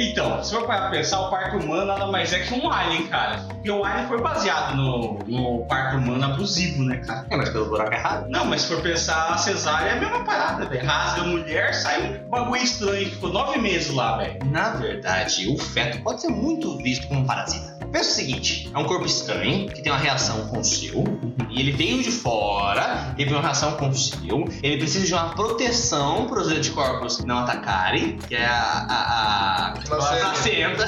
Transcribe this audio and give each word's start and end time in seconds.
Então, 0.00 0.42
se 0.42 0.54
for 0.54 0.64
para 0.64 0.88
pensar, 0.88 1.20
o 1.20 1.30
parto 1.30 1.58
humano 1.58 1.84
nada 1.84 2.06
mais 2.06 2.32
é 2.32 2.38
que 2.38 2.54
um 2.54 2.72
alien, 2.72 3.06
cara. 3.08 3.44
Porque 3.46 3.70
o 3.70 3.84
alien 3.84 4.08
foi 4.08 4.18
baseado 4.18 4.74
no, 4.74 5.18
no 5.26 5.66
parto 5.66 5.98
humano 5.98 6.24
abusivo, 6.24 6.82
né, 6.84 6.96
cara? 7.06 7.26
É, 7.28 7.36
mas 7.36 7.50
pelo 7.50 7.66
buraco 7.66 7.92
errado. 7.92 8.30
Não, 8.30 8.46
mas 8.46 8.62
se 8.62 8.68
for 8.68 8.80
pensar, 8.82 9.28
a 9.28 9.36
cesárea 9.36 9.90
é 9.90 9.92
a 9.98 10.00
mesma 10.00 10.24
parada, 10.24 10.64
velho. 10.64 10.86
Rasga 10.86 11.20
a 11.20 11.24
mulher, 11.24 11.74
sai 11.74 12.22
um 12.24 12.30
bagulho 12.30 12.62
estranho. 12.62 13.10
Ficou 13.10 13.30
nove 13.30 13.58
meses 13.58 13.92
lá, 13.94 14.16
velho. 14.16 14.38
Na 14.46 14.70
verdade, 14.70 15.46
o 15.48 15.58
feto 15.58 16.02
pode 16.02 16.22
ser 16.22 16.28
muito 16.28 16.78
visto 16.78 17.06
como 17.06 17.20
um 17.20 17.26
parasita. 17.26 17.79
Pensa 17.92 18.10
o 18.10 18.14
seguinte: 18.14 18.70
é 18.72 18.78
um 18.78 18.84
corpo 18.84 19.06
estranho 19.06 19.68
que 19.68 19.82
tem 19.82 19.90
uma 19.92 19.98
reação 19.98 20.46
com 20.48 20.60
o 20.60 20.64
seu, 20.64 21.04
e 21.48 21.60
ele 21.60 21.72
veio 21.72 22.02
de 22.02 22.10
fora, 22.10 23.14
ele 23.18 23.28
tem 23.28 23.36
uma 23.36 23.42
reação 23.42 23.72
com 23.72 23.88
o 23.88 23.94
seu, 23.94 24.44
ele 24.62 24.78
precisa 24.78 25.06
de 25.06 25.12
uma 25.12 25.30
proteção 25.34 26.26
para 26.26 26.40
os 26.40 26.48
anticorpos 26.48 27.24
não 27.24 27.38
atacarem, 27.38 28.16
que 28.16 28.34
é 28.34 28.46
a, 28.46 28.86
a, 28.88 28.94
a, 28.94 29.66
a 29.68 29.72
Placenta. 29.80 30.86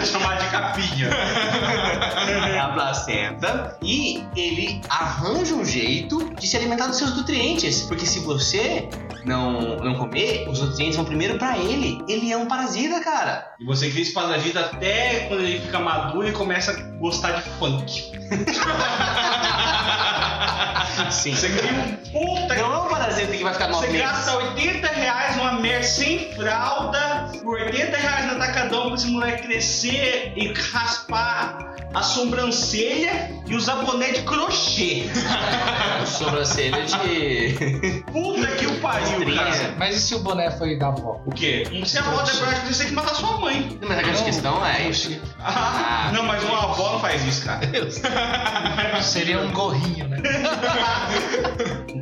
de 0.00 0.06
chamar 0.06 0.38
de 0.38 0.48
capinha. 0.50 1.08
É 2.48 2.58
a 2.58 2.68
placenta. 2.68 3.76
E 3.82 4.22
ele 4.36 4.80
arranja 4.88 5.54
um 5.54 5.64
jeito 5.64 6.34
de 6.34 6.46
se 6.46 6.56
alimentar 6.56 6.86
dos 6.86 6.96
seus 6.96 7.16
nutrientes. 7.16 7.82
Porque 7.82 8.06
se 8.06 8.20
você 8.20 8.88
não, 9.24 9.76
não 9.76 9.94
comer, 9.94 10.48
os 10.48 10.60
nutrientes 10.60 10.96
vão 10.96 11.04
primeiro 11.04 11.38
pra 11.38 11.58
ele. 11.58 12.02
Ele 12.08 12.32
é 12.32 12.36
um 12.36 12.46
parasita, 12.46 13.00
cara. 13.00 13.54
E 13.58 13.64
você 13.64 13.90
cria 13.90 14.02
esse 14.02 14.12
parasita 14.12 14.60
até 14.60 15.26
quando 15.28 15.40
ele 15.40 15.60
fica 15.60 15.78
maduro 15.78 16.23
e 16.26 16.32
começa 16.32 16.72
a 16.72 16.74
gostar 16.98 17.32
de 17.32 17.42
funk. 17.50 18.12
Sim. 21.10 21.34
Você 21.34 21.48
cria 21.48 21.72
um 21.72 21.96
puta 22.12 22.54
Não 22.54 22.72
é 22.72 22.78
um 22.78 22.88
parasita 22.88 23.32
que 23.32 23.42
vai 23.42 23.52
ficar 23.52 23.68
nove 23.68 23.86
Você 23.86 23.92
meses. 23.92 24.06
gasta 24.08 24.36
80 24.36 24.86
reais 24.88 25.36
numa 25.36 25.52
merda 25.54 25.86
sem 25.86 26.32
fralda, 26.34 27.30
por 27.42 27.60
80 27.60 27.96
reais 27.96 28.26
no 28.26 28.32
atacadão 28.34 28.86
pra 28.86 28.94
esse 28.94 29.06
moleque 29.08 29.42
crescer 29.42 30.32
e 30.36 30.52
raspar 30.52 31.74
a 31.94 32.02
sobrancelha 32.02 33.30
e 33.46 33.54
usar 33.54 33.76
boné 33.76 34.10
de 34.12 34.22
crochê. 34.22 35.04
Sobrancelha 36.06 36.82
de. 36.84 38.02
Puta 38.12 38.46
que 38.56 38.66
o 38.66 38.80
pariu, 38.80 39.06
Estrinha. 39.20 39.36
cara. 39.44 39.74
Mas 39.78 39.96
e 39.96 40.00
se 40.00 40.14
o 40.14 40.18
boné 40.20 40.50
foi 40.50 40.78
da 40.78 40.88
avó? 40.88 41.20
O 41.24 41.30
quê? 41.30 41.64
Se 41.86 41.98
a 41.98 42.00
avó 42.02 42.22
der 42.22 42.36
pra 42.36 42.50
você 42.66 42.78
tem 42.80 42.86
que 42.88 42.92
matar 42.94 43.14
sua 43.14 43.38
mãe. 43.38 43.78
Mas 43.80 43.98
a 43.98 44.02
grande 44.02 44.18
Não. 44.18 44.24
questão 44.24 44.66
é 44.66 44.88
isso. 44.88 45.20
Ah, 45.40 46.10
não, 46.12 46.24
mas 46.24 46.42
uma 46.44 46.64
avó 46.64 46.92
não 46.92 47.00
faz 47.00 47.24
isso, 47.24 47.44
cara. 47.44 47.60
Seria 49.02 49.40
um 49.40 49.52
gorrinho, 49.52 50.08
né? 50.08 50.18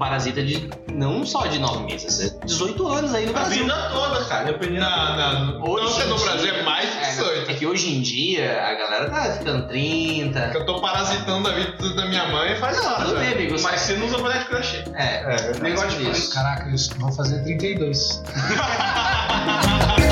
Parasita 0.03 0.43
de. 0.43 0.69
não 0.93 1.25
só 1.25 1.47
de 1.47 1.59
nove 1.61 1.85
meses, 1.85 2.21
é 2.21 2.45
18 2.45 2.87
anos 2.89 3.15
aí 3.15 3.25
no 3.25 3.31
A 3.31 3.35
Brasil. 3.35 3.63
vida 3.63 3.91
toda, 3.93 4.25
cara. 4.25 4.45
Dependendo 4.45 4.81
Não, 4.81 5.17
não. 5.61 5.63
Hoje 5.63 5.87
Hoje 5.87 6.05
no 6.09 6.17
em 6.17 6.21
Brasil 6.25 6.53
dia- 6.53 6.61
é 6.61 6.63
mais 6.65 6.91
de 6.91 6.97
É, 6.99 7.01
não, 7.03 7.11
18. 7.11 7.51
é 7.51 7.55
que 7.55 7.67
hoje 7.67 7.95
em 7.97 8.01
dia 8.03 8.63
a 8.67 8.75
galera 8.75 9.11
tá 9.11 9.23
ficando 9.39 9.69
30. 9.69 10.51
Eu 10.55 10.67
tô 10.67 10.81
parasitando 10.81 11.49
a 11.49 11.53
vida 11.53 11.95
da 11.95 12.07
minha 12.07 12.27
mãe 12.29 12.57
faz 12.57 12.77
Não, 12.79 12.85
nada. 12.91 13.05
tudo 13.05 13.17
bem, 13.19 13.33
amigo. 13.33 13.57
Mas 13.63 13.81
você 13.81 13.95
não 13.97 14.07
usa 14.09 14.19
boné 14.19 14.39
de 14.39 14.45
crochê. 14.47 14.85
É, 14.95 15.53
É, 15.53 15.59
Negócio 15.61 15.91
de 15.99 16.11
isso. 16.11 16.35
Caraca, 16.35 16.69
eu 16.69 16.77
vou 16.99 17.13
fazer 17.13 17.43
32. 17.45 18.23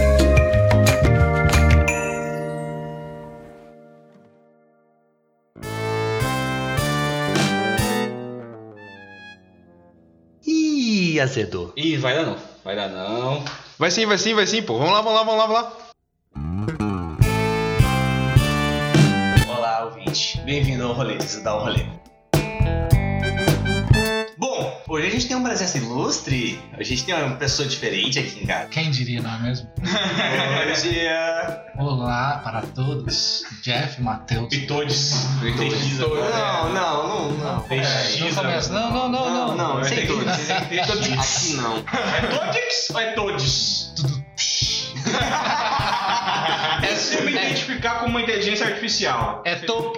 Ih, 11.20 11.22
azedou. 11.22 11.72
Ih, 11.76 11.98
vai 11.98 12.14
dar 12.14 12.24
não. 12.24 12.36
Vai 12.64 12.74
dar 12.74 12.88
não. 12.88 13.44
Vai 13.78 13.90
sim, 13.90 14.06
vai 14.06 14.16
sim, 14.16 14.32
vai 14.32 14.46
sim, 14.46 14.62
pô. 14.62 14.78
Vamos 14.78 14.94
lá, 14.94 15.02
vamos 15.02 15.18
lá, 15.18 15.22
vamos 15.22 15.38
lá, 15.38 15.46
vamos 15.46 15.62
lá. 15.62 15.76
Olá, 19.54 19.84
ouvinte. 19.84 20.40
Bem-vindo 20.46 20.84
ao 20.84 20.94
rolê, 20.94 21.18
isso 21.18 21.44
dá 21.44 21.56
um 21.56 21.60
rolê. 21.60 21.84
Bom, 24.90 24.96
hoje 24.96 25.06
a 25.06 25.10
gente 25.10 25.28
tem 25.28 25.36
uma 25.36 25.48
presença 25.48 25.78
ilustre. 25.78 26.60
A 26.72 26.82
gente 26.82 27.04
tem 27.04 27.14
uma 27.14 27.36
pessoa 27.36 27.68
diferente 27.68 28.18
aqui 28.18 28.42
em 28.42 28.46
casa. 28.46 28.66
Quem 28.70 28.90
diria, 28.90 29.22
não 29.22 29.32
é 29.32 29.38
mesmo? 29.38 29.70
Hoje 30.68 30.98
é. 30.98 31.64
Olá 31.78 32.40
para 32.42 32.62
todos. 32.62 33.44
Jeff, 33.62 34.02
Matheus. 34.02 34.52
E 34.52 34.66
todos. 34.66 35.12
Não, 35.40 36.72
não, 36.72 36.72
não, 36.72 37.30
não. 37.30 37.60
Tem 37.68 37.80
Não 37.80 38.34
começa. 38.34 38.72
Não, 38.72 38.90
não, 38.90 39.08
não, 39.08 39.30
Não, 39.30 39.56
não. 39.56 39.76
não, 39.78 39.84
sem 39.84 40.08
todos. 40.08 40.26
X. 40.26 40.50
Aqui 40.50 41.56
não. 41.56 41.76
É 41.78 42.26
todos 42.26 42.90
ou 42.90 42.98
é 42.98 43.12
todos? 43.12 43.92
Tudo. 43.94 44.24
É 46.82 46.94
se 46.96 47.20
me 47.22 47.30
identificar 47.32 48.00
como 48.00 48.10
uma 48.10 48.22
inteligência 48.22 48.66
artificial. 48.66 49.42
É 49.44 49.54
to... 49.54 49.92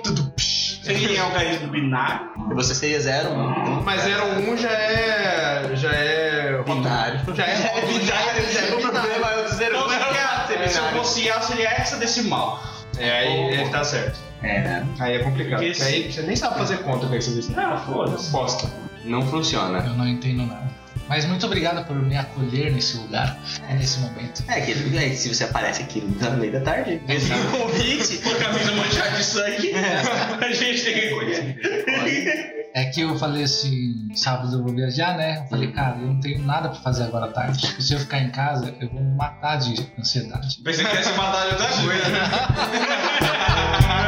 Psh. 0.82 0.86
Seria 0.86 1.16
em 1.16 1.18
algarismo 1.18 1.68
binário. 1.68 2.30
E 2.50 2.54
você 2.54 2.74
seria 2.74 3.00
zero, 3.00 3.30
um. 3.30 3.82
Mas 3.82 4.02
01 4.04 4.56
já 4.56 4.70
é. 4.70 5.70
já 5.74 5.92
é. 5.92 6.62
Binário. 6.66 7.20
Já 7.34 7.44
é 7.44 7.86
binário, 7.86 8.52
já 8.52 8.60
é 8.60 8.74
O 8.74 8.80
problema 8.80 9.30
é 9.30 9.40
o 9.40 9.44
do 9.44 9.54
zero. 9.54 9.76
Então, 9.76 9.86
não 9.86 9.94
é 9.94 10.46
seria, 10.46 10.68
se 10.68 10.78
eu 10.78 10.84
fosse 10.84 11.30
A, 11.30 11.40
seria 11.40 11.80
hexadecimal. 11.80 12.62
É, 12.98 13.10
aí 13.10 13.58
aí 13.58 13.68
tá 13.70 13.84
certo. 13.84 14.18
É, 14.42 14.60
né? 14.60 14.86
Aí 14.98 15.14
é 15.14 15.18
complicado. 15.20 15.60
Porque 15.60 15.70
Porque 15.72 15.84
aí 15.84 16.12
você 16.12 16.22
nem 16.22 16.36
sabe 16.36 16.58
fazer 16.58 16.78
conta 16.78 17.06
com 17.06 17.14
isso. 17.14 17.52
Não, 17.52 17.78
foda-se. 17.78 18.30
Bosta. 18.30 18.68
Não 19.04 19.22
funciona. 19.22 19.78
Eu 19.78 19.94
não 19.94 20.06
entendo 20.06 20.46
nada. 20.46 20.81
Mas 21.08 21.24
muito 21.24 21.44
obrigado 21.46 21.84
por 21.86 21.96
me 21.96 22.16
acolher 22.16 22.72
nesse 22.72 22.96
lugar, 22.96 23.38
nesse 23.70 24.00
momento. 24.00 24.42
É 24.48 24.60
que 24.60 24.72
é, 24.72 25.10
se 25.14 25.28
você 25.34 25.44
aparece 25.44 25.82
aqui 25.82 26.00
no 26.00 26.36
meio 26.38 26.52
da 26.52 26.60
tarde, 26.60 27.00
é 27.08 27.14
o 27.14 27.50
convite. 27.58 28.18
Com 28.18 28.30
a 28.30 28.34
camisa 28.36 28.72
manchada 28.72 29.16
de 29.16 29.24
sangue, 29.24 29.72
a 29.74 30.52
gente 30.52 30.84
tem 30.84 30.94
que 30.94 31.00
recolher. 31.00 32.62
É 32.74 32.84
que 32.86 33.02
eu 33.02 33.18
falei 33.18 33.42
assim, 33.42 34.08
sábado 34.14 34.56
eu 34.56 34.62
vou 34.62 34.74
viajar, 34.74 35.14
né? 35.16 35.40
Eu 35.40 35.48
falei, 35.50 35.70
cara, 35.72 35.98
eu 35.98 36.06
não 36.06 36.20
tenho 36.20 36.42
nada 36.42 36.70
pra 36.70 36.80
fazer 36.80 37.04
agora 37.04 37.26
à 37.26 37.28
tarde. 37.28 37.82
Se 37.82 37.92
eu 37.92 37.98
ficar 37.98 38.18
em 38.18 38.30
casa, 38.30 38.74
eu 38.80 38.88
vou 38.88 39.02
me 39.02 39.14
matar 39.14 39.56
de 39.56 39.74
ansiedade. 39.98 40.58
Pensei 40.64 40.84
que 40.86 40.94
ia 40.94 41.02
se 41.02 41.12
matar 41.12 41.48
de 41.48 41.52
outra 41.52 41.68
coisa, 41.68 42.08
né? 42.08 42.20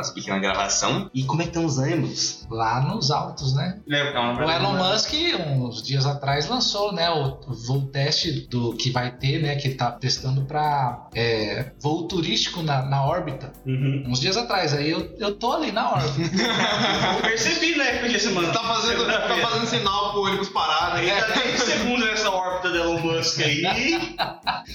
nossa 0.00 0.12
pequena 0.12 0.38
gravação. 0.38 1.10
E 1.14 1.22
como 1.24 1.42
é 1.42 1.44
que 1.44 1.50
estão 1.50 1.64
os 1.64 1.78
ânimos? 1.78 2.46
Lá 2.50 2.80
nos 2.80 3.10
altos, 3.10 3.54
né? 3.54 3.78
Lembra, 3.86 4.12
calma, 4.12 4.44
O 4.44 4.50
Elon 4.50 4.74
Musk, 4.74 5.12
uns 5.46 5.82
dias 5.82 6.06
atrás, 6.06 6.48
lançou 6.48 6.92
né, 6.92 7.08
o 7.10 7.38
voo 7.66 7.82
teste 7.86 8.46
do 8.48 8.74
que 8.74 8.90
vai 8.90 9.10
ter, 9.12 9.40
né? 9.42 9.54
Que 9.56 9.68
ele 9.68 9.74
tá 9.76 9.92
testando 9.92 10.42
pra 10.42 11.08
é, 11.14 11.72
voo 11.80 12.08
turístico 12.08 12.62
na, 12.62 12.82
na 12.82 13.04
órbita. 13.04 13.52
Uhum. 13.66 14.04
Uns 14.08 14.20
dias 14.20 14.36
atrás, 14.36 14.72
aí 14.74 14.90
eu, 14.90 15.14
eu 15.18 15.36
tô 15.36 15.52
ali 15.52 15.70
na 15.72 15.92
órbita. 15.92 16.20
Eu 17.16 17.22
percebi, 17.22 17.76
né? 17.76 17.98
Porque 17.98 18.18
semana. 18.18 18.52
Tá 18.52 18.60
fazendo, 18.60 19.06
tá 19.06 19.36
fazendo 19.42 19.66
sinal 19.66 20.12
pro 20.12 20.22
ônibus 20.22 20.48
parar 20.48 20.94
aí. 20.94 21.10
Ainda 21.10 21.26
tem 21.32 21.56
segundos 21.56 22.06
nessa 22.06 22.30
órbita 22.30 22.70
do 22.70 22.76
Elon 22.76 23.00
Musk 23.00 23.40
aí. 23.40 23.62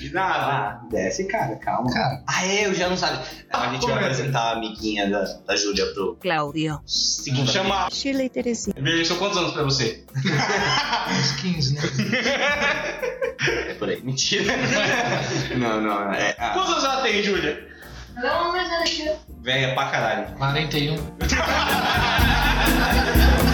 E 0.01 0.09
nada. 0.09 0.81
desce, 0.89 1.25
cara, 1.25 1.55
calma. 1.55 1.91
Cara, 1.91 2.21
Ah, 2.27 2.45
é, 2.45 2.65
eu 2.65 2.73
já 2.73 2.89
não 2.89 2.97
sabe. 2.97 3.19
A 3.51 3.69
gente 3.71 3.85
vai 3.85 3.95
apresentar 3.95 4.39
a 4.41 4.51
amiguinha 4.53 5.09
da, 5.15 5.23
da 5.47 5.55
Júlia 5.55 5.85
pro 5.93 6.15
Claudio. 6.21 6.79
segundo. 6.85 7.49
Chama. 7.51 7.89
Shirley 7.91 8.29
Teresina. 8.29 8.75
Veja, 8.79 9.05
são 9.05 9.17
quantos 9.17 9.37
anos 9.37 9.51
pra 9.53 9.63
você? 9.63 10.03
uns 10.15 11.31
15, 11.41 11.73
né? 11.75 11.81
É 13.69 13.73
por 13.75 13.89
aí. 13.89 14.01
Mentira. 14.01 14.53
não, 15.57 15.81
não. 15.81 16.13
É, 16.13 16.33
ah, 16.39 16.49
Quantos 16.51 16.71
anos 16.71 16.83
ela 16.85 17.01
tem, 17.01 17.21
Júlia? 17.21 17.67
Não, 18.15 18.53
mas 18.53 18.71
ela 18.71 18.85
já. 18.85 19.13
Velha 19.41 19.75
pra 19.75 19.89
caralho. 19.89 20.37
41. 20.37 20.95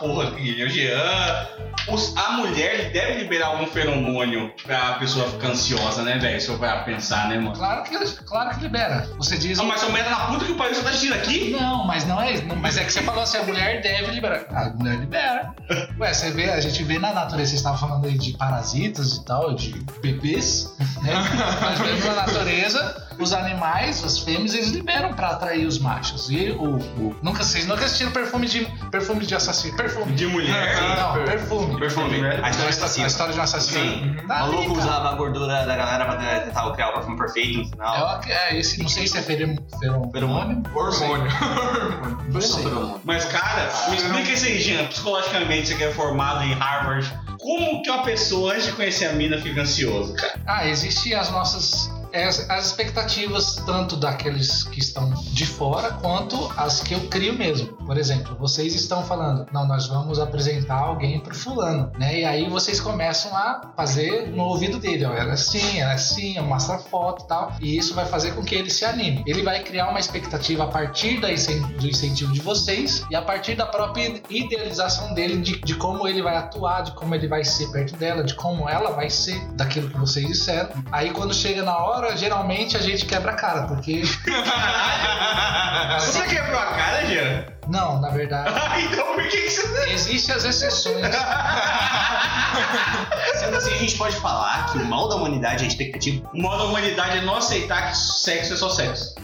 porra 0.00 0.28
aqui. 0.30 0.62
O 0.64 0.68
Jean. 0.68 1.46
os- 1.88 2.14
a 2.16 2.32
mulher 2.32 2.90
deve 2.92 3.20
liberar 3.20 3.48
algum 3.48 3.66
feromônio 3.66 4.52
pra 4.62 4.94
pessoa 4.94 5.28
ficar 5.30 5.48
ansiosa, 5.48 6.02
né, 6.02 6.18
velho? 6.18 6.40
Se 6.40 6.48
eu 6.48 6.58
vai 6.58 6.84
pensar, 6.84 7.28
né, 7.28 7.36
mano? 7.36 7.52
Claro 7.56 7.82
que, 7.84 7.96
claro 8.24 8.54
que 8.56 8.62
libera. 8.62 9.08
Você 9.16 9.36
diz. 9.38 9.58
Ah, 9.58 9.62
mas 9.64 9.80
sua 9.80 9.88
mulher 9.90 10.04
tá 10.04 10.10
na 10.10 10.16
puta 10.26 10.44
que 10.44 10.52
o 10.52 10.56
país 10.56 10.78
tá 10.78 10.88
assistindo 10.88 11.14
aqui? 11.14 11.50
Não, 11.58 11.84
mas 11.86 12.04
não 12.06 12.20
é 12.20 12.32
isso. 12.32 12.44
Não- 12.46 12.56
Mas 12.56 12.76
é 12.76 12.84
que 12.84 12.92
você 12.92 13.02
falou 13.02 13.22
assim, 13.22 13.38
a 13.38 13.42
mulher 13.44 13.80
deve 13.80 14.10
liberar. 14.12 14.44
A 14.50 14.70
mulher 14.70 14.96
libera. 14.98 15.54
Ué, 15.98 16.12
você 16.12 16.30
vê, 16.30 16.50
a 16.50 16.60
gente 16.60 16.82
vê 16.84 16.98
na 16.98 17.12
natureza, 17.12 17.50
você 17.50 17.56
estava 17.56 17.78
falando 17.78 18.06
aí 18.06 18.16
de 18.18 18.32
parasitas 18.36 19.16
e 19.16 19.24
tal, 19.24 19.54
de 19.54 19.72
bebês, 20.02 20.74
né? 21.02 21.12
Nós 21.60 21.78
vemos 21.78 22.04
na 22.04 22.12
natureza, 22.14 23.08
os 23.18 23.32
animais, 23.32 24.04
as 24.04 24.18
fêmeas, 24.18 24.54
eles 24.54 24.68
liberam 24.70 25.14
pra 25.14 25.30
atrair 25.30 25.66
os 25.66 25.78
machos. 25.78 26.30
E 26.30 26.50
o. 26.50 26.76
o- 26.76 27.16
nunca, 27.22 27.42
vocês 27.42 27.66
nunca 27.66 27.84
assistiram 27.86 28.12
perfume 28.12 28.46
de, 28.46 28.64
perfume 28.90 29.24
de 29.26 29.34
assassino. 29.34 29.76
Perfume. 29.90 30.12
De 30.14 30.26
mulher. 30.26 30.76
Não, 30.96 31.24
perfume. 31.24 31.78
Perfume. 31.80 32.26
A 32.26 32.50
história 32.50 32.66
A 32.66 32.68
assassina. 32.68 33.06
história 33.06 33.32
de 33.34 33.38
um 33.40 33.42
assassino. 33.42 33.84
Sim. 33.84 34.16
Tá 34.26 34.44
O 34.44 34.52
maluco 34.52 34.62
cara. 34.74 34.78
usava 34.78 35.08
a 35.10 35.14
gordura 35.14 35.46
da 35.66 35.76
galera 35.76 36.04
pra 36.04 36.16
tentar 36.16 36.70
criar 36.72 36.88
o 36.90 36.92
perfume 36.94 37.16
perfeito 37.18 37.58
no 37.58 37.64
final. 37.68 38.20
É, 38.26 38.32
é, 38.54 38.58
esse, 38.58 38.80
não 38.80 38.88
sei 38.88 39.06
se 39.06 39.18
é 39.18 39.22
ferom- 39.22 39.56
feromônio. 39.80 40.10
Feromônio? 40.12 40.62
Hormônio. 40.74 41.30
Não 42.28 42.40
sei. 42.40 42.64
Mas, 43.04 43.24
cara, 43.26 43.70
me 43.90 43.96
explica 43.96 44.32
isso 44.32 44.46
aí, 44.46 44.60
Jean. 44.60 44.86
Psicologicamente, 44.86 45.68
você 45.68 45.74
que 45.74 45.84
é 45.84 45.90
formado 45.92 46.44
em 46.44 46.52
Harvard. 46.54 47.12
Como 47.38 47.82
que 47.82 47.90
uma 47.90 48.02
pessoa, 48.02 48.52
antes 48.52 48.66
de 48.66 48.72
conhecer 48.72 49.06
a 49.06 49.12
mina, 49.14 49.38
fica 49.38 49.62
ansiosa, 49.62 50.14
cara? 50.14 50.34
Ah, 50.46 50.66
existem 50.68 51.14
as 51.14 51.30
nossas 51.30 51.90
as, 52.12 52.48
as 52.48 52.66
expectativas 52.66 53.56
tanto 53.66 53.96
daqueles 53.96 54.64
que 54.64 54.80
estão 54.80 55.10
de 55.32 55.46
fora 55.46 55.92
quanto 55.92 56.36
as 56.56 56.80
que 56.80 56.94
eu 56.94 57.00
crio 57.08 57.34
mesmo. 57.34 57.68
Por 57.86 57.96
exemplo, 57.96 58.36
vocês 58.38 58.74
estão 58.74 59.04
falando, 59.04 59.46
não, 59.52 59.66
nós 59.66 59.86
vamos 59.86 60.18
apresentar 60.18 60.78
alguém 60.78 61.20
pro 61.20 61.34
fulano, 61.34 61.90
né? 61.98 62.20
E 62.20 62.24
aí 62.24 62.48
vocês 62.48 62.80
começam 62.80 63.36
a 63.36 63.72
fazer 63.76 64.28
no 64.28 64.44
ouvido 64.44 64.78
dele, 64.78 65.04
ó, 65.04 65.12
ela 65.12 65.30
é 65.30 65.34
assim, 65.34 65.80
ela 65.80 65.92
é 65.92 65.94
assim, 65.94 66.38
mostra 66.40 66.78
foto 66.78 67.24
e 67.24 67.28
tal, 67.28 67.52
e 67.60 67.76
isso 67.76 67.94
vai 67.94 68.06
fazer 68.06 68.32
com 68.32 68.42
que 68.42 68.54
ele 68.54 68.70
se 68.70 68.84
anime. 68.84 69.22
Ele 69.26 69.42
vai 69.42 69.62
criar 69.62 69.88
uma 69.88 70.00
expectativa 70.00 70.64
a 70.64 70.68
partir 70.68 71.20
do 71.20 71.28
incentivo 71.86 72.32
de 72.32 72.40
vocês 72.40 73.04
e 73.10 73.16
a 73.16 73.22
partir 73.22 73.54
da 73.54 73.66
própria 73.66 74.22
idealização 74.28 75.14
dele 75.14 75.38
de, 75.38 75.60
de 75.60 75.74
como 75.74 76.06
ele 76.06 76.22
vai 76.22 76.36
atuar, 76.36 76.82
de 76.82 76.92
como 76.92 77.14
ele 77.14 77.28
vai 77.28 77.44
ser 77.44 77.70
perto 77.70 77.96
dela, 77.96 78.22
de 78.22 78.34
como 78.34 78.68
ela 78.68 78.90
vai 78.90 79.10
ser 79.10 79.40
daquilo 79.52 79.90
que 79.90 79.98
vocês 79.98 80.26
disseram. 80.26 80.70
Aí 80.90 81.10
quando 81.10 81.34
chega 81.34 81.62
na 81.62 81.76
hora, 81.76 81.99
geralmente 82.16 82.76
a 82.76 82.80
gente 82.80 83.06
quebra 83.06 83.32
a 83.32 83.34
cara, 83.34 83.62
porque 83.62 84.02
Você 86.00 86.22
quebrou 86.26 86.58
a 86.58 86.66
cara, 86.66 87.06
Jean? 87.06 87.44
não, 87.68 88.00
na 88.00 88.08
verdade, 88.10 88.50
então 88.90 89.14
por 89.14 89.22
que, 89.28 89.40
que 89.42 89.50
você. 89.50 89.90
existem 89.90 90.34
as 90.34 90.44
exceções. 90.44 91.06
Sendo 93.38 93.56
assim, 93.56 93.72
a 93.72 93.76
gente 93.78 93.96
pode 93.96 94.16
falar 94.16 94.66
que 94.72 94.78
o 94.78 94.84
mal 94.84 95.08
da 95.08 95.14
humanidade 95.16 95.64
é 95.64 95.68
expectativa. 95.68 96.28
O 96.34 96.42
modo 96.42 96.58
da 96.58 96.64
humanidade 96.64 97.18
é 97.18 97.20
não 97.22 97.36
aceitar 97.36 97.90
que 97.90 97.96
sexo 97.96 98.54
é 98.54 98.56
só 98.56 98.68
sexo. 98.70 99.14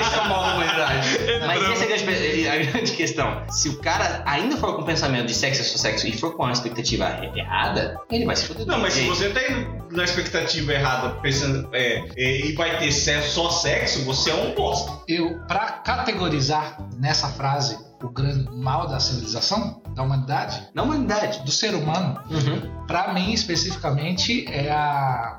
Esse 0.00 0.14
é 0.14 0.20
o 0.20 0.28
mal 0.28 0.42
da 0.42 0.54
humanidade. 0.54 1.08
Mas 1.46 1.62
essa 1.70 1.84
é 1.84 1.94
a 1.94 2.02
grande, 2.02 2.48
a 2.48 2.70
grande 2.72 2.92
questão. 2.92 3.42
Se 3.50 3.68
o 3.68 3.78
cara 3.80 4.22
ainda 4.26 4.56
for 4.56 4.74
com 4.76 4.82
o 4.82 4.84
pensamento 4.84 5.26
de 5.26 5.34
sexo 5.34 5.60
é 5.62 5.64
só 5.64 5.78
sexo 5.78 6.06
e 6.06 6.12
for 6.16 6.36
com 6.36 6.44
a 6.44 6.52
expectativa 6.52 7.04
errada, 7.34 7.98
ele 8.10 8.24
vai 8.24 8.36
se 8.36 8.46
foder. 8.46 8.66
Não, 8.66 8.78
mas 8.80 8.94
se 8.94 9.04
você 9.04 9.30
tá 9.30 9.40
indo 9.50 9.78
na 9.96 10.04
expectativa 10.04 10.72
errada, 10.72 11.10
pensando 11.20 11.68
é, 11.72 12.04
é, 12.16 12.46
e 12.46 12.52
vai 12.52 12.78
ter 12.78 12.92
sexo, 12.92 13.30
só 13.34 13.50
sexo, 13.50 14.04
você 14.04 14.30
é 14.30 14.34
um 14.34 14.54
bosta. 14.54 14.92
Eu, 15.08 15.38
para 15.46 15.70
categorizar 15.82 16.78
nessa 16.98 17.28
frase 17.28 17.78
o 18.02 18.08
grande 18.08 18.48
mal 18.54 18.86
da 18.86 19.00
civilização, 19.00 19.82
da 19.94 20.02
humanidade, 20.04 20.68
Na 20.72 20.82
humanidade. 20.84 21.42
do 21.44 21.50
ser 21.50 21.74
humano, 21.74 22.20
Uhum. 22.30 22.86
Pra 22.86 23.12
mim, 23.12 23.32
especificamente, 23.32 24.44
é 24.48 24.70
a. 24.70 25.36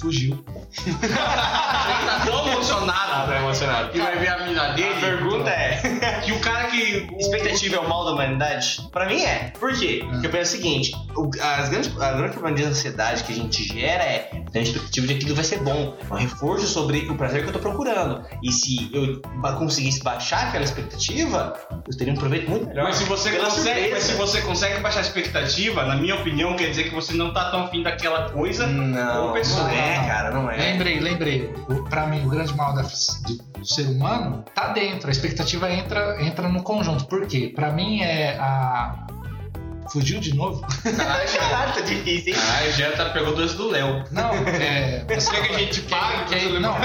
Fugiu. 0.00 0.44
Tá 1.14 2.22
tão 2.24 2.48
emocionado 2.48 3.30
Tá 3.30 3.36
emocionado. 3.38 3.88
que 3.90 3.98
vai 4.00 4.18
ver 4.18 4.28
a 4.28 4.44
mina 4.46 4.68
dele. 4.72 4.88
A 4.94 5.00
pergunta 5.00 5.50
é: 5.50 6.20
que 6.24 6.32
o 6.32 6.40
cara 6.40 6.68
que. 6.68 7.06
expectativa 7.18 7.76
é 7.76 7.78
o 7.80 7.88
mal 7.88 8.04
da 8.04 8.12
humanidade? 8.12 8.88
Pra 8.90 9.06
mim 9.06 9.20
é. 9.22 9.52
Por 9.58 9.72
quê? 9.72 10.04
Porque 10.10 10.26
eu 10.26 10.30
penso 10.30 10.54
o 10.54 10.56
seguinte: 10.56 10.92
o, 11.16 11.30
as 11.42 11.68
grandes, 11.68 12.00
a 12.00 12.12
grande 12.12 12.32
problema 12.32 12.56
de 12.56 12.64
ansiedade 12.64 13.24
que 13.24 13.32
a 13.32 13.36
gente 13.36 13.62
gera 13.64 14.02
é 14.04 14.30
ter 14.52 14.60
a 14.60 14.62
expectativa 14.62 15.06
de 15.06 15.14
que 15.14 15.20
aquilo 15.20 15.34
vai 15.34 15.44
ser 15.44 15.58
bom. 15.60 15.96
É 16.08 16.12
um 16.12 16.16
reforço 16.16 16.66
sobre 16.66 17.08
o 17.10 17.16
prazer 17.16 17.42
que 17.42 17.48
eu 17.48 17.52
tô 17.52 17.58
procurando. 17.58 18.24
E 18.42 18.50
se 18.52 18.90
eu 18.92 19.20
conseguisse 19.56 20.02
baixar 20.02 20.48
aquela 20.48 20.64
expectativa, 20.64 21.54
eu 21.86 21.96
teria 21.96 22.12
um 22.12 22.16
proveito 22.16 22.48
muito 22.50 22.66
melhor. 22.66 22.84
Mas 22.84 22.96
se 22.96 23.04
você 23.04 23.32
consegue, 23.32 23.90
mas 23.90 24.02
se 24.04 24.12
você 24.14 24.40
consegue 24.42 24.80
baixar 24.80 25.00
a 25.00 25.02
expectativa, 25.02 25.84
na 25.84 25.96
minha 25.96 26.14
opinião, 26.14 26.56
quer 26.56 26.68
dizer 26.70 26.84
que 26.84 26.94
você 26.94 27.12
não 27.14 27.32
tá 27.32 27.50
tão 27.50 27.64
afim 27.64 27.82
daquela 27.82 28.30
coisa. 28.30 28.66
Não, 28.66 29.22
Como 29.22 29.32
pessoa. 29.34 29.64
não 29.64 29.70
é, 29.70 29.89
cara, 30.06 30.30
não 30.30 30.50
é. 30.50 30.56
Lembrei, 30.56 31.00
lembrei. 31.00 31.54
O, 31.68 31.84
pra 31.88 32.06
mim, 32.06 32.24
o 32.26 32.28
grande 32.30 32.54
mal 32.56 32.74
da- 32.74 32.82
do 32.82 33.66
ser 33.66 33.82
humano 33.88 34.44
tá 34.54 34.68
dentro. 34.68 35.08
A 35.08 35.10
expectativa 35.10 35.70
entra, 35.70 36.22
entra 36.22 36.48
no 36.48 36.62
conjunto. 36.62 37.06
Por 37.06 37.26
quê? 37.26 37.52
Pra 37.54 37.70
mim 37.70 38.00
é 38.02 38.36
a. 38.38 39.06
Fugiu 39.90 40.20
de 40.20 40.34
novo? 40.36 40.64
Caralho, 40.96 41.74
tá 41.74 41.80
difícil, 41.80 42.32
hein? 42.34 42.40
Ah, 42.40 42.70
já 42.70 42.92
tá 42.92 43.06
pegou 43.10 43.34
dois 43.34 43.54
do 43.54 43.68
Léo. 43.68 44.04
Não, 44.12 44.30
é. 44.32 45.04
Você 45.08 45.30
Quer 45.30 45.48
que 45.48 45.54
a 45.54 45.58
gente 45.58 45.80
pague? 45.82 46.24
que, 46.26 46.38
que, 46.38 46.58
não, 46.60 46.74
que, 46.74 46.80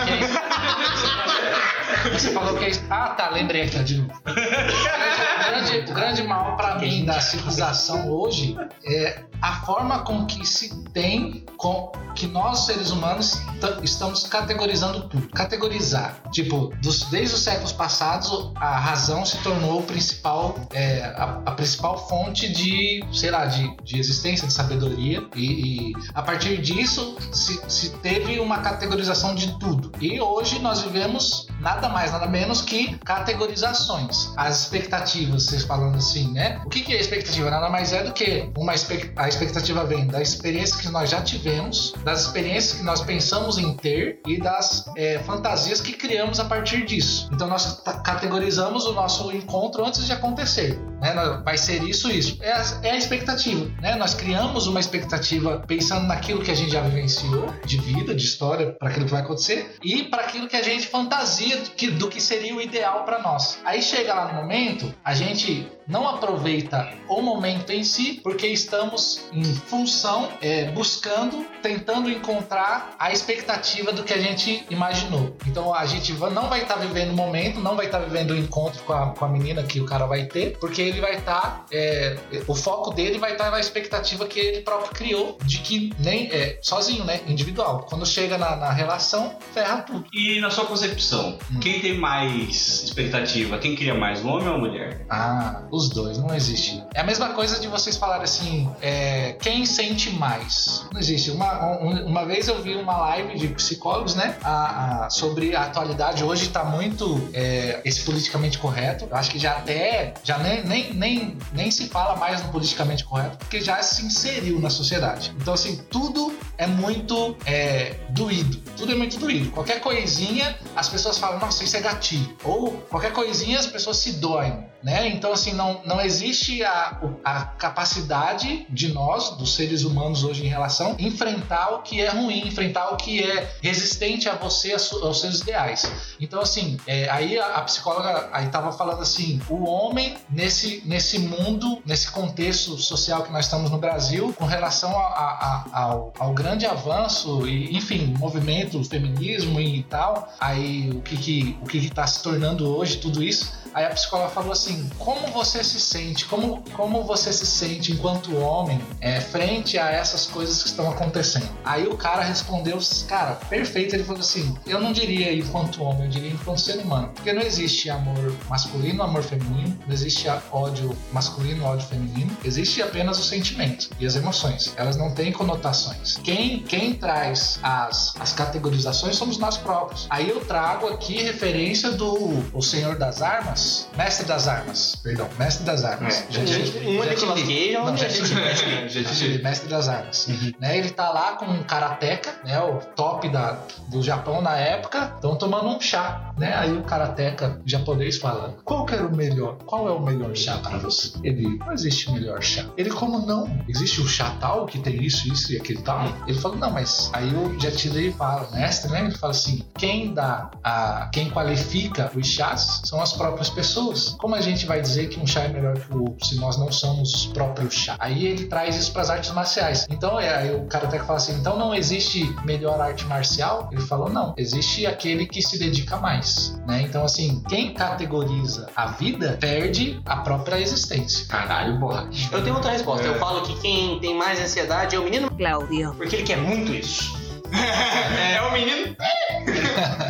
você 2.10 2.32
falou 2.32 2.58
que 2.58 2.66
é. 2.66 2.72
Ah, 2.90 3.10
tá, 3.10 3.30
lembrei 3.30 3.62
aqui 3.64 3.78
de 3.84 3.98
novo. 3.98 4.12
O 4.26 5.52
grande, 5.52 5.92
o 5.92 5.94
grande 5.94 6.24
mal 6.24 6.56
pra 6.58 6.80
mim 6.80 7.06
da 7.06 7.20
civilização 7.20 8.10
hoje 8.10 8.58
é 8.84 9.20
a 9.42 9.54
forma 9.66 10.00
com 10.00 10.26
que 10.26 10.46
se 10.46 10.84
tem, 10.86 11.46
com 11.58 11.92
que 12.16 12.26
nós 12.28 12.66
seres 12.66 12.92
humanos 12.92 13.40
estamos 13.84 14.24
categorizando 14.24 15.08
tudo. 15.10 15.28
Categorizar. 15.30 16.18
Tipo, 16.32 16.74
dos, 16.82 17.04
desde 17.06 17.36
os 17.36 17.42
séculos 17.42 17.72
passados, 17.72 18.52
a 18.56 18.80
razão 18.80 19.26
se 19.26 19.38
tornou 19.40 19.80
o 19.80 19.84
principal, 19.84 20.56
é, 20.74 21.04
a, 21.18 21.42
a 21.46 21.52
principal 21.52 22.08
fonte 22.08 22.52
de, 22.52 22.95
sei 23.12 23.32
lá, 23.32 23.46
de, 23.46 23.76
de 23.84 24.00
existência, 24.00 24.48
de 24.48 24.54
sabedoria. 24.54 25.26
E, 25.36 25.90
e 25.90 25.94
a 26.14 26.22
partir 26.22 26.62
disso 26.62 27.18
se, 27.32 27.60
se 27.68 27.90
teve 27.98 28.40
uma 28.40 28.60
categorização 28.60 29.34
de 29.36 29.58
tudo. 29.60 29.92
E 30.02 30.20
hoje 30.20 30.60
nós 30.60 30.82
vivemos 30.82 31.48
nada 31.66 31.90
mais, 31.90 32.12
nada 32.12 32.28
menos 32.28 32.62
que 32.62 32.96
categorizações. 33.00 34.32
As 34.38 34.62
expectativas, 34.62 35.48
vocês 35.48 35.64
falando 35.64 35.98
assim, 35.98 36.32
né? 36.32 36.62
O 36.64 36.70
que, 36.70 36.94
é 36.94 37.00
expectativa? 37.00 37.50
Nada 37.50 37.70
mais 37.70 37.92
é 37.92 38.04
do 38.04 38.14
que 38.14 38.52
uma 38.56 38.76
expec- 38.76 39.12
a 39.16 39.28
expectativa 39.28 39.84
vem 39.84 40.06
da 40.06 40.22
experiência 40.22 40.78
que 40.78 40.90
nós 40.90 41.10
já 41.10 41.24
tivemos, 41.24 41.96
das 42.04 42.22
experiências 42.22 42.78
que 42.78 42.84
nós 42.84 43.02
pensamos 43.02 43.58
em 43.58 43.74
ter 43.74 44.20
e 44.28 44.40
das 44.40 44.86
é, 44.96 45.18
fantasias 45.20 45.82
que 45.82 45.94
criamos 45.94 46.40
a 46.40 46.46
partir 46.46 46.86
disso. 46.86 47.28
Então 47.34 47.48
nós 47.48 47.82
categorizamos 48.04 48.86
o 48.86 48.94
nosso 48.94 49.32
encontro 49.32 49.84
antes 49.84 50.06
de 50.06 50.12
acontecer. 50.12 50.80
Né? 51.02 51.14
Vai 51.44 51.58
ser 51.58 51.84
isso, 51.84 52.12
isso. 52.12 52.38
É 52.42 52.52
a, 52.52 52.64
é 52.84 52.92
a 52.92 52.98
expectativa. 52.98 53.66
Né? 53.82 53.96
Nós 53.96 54.14
criamos 54.14 54.68
uma 54.68 54.80
expectativa 54.80 55.64
pensando 55.66 56.06
naquilo 56.06 56.44
que 56.44 56.52
a 56.52 56.56
gente 56.56 56.72
já 56.72 56.82
vivenciou, 56.82 57.48
de 57.66 57.78
vida, 57.78 58.14
de 58.14 58.24
história, 58.24 58.72
para 58.74 58.90
aquilo 58.90 59.06
que 59.06 59.12
vai 59.12 59.22
acontecer, 59.22 59.76
e 59.84 60.04
para 60.04 60.24
aquilo 60.24 60.48
que 60.48 60.56
a 60.56 60.64
gente 60.64 60.88
fantasia 60.88 61.55
do 61.56 61.70
que, 61.72 61.92
do 61.92 62.10
que 62.10 62.22
seria 62.22 62.56
o 62.56 62.62
ideal 62.62 63.04
para 63.04 63.20
nós. 63.20 63.60
Aí 63.64 63.82
chega 63.82 64.14
lá 64.14 64.28
no 64.28 64.34
momento, 64.34 64.94
a 65.04 65.14
gente 65.14 65.68
não 65.88 66.08
aproveita 66.08 66.90
o 67.08 67.22
momento 67.22 67.72
em 67.72 67.84
si, 67.84 68.20
porque 68.24 68.48
estamos 68.48 69.26
em 69.32 69.44
função, 69.44 70.30
é, 70.42 70.72
buscando, 70.72 71.46
tentando 71.62 72.10
encontrar 72.10 72.96
a 73.00 73.12
expectativa 73.12 73.92
do 73.92 74.04
que 74.04 74.14
a 74.14 74.18
gente 74.18 74.66
imaginou. 74.70 75.36
Então 75.48 75.74
a 75.74 75.86
gente 75.86 76.12
não 76.14 76.48
vai 76.50 76.64
estar 76.64 76.76
vivendo 76.76 77.12
o 77.12 77.16
momento, 77.16 77.60
não 77.60 77.76
vai 77.76 77.86
estar 77.86 78.00
vivendo 78.00 78.32
o 78.32 78.38
encontro 78.38 78.82
com 78.84 78.94
a, 78.94 79.08
com 79.12 79.26
a 79.26 79.28
menina 79.30 79.64
que 79.64 79.80
o 79.80 79.86
cara 79.86 80.06
vai 80.06 80.26
ter, 80.26 80.58
porque 80.60 80.82
ele 80.82 81.00
vai 81.02 81.16
estar, 81.16 81.66
é, 81.72 82.18
o 82.48 82.56
foco 82.56 82.92
dele 82.92 83.18
vai 83.18 83.34
estar 83.34 83.52
na 83.52 83.60
expectativa 83.60 84.26
que 84.26 84.40
ele 84.40 84.62
próprio 84.62 84.92
criou, 84.94 85.38
de 85.44 85.60
que 85.60 85.94
nem 86.00 86.28
é 86.32 86.58
sozinho, 86.62 87.04
né? 87.06 87.22
Individual. 87.28 87.86
Quando 87.90 88.06
chega 88.06 88.38
na, 88.38 88.56
na 88.56 88.72
relação, 88.72 89.36
ferra 89.54 89.82
tudo. 89.82 90.06
E 90.14 90.40
na 90.40 90.50
sua 90.50 90.66
concepção, 90.66 91.38
Hum. 91.52 91.60
quem 91.60 91.80
tem 91.80 91.98
mais 91.98 92.84
expectativa? 92.84 93.58
Quem 93.58 93.76
cria 93.76 93.94
mais, 93.94 94.24
o 94.24 94.28
homem 94.28 94.48
ou 94.48 94.56
a 94.56 94.58
mulher? 94.58 95.06
Ah, 95.10 95.64
os 95.76 95.90
dois, 95.90 96.18
não 96.18 96.34
existe. 96.34 96.84
É 96.94 97.02
a 97.02 97.04
mesma 97.04 97.30
coisa 97.30 97.60
de 97.60 97.68
vocês 97.68 97.98
falarem 97.98 98.24
assim, 98.24 98.70
é, 98.82 99.34
quem 99.40 99.66
sente 99.66 100.10
mais? 100.12 100.86
Não 100.94 101.00
existe. 101.00 101.32
Uma, 101.32 101.78
um- 101.82 102.06
uma 102.08 102.26
vez 102.26 102.48
eu 102.48 102.62
vi 102.62 102.76
uma 102.76 102.98
live 102.98 103.38
de 103.38 103.48
psicólogos, 103.50 104.16
né, 104.16 104.38
a- 104.44 105.06
a- 105.06 105.10
sobre 105.10 105.56
a 105.56 105.64
atualidade. 105.64 106.24
Hoje 106.24 106.48
tá 106.50 106.64
muito 106.64 107.30
é, 107.34 107.82
esse 107.84 108.02
politicamente 108.02 108.58
correto. 108.58 109.08
Eu 109.10 109.16
acho 109.18 109.30
que 109.32 109.40
já 109.40 109.52
até, 109.54 110.14
já 110.24 110.38
nem, 110.38 110.64
nem, 110.66 110.94
nem, 110.94 111.38
nem 111.54 111.72
se 111.72 111.88
fala 111.88 112.16
mais 112.16 112.42
no 112.44 112.50
politicamente 112.50 113.04
correto, 113.04 113.38
porque 113.38 113.60
já 113.62 113.82
se 113.84 114.06
inseriu 114.06 114.60
na 114.60 114.70
sociedade. 114.70 115.34
Então, 115.40 115.54
assim, 115.54 115.78
tudo 115.90 116.34
é 116.58 116.66
muito 116.68 117.36
é, 117.46 117.96
doído. 118.10 118.58
Tudo 118.78 118.92
é 118.92 118.96
muito 118.96 119.18
doído. 119.20 119.52
Qualquer 119.52 119.80
coisinha, 119.82 120.56
as 120.76 120.88
pessoas 120.90 121.18
falam, 121.18 121.40
nossa, 121.40 121.64
isso 121.64 121.76
é 121.76 121.82
gatilho. 121.82 122.36
Ou 122.44 122.72
qualquer 122.90 123.12
coisinha, 123.12 123.60
as 123.60 123.68
pessoas 123.68 123.98
se 123.98 124.14
doem. 124.14 124.66
Né? 124.84 125.08
Então, 125.10 125.34
assim, 125.34 125.52
não 125.54 125.65
não, 125.66 125.82
não 125.96 126.02
existe 126.02 126.64
a, 126.64 127.00
a 127.24 127.42
capacidade 127.44 128.66
de 128.70 128.90
nós, 128.94 129.32
dos 129.38 129.56
seres 129.56 129.84
humanos 129.84 130.24
hoje 130.24 130.46
em 130.46 130.48
relação, 130.50 130.96
enfrentar 131.00 131.74
o 131.74 131.82
que 131.82 132.02
é 132.02 132.10
ruim, 132.10 132.48
enfrentar 132.48 132.92
o 132.94 132.98
que 132.98 133.24
é 133.24 133.56
resistente 133.62 134.28
a 134.30 134.36
você, 134.36 134.74
aos 134.74 135.20
seus 135.20 135.42
ideais. 135.42 135.90
Então, 136.20 136.42
assim, 136.42 136.78
é, 136.88 137.10
aí 137.10 137.38
a, 137.40 137.56
a 137.56 137.62
psicóloga 137.62 138.30
aí 138.32 138.48
tava 138.48 138.72
falando 138.72 139.02
assim: 139.02 139.42
o 139.50 139.66
homem 139.68 140.16
nesse, 140.30 140.82
nesse 140.86 141.20
mundo, 141.20 141.82
nesse 141.86 142.10
contexto 142.12 142.78
social 142.78 143.24
que 143.24 143.32
nós 143.32 143.46
estamos 143.46 143.70
no 143.72 143.78
Brasil, 143.78 144.34
com 144.38 144.46
relação 144.46 144.98
a- 144.98 145.66
a- 145.74 145.80
ao, 145.82 146.14
ao 146.20 146.34
grande 146.34 146.66
avanço 146.66 147.48
e, 147.48 147.76
enfim, 147.76 148.14
movimento, 148.20 148.84
feminismo 148.84 149.60
e 149.60 149.84
tal, 149.84 150.32
aí 150.40 150.90
o 150.92 151.02
que 151.02 151.18
que, 151.18 151.58
o 151.62 151.66
que 151.66 151.80
que 151.82 151.90
tá 151.90 152.06
se 152.08 152.22
tornando 152.24 152.76
hoje, 152.76 152.98
tudo 152.98 153.24
isso. 153.24 153.65
Aí 153.76 153.84
a 153.84 153.90
psicóloga 153.90 154.30
falou 154.30 154.54
assim: 154.54 154.90
como 154.98 155.28
você 155.28 155.62
se 155.62 155.82
sente, 155.82 156.24
como, 156.26 156.64
como 156.72 157.04
você 157.04 157.34
se 157.34 157.46
sente 157.46 157.92
enquanto 157.92 158.34
homem 158.38 158.80
é, 159.02 159.20
frente 159.20 159.78
a 159.78 159.92
essas 159.92 160.26
coisas 160.28 160.64
que 160.64 160.70
estão 160.70 160.90
acontecendo? 160.90 161.50
Aí 161.66 161.86
o 161.86 161.98
cara 161.98 162.24
respondeu, 162.24 162.80
cara, 163.06 163.34
perfeito. 163.50 163.94
Ele 163.94 164.06
falou 164.06 164.22
assim: 164.22 164.58
eu 164.66 164.80
não 164.80 164.94
diria 164.94 165.34
enquanto 165.34 165.84
homem, 165.84 166.06
eu 166.06 166.10
diria 166.10 166.32
enquanto 166.32 166.62
ser 166.62 166.78
humano. 166.78 167.12
Porque 167.14 167.34
não 167.34 167.42
existe 167.42 167.90
amor 167.90 168.34
masculino, 168.48 169.04
amor 169.04 169.24
feminino, 169.24 169.78
não 169.86 169.94
existe 169.94 170.26
ódio 170.54 170.98
masculino, 171.12 171.66
ódio 171.66 171.86
feminino, 171.86 172.32
existe 172.46 172.82
apenas 172.82 173.20
o 173.20 173.24
sentimento 173.24 173.90
e 174.00 174.06
as 174.06 174.16
emoções. 174.16 174.74
Elas 174.78 174.96
não 174.96 175.14
têm 175.14 175.34
conotações. 175.34 176.18
Quem, 176.24 176.60
quem 176.60 176.94
traz 176.94 177.60
as, 177.62 178.16
as 178.22 178.32
categorizações 178.32 179.18
somos 179.18 179.38
nós 179.38 179.58
próprios. 179.58 180.08
Aí 180.10 180.30
eu 180.30 180.40
trago 180.46 180.88
aqui 180.88 181.22
referência 181.22 181.92
do 181.92 182.16
o 182.54 182.62
Senhor 182.62 182.98
das 182.98 183.22
Armas, 183.22 183.65
Mestre 183.98 184.26
das 184.26 184.48
Armas, 184.48 184.96
perdão, 184.98 185.28
Mestre 185.40 185.64
das 185.66 185.84
Armas. 185.84 186.24
É. 186.30 186.32
Já 186.34 186.46
tive- 186.46 186.88
Um 186.88 187.04
é 187.04 187.06
já 187.08 187.12
Nicolas 187.14 187.40
Cage, 187.42 187.74
Não, 187.74 187.98
já 187.98 188.08
tive- 188.08 188.88
Gente, 188.90 189.16
Tive 189.16 189.42
Mestre 189.44 189.70
das 189.70 189.88
Armas. 189.90 190.28
Uhum. 190.28 190.52
Né, 190.60 190.78
ele 190.78 190.90
tá 190.90 191.10
lá 191.10 191.34
com 191.34 191.46
um 191.46 191.64
karateca, 191.64 192.34
né, 192.44 192.60
o 192.60 192.78
top 192.96 193.28
da, 193.30 193.58
do 193.88 194.02
Japão 194.02 194.42
na 194.42 194.56
época, 194.58 195.12
estão 195.16 195.36
tomando 195.36 195.68
um 195.70 195.80
chá, 195.82 196.34
né? 196.38 196.54
Aí 196.56 196.72
o 196.78 196.84
karateca 196.84 197.62
japonês 197.66 198.18
fala: 198.18 198.56
"Qual 198.64 198.86
que 198.86 198.94
era 198.94 199.06
o 199.06 199.16
melhor? 199.16 199.58
Qual 199.66 199.88
é 199.88 199.92
o 199.92 200.00
melhor 200.00 200.36
chá 200.36 200.58
para 200.58 200.78
você?" 200.78 201.12
Ele: 201.24 201.58
"Não 201.58 201.72
existe 201.72 202.12
melhor 202.12 202.42
chá." 202.42 202.66
Ele: 202.78 202.90
"Como 202.90 203.26
não? 203.26 203.46
Existe 203.68 204.02
o 204.02 204.08
chá 204.08 204.36
tal 204.40 204.66
que 204.66 204.80
tem 204.80 205.04
isso, 205.04 205.28
isso 205.32 205.54
e 205.54 205.58
aquele 205.58 205.82
tal?" 205.82 206.06
Ele 206.28 206.40
falou: 206.40 206.58
"Não, 206.58 206.72
mas 206.72 207.10
aí 207.14 207.32
eu 207.34 207.58
já 207.60 207.72
tirei 207.72 208.08
e 208.10 208.12
falo, 208.14 208.48
mestre, 208.52 208.92
né? 208.92 209.02
Ele 209.06 209.12
fala 209.18 209.32
assim: 209.32 209.64
"Quem 209.78 210.14
dá 210.14 210.50
a 210.64 211.10
quem 211.12 211.30
qualifica 211.30 212.12
os 212.16 212.28
chás 212.28 212.82
são 212.84 213.02
as 213.02 213.14
próprias 213.14 213.50
pessoas. 213.56 214.16
Como 214.20 214.36
a 214.36 214.42
gente 214.42 214.66
vai 214.66 214.82
dizer 214.82 215.08
que 215.10 215.20
um 215.20 215.26
chá 215.26 215.42
é 215.42 215.48
melhor 215.48 215.78
que 215.80 215.92
o 215.94 216.02
outro 216.02 216.26
se 216.26 216.36
nós 216.36 216.58
não 216.58 216.72
somos 216.72 217.14
os 217.14 217.26
próprios 217.28 217.74
chá?" 217.74 217.96
Aí 218.00 218.26
ele 218.26 218.46
traz 218.46 218.76
isso 218.76 218.92
para 218.92 219.02
as 219.02 219.10
artes 219.10 219.32
marciais. 219.32 219.88
Então 219.90 220.20
é 220.20 220.36
aí 220.36 220.54
o 220.56 220.66
cara 220.66 220.86
até 220.88 221.00
que 221.00 221.06
fala 221.06 221.18
assim: 221.18 221.34
"Então 221.34 221.58
não 221.58 221.74
existe 221.74 222.24
melhor 222.44 222.80
arte 222.80 223.06
marcial?" 223.06 223.70
Ele 223.72 223.82
falou: 223.82 224.10
"Não, 224.10 224.34
existe 224.38 224.86
aquele 224.86 225.26
que 225.26 225.42
se 225.42 225.58
dedica 225.58 225.98
mais", 225.98 226.56
né? 226.68 226.82
Então 226.82 227.04
assim, 227.04 227.42
quem 227.48 227.74
categoriza 227.74 228.68
a 228.76 228.88
vida 228.88 229.38
perde 229.40 230.02
a 230.06 230.18
própria 230.18 230.60
existência. 230.60 231.26
Caralho, 231.28 231.80
porra. 231.80 232.10
Eu 232.32 232.44
tenho 232.44 232.56
outra 232.56 232.72
resposta. 232.72 233.08
É. 233.08 233.10
Eu 233.10 233.20
falo 233.20 233.42
que 233.42 233.60
quem 233.62 234.00
tem 234.00 234.16
mais 234.16 234.40
ansiedade 234.40 234.96
é 234.96 235.00
o 235.00 235.04
menino 235.04 235.32
Claudio. 235.32 235.94
porque 235.96 236.18
ele 236.18 236.24
quer 236.24 236.38
muito 236.38 236.74
isso. 236.74 237.25
É 237.58 238.42
o 238.42 238.52
menino. 238.52 238.96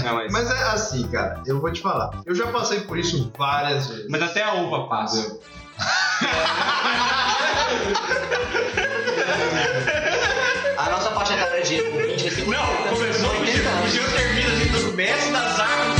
Não, 0.03 0.15
mas... 0.15 0.31
Mas 0.31 0.51
é 0.51 0.63
assim, 0.69 1.07
cara, 1.07 1.41
eu 1.45 1.59
vou 1.59 1.71
te 1.71 1.81
falar. 1.81 2.21
Eu 2.25 2.35
já 2.35 2.47
passei 2.47 2.81
por 2.81 2.97
isso 2.97 3.31
várias 3.37 3.87
vezes. 3.87 4.07
Mas 4.09 4.21
até 4.21 4.43
a 4.43 4.53
uva 4.53 4.87
passa. 4.87 5.37
A 10.77 10.89
nossa 10.89 11.11
faixa 11.11 11.33
etária 11.33 11.63
de 11.63 11.81
20 11.81 12.21
vai 12.21 12.29
ser 12.31 12.47
Não, 12.47 12.95
começou 12.95 13.29
o 13.29 13.39
80 13.39 13.69
anos. 13.69 13.91
Gil 13.91 14.03
termina 14.11 14.53
assim, 14.53 14.71
todo 14.71 14.93
mestre 14.93 15.31
das 15.31 15.59
armas. 15.59 15.94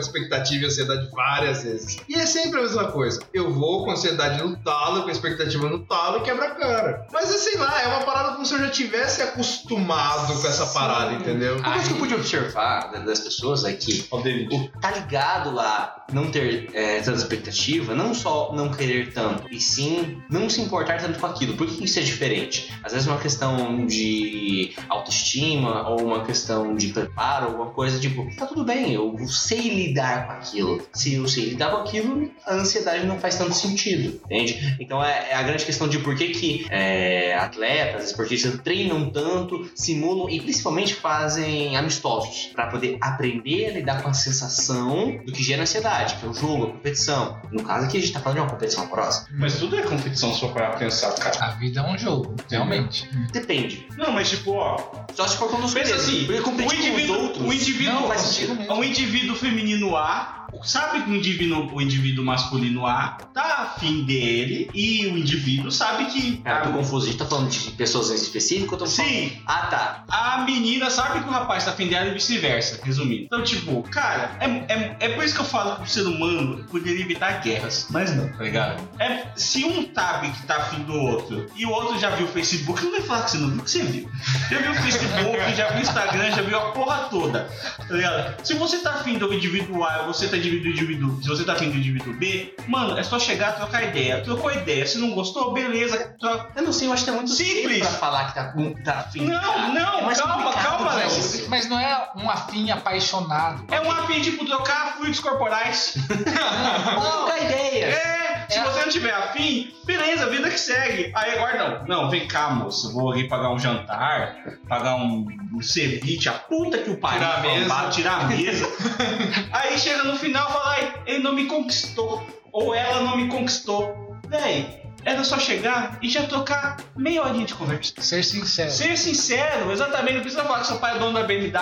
De 0.00 0.06
expectativa 0.06 0.64
e 0.64 0.66
ansiedade 0.66 1.08
várias 1.12 1.62
vezes. 1.62 1.96
E 2.08 2.14
é 2.14 2.26
sempre 2.26 2.58
a 2.58 2.62
mesma 2.62 2.84
coisa. 2.90 3.20
Eu 3.32 3.52
vou 3.52 3.84
com 3.84 3.90
ansiedade 3.90 4.42
no 4.42 4.56
talo, 4.56 5.02
com 5.02 5.10
expectativa 5.10 5.68
no 5.68 5.80
talo 5.80 6.18
e 6.18 6.22
quebra 6.22 6.46
a 6.46 6.50
cara. 6.54 7.06
Mas 7.12 7.30
é, 7.34 7.38
sei 7.38 7.56
lá, 7.56 7.82
é 7.82 7.86
uma 7.88 8.00
parada 8.00 8.32
como 8.34 8.44
se 8.46 8.54
eu 8.54 8.58
já 8.60 8.68
tivesse 8.70 9.22
acostumado 9.22 10.40
com 10.40 10.46
essa 10.46 10.66
parada, 10.66 11.12
entendeu? 11.14 11.56
Uma 11.56 11.72
coisa 11.72 11.86
que 11.88 11.92
eu 11.94 11.98
pude 11.98 12.14
observar 12.14 12.90
da- 12.92 13.00
das 13.00 13.20
pessoas 13.20 13.64
é 13.64 13.72
que 13.72 14.06
o 14.10 14.68
tá 14.80 14.90
ligado 14.92 15.52
lá 15.54 16.04
não 16.12 16.30
ter 16.30 16.70
é, 16.72 17.00
tanta 17.00 17.18
expectativa, 17.18 17.94
não 17.94 18.14
só 18.14 18.52
não 18.54 18.70
querer 18.70 19.12
tanto, 19.12 19.44
e 19.50 19.60
sim 19.60 20.20
não 20.30 20.48
se 20.48 20.60
importar 20.60 20.98
tanto 21.00 21.18
com 21.18 21.26
aquilo. 21.26 21.56
Por 21.56 21.66
que 21.66 21.84
isso 21.84 21.98
é 21.98 22.02
diferente? 22.02 22.72
Às 22.82 22.92
vezes 22.92 23.08
é 23.08 23.10
uma 23.10 23.20
questão 23.20 23.86
de 23.86 24.74
autoestima 24.88 25.88
ou 25.88 26.02
uma 26.04 26.24
questão 26.24 26.74
de 26.76 26.88
preparo, 26.88 27.46
alguma 27.46 27.70
coisa 27.70 27.98
tipo, 27.98 28.28
tá 28.36 28.46
tudo 28.46 28.64
bem, 28.64 28.92
eu 28.92 29.16
sei 29.28 29.85
lidar 29.88 30.26
com 30.26 30.32
aquilo. 30.32 30.86
Se 30.92 31.14
eu 31.14 31.26
sei 31.28 31.46
lidar 31.50 31.70
com 31.70 31.76
aquilo, 31.78 32.30
a 32.46 32.54
ansiedade 32.54 33.06
não 33.06 33.18
faz 33.18 33.36
tanto 33.36 33.54
sentido, 33.54 34.20
entende? 34.24 34.76
Então 34.80 35.02
é, 35.04 35.30
é 35.30 35.34
a 35.34 35.42
grande 35.42 35.64
questão 35.64 35.88
de 35.88 35.98
por 35.98 36.14
que, 36.16 36.28
que 36.28 36.66
é, 36.70 37.34
atletas, 37.36 38.04
esportistas 38.06 38.58
treinam 38.62 39.10
tanto, 39.10 39.70
simulam 39.74 40.28
e 40.30 40.40
principalmente 40.40 40.94
fazem 40.94 41.76
amistosos 41.76 42.50
para 42.54 42.66
poder 42.68 42.98
aprender 43.00 43.66
a 43.66 43.72
lidar 43.72 44.02
com 44.02 44.08
a 44.08 44.14
sensação 44.14 45.18
do 45.24 45.32
que 45.32 45.42
gera 45.42 45.62
ansiedade, 45.62 46.16
que 46.16 46.26
é 46.26 46.28
o 46.28 46.34
jogo, 46.34 46.64
a 46.64 46.70
competição. 46.70 47.40
No 47.50 47.62
caso 47.62 47.86
aqui 47.86 47.98
a 47.98 48.00
gente 48.00 48.12
tá 48.12 48.20
falando 48.20 48.36
de 48.38 48.42
uma 48.44 48.50
competição 48.50 48.84
amorosa. 48.84 49.26
Mas 49.32 49.58
tudo 49.58 49.76
é 49.76 49.82
competição 49.82 50.34
for 50.34 50.52
para 50.52 50.70
pensar, 50.70 51.12
cara. 51.14 51.36
A 51.46 51.50
vida 51.52 51.80
é 51.80 51.82
um 51.90 51.98
jogo, 51.98 52.34
realmente. 52.50 53.08
Depende. 53.32 53.86
Não, 53.96 54.12
mas 54.12 54.30
tipo, 54.30 54.52
ó, 54.52 54.76
Só 55.14 55.26
se 55.26 55.36
for 55.36 55.48
quando 55.50 55.64
os 55.64 55.74
pensa 55.74 55.94
assim, 55.96 56.24
porque 56.24 56.40
o 56.40 56.42
competir 56.42 56.66
com 56.68 56.74
os 56.82 56.86
indivíduo, 56.86 57.22
outros. 57.22 57.42
o 57.46 57.52
indivíduo, 57.52 57.92
Não, 57.94 58.08
faz 58.08 58.22
consigo 58.22 58.46
sentido. 58.48 58.60
mesmo. 58.68 58.74
o 58.80 58.84
indivíduo 58.84 59.36
feminino 59.36 59.75
A 59.84 60.45
sabe 60.62 61.02
que 61.02 61.10
o 61.10 61.14
indivíduo, 61.16 61.68
o 61.74 61.80
indivíduo 61.80 62.24
masculino 62.24 62.86
A 62.86 63.18
tá 63.32 63.72
afim 63.74 64.04
dele 64.04 64.70
e 64.74 65.06
o 65.06 65.18
indivíduo 65.18 65.70
sabe 65.70 66.06
que 66.06 66.40
Ah, 66.44 66.58
eu 66.64 66.72
tô 66.72 66.78
confuso. 66.78 67.06
A 67.06 67.08
gente 67.10 67.18
tá 67.18 67.26
falando 67.26 67.48
de 67.50 67.70
pessoas 67.72 68.10
em 68.10 68.14
específico 68.14 68.74
ou 68.74 68.78
tô 68.78 68.86
falando... 68.86 69.08
Sim, 69.08 69.32
Ah, 69.46 69.66
tá. 69.66 70.04
a 70.08 70.38
menina 70.44 70.90
sabe 70.90 71.20
que 71.20 71.28
o 71.28 71.32
rapaz 71.32 71.64
tá 71.64 71.70
afim 71.72 71.88
dela 71.88 72.08
e 72.08 72.14
vice-versa, 72.14 72.80
resumindo. 72.84 73.24
Então, 73.24 73.42
tipo, 73.42 73.82
cara, 73.84 74.36
é, 74.40 74.46
é, 74.72 74.96
é 75.00 75.08
por 75.10 75.24
isso 75.24 75.34
que 75.34 75.40
eu 75.40 75.44
falo 75.44 75.76
que 75.76 75.82
o 75.82 75.86
ser 75.86 76.02
humano 76.06 76.64
poderia 76.70 77.00
evitar 77.02 77.40
guerras, 77.42 77.86
mas 77.90 78.14
não, 78.14 78.28
tá 78.32 78.42
ligado? 78.44 78.82
É, 78.98 79.26
se 79.36 79.64
um 79.64 79.86
sabe 79.94 80.30
que 80.30 80.46
tá 80.46 80.56
afim 80.56 80.82
do 80.82 80.94
outro 80.94 81.46
e 81.56 81.64
o 81.66 81.70
outro 81.70 81.98
já 81.98 82.10
viu 82.10 82.26
o 82.26 82.28
Facebook, 82.28 82.82
não 82.84 82.92
vai 82.92 83.00
falar 83.02 83.22
que 83.24 83.30
você 83.32 83.38
não 83.38 83.50
viu, 83.50 83.62
que 83.62 83.70
você 83.70 83.82
viu. 83.82 84.10
Já 84.50 84.58
viu 84.58 84.70
o 84.72 84.74
Facebook, 84.74 85.54
já 85.56 85.68
viu 85.68 85.78
o 85.78 85.82
Instagram, 85.82 86.30
já 86.32 86.42
viu 86.42 86.58
a 86.58 86.72
porra 86.72 86.96
toda, 87.10 87.48
tá 87.78 87.94
ligado? 87.94 88.46
Se 88.46 88.54
você 88.54 88.78
tá 88.78 88.90
afim 88.92 89.18
do 89.18 89.32
indivíduo 89.32 89.84
A 89.84 90.02
e 90.02 90.06
você 90.06 90.28
tá 90.28 90.35
afim 90.38 90.58
do 90.60 90.68
indivíduo, 90.68 91.22
se 91.22 91.28
você 91.28 91.44
tá 91.44 91.52
afim 91.54 91.70
do 91.70 91.76
indivíduo 91.76 92.12
B, 92.14 92.54
mano, 92.68 92.98
é 92.98 93.02
só 93.02 93.18
chegar, 93.18 93.52
trocar 93.56 93.82
ideia. 93.84 94.20
Trocou 94.22 94.50
ideia, 94.52 94.86
se 94.86 94.98
não 94.98 95.10
gostou, 95.12 95.52
beleza, 95.52 96.14
troca. 96.18 96.48
Eu 96.56 96.62
não 96.62 96.72
sei, 96.72 96.88
eu 96.88 96.92
acho 96.92 97.04
que 97.04 97.10
é 97.10 97.12
muito 97.12 97.30
Simples. 97.30 97.78
pra 97.80 97.88
falar 97.98 98.26
que 98.28 98.34
tá, 98.34 98.54
tá 98.84 98.98
afim. 99.00 99.20
Não, 99.26 99.72
não, 99.74 100.10
É 100.10 100.14
calma, 100.14 100.52
calma, 100.52 100.94
Léo. 100.94 101.08
isso. 101.08 101.46
Mas 101.48 101.68
não 101.68 101.78
é 101.78 102.10
um 102.16 102.30
afim 102.30 102.70
apaixonado. 102.70 103.64
É 103.70 103.80
um 103.80 103.90
afim, 103.90 104.20
tipo, 104.20 104.44
trocar 104.46 104.96
fluidos 104.96 105.20
corporais. 105.20 105.94
Trocar 106.06 107.42
ideias. 107.42 107.94
É, 107.94 108.35
se 108.48 108.58
É. 108.58 108.64
você 108.64 108.80
não 108.80 108.88
tiver 108.88 109.12
afim, 109.12 109.72
beleza, 109.84 110.28
vida 110.30 110.48
que 110.50 110.58
segue. 110.58 111.12
Aí 111.14 111.32
agora 111.38 111.84
não. 111.86 112.02
Não, 112.02 112.10
vem 112.10 112.26
cá, 112.26 112.50
moça. 112.50 112.88
eu 112.88 112.92
Vou 112.92 113.12
ali 113.12 113.28
pagar 113.28 113.50
um 113.50 113.58
jantar, 113.58 114.36
pagar 114.68 114.96
um, 114.96 115.26
um 115.54 115.62
ceviche, 115.62 116.28
a 116.28 116.32
puta 116.32 116.78
que 116.78 116.90
o 116.90 116.98
pariu. 116.98 117.18
Tirar 117.20 117.38
a 117.38 117.40
mesa. 117.42 117.88
Tirar 117.90 118.20
a 118.20 118.24
mesa. 118.24 118.66
Aí 119.52 119.78
chega 119.78 120.04
no 120.04 120.16
final 120.16 120.48
e 120.48 120.52
fala, 120.52 120.70
ai, 120.70 120.94
ele 121.06 121.18
não 121.20 121.32
me 121.32 121.46
conquistou. 121.46 122.26
Ou 122.52 122.74
ela 122.74 123.00
não 123.02 123.16
me 123.16 123.28
conquistou. 123.28 124.16
Véi, 124.28 124.82
era 125.06 125.22
só 125.22 125.38
chegar 125.38 125.98
e 126.02 126.08
já 126.08 126.26
trocar 126.26 126.78
meia 126.96 127.22
horinha 127.22 127.46
de 127.46 127.54
conversa. 127.54 127.92
Ser 127.98 128.24
sincero. 128.24 128.70
Ser 128.72 128.98
sincero, 128.98 129.70
exatamente. 129.70 130.14
Não 130.14 130.20
precisa 130.22 130.42
falar 130.42 130.60
que 130.60 130.66
seu 130.66 130.78
pai 130.78 130.96
é 130.96 130.98
dono 130.98 131.12
da 131.12 131.22
BMW, 131.22 131.52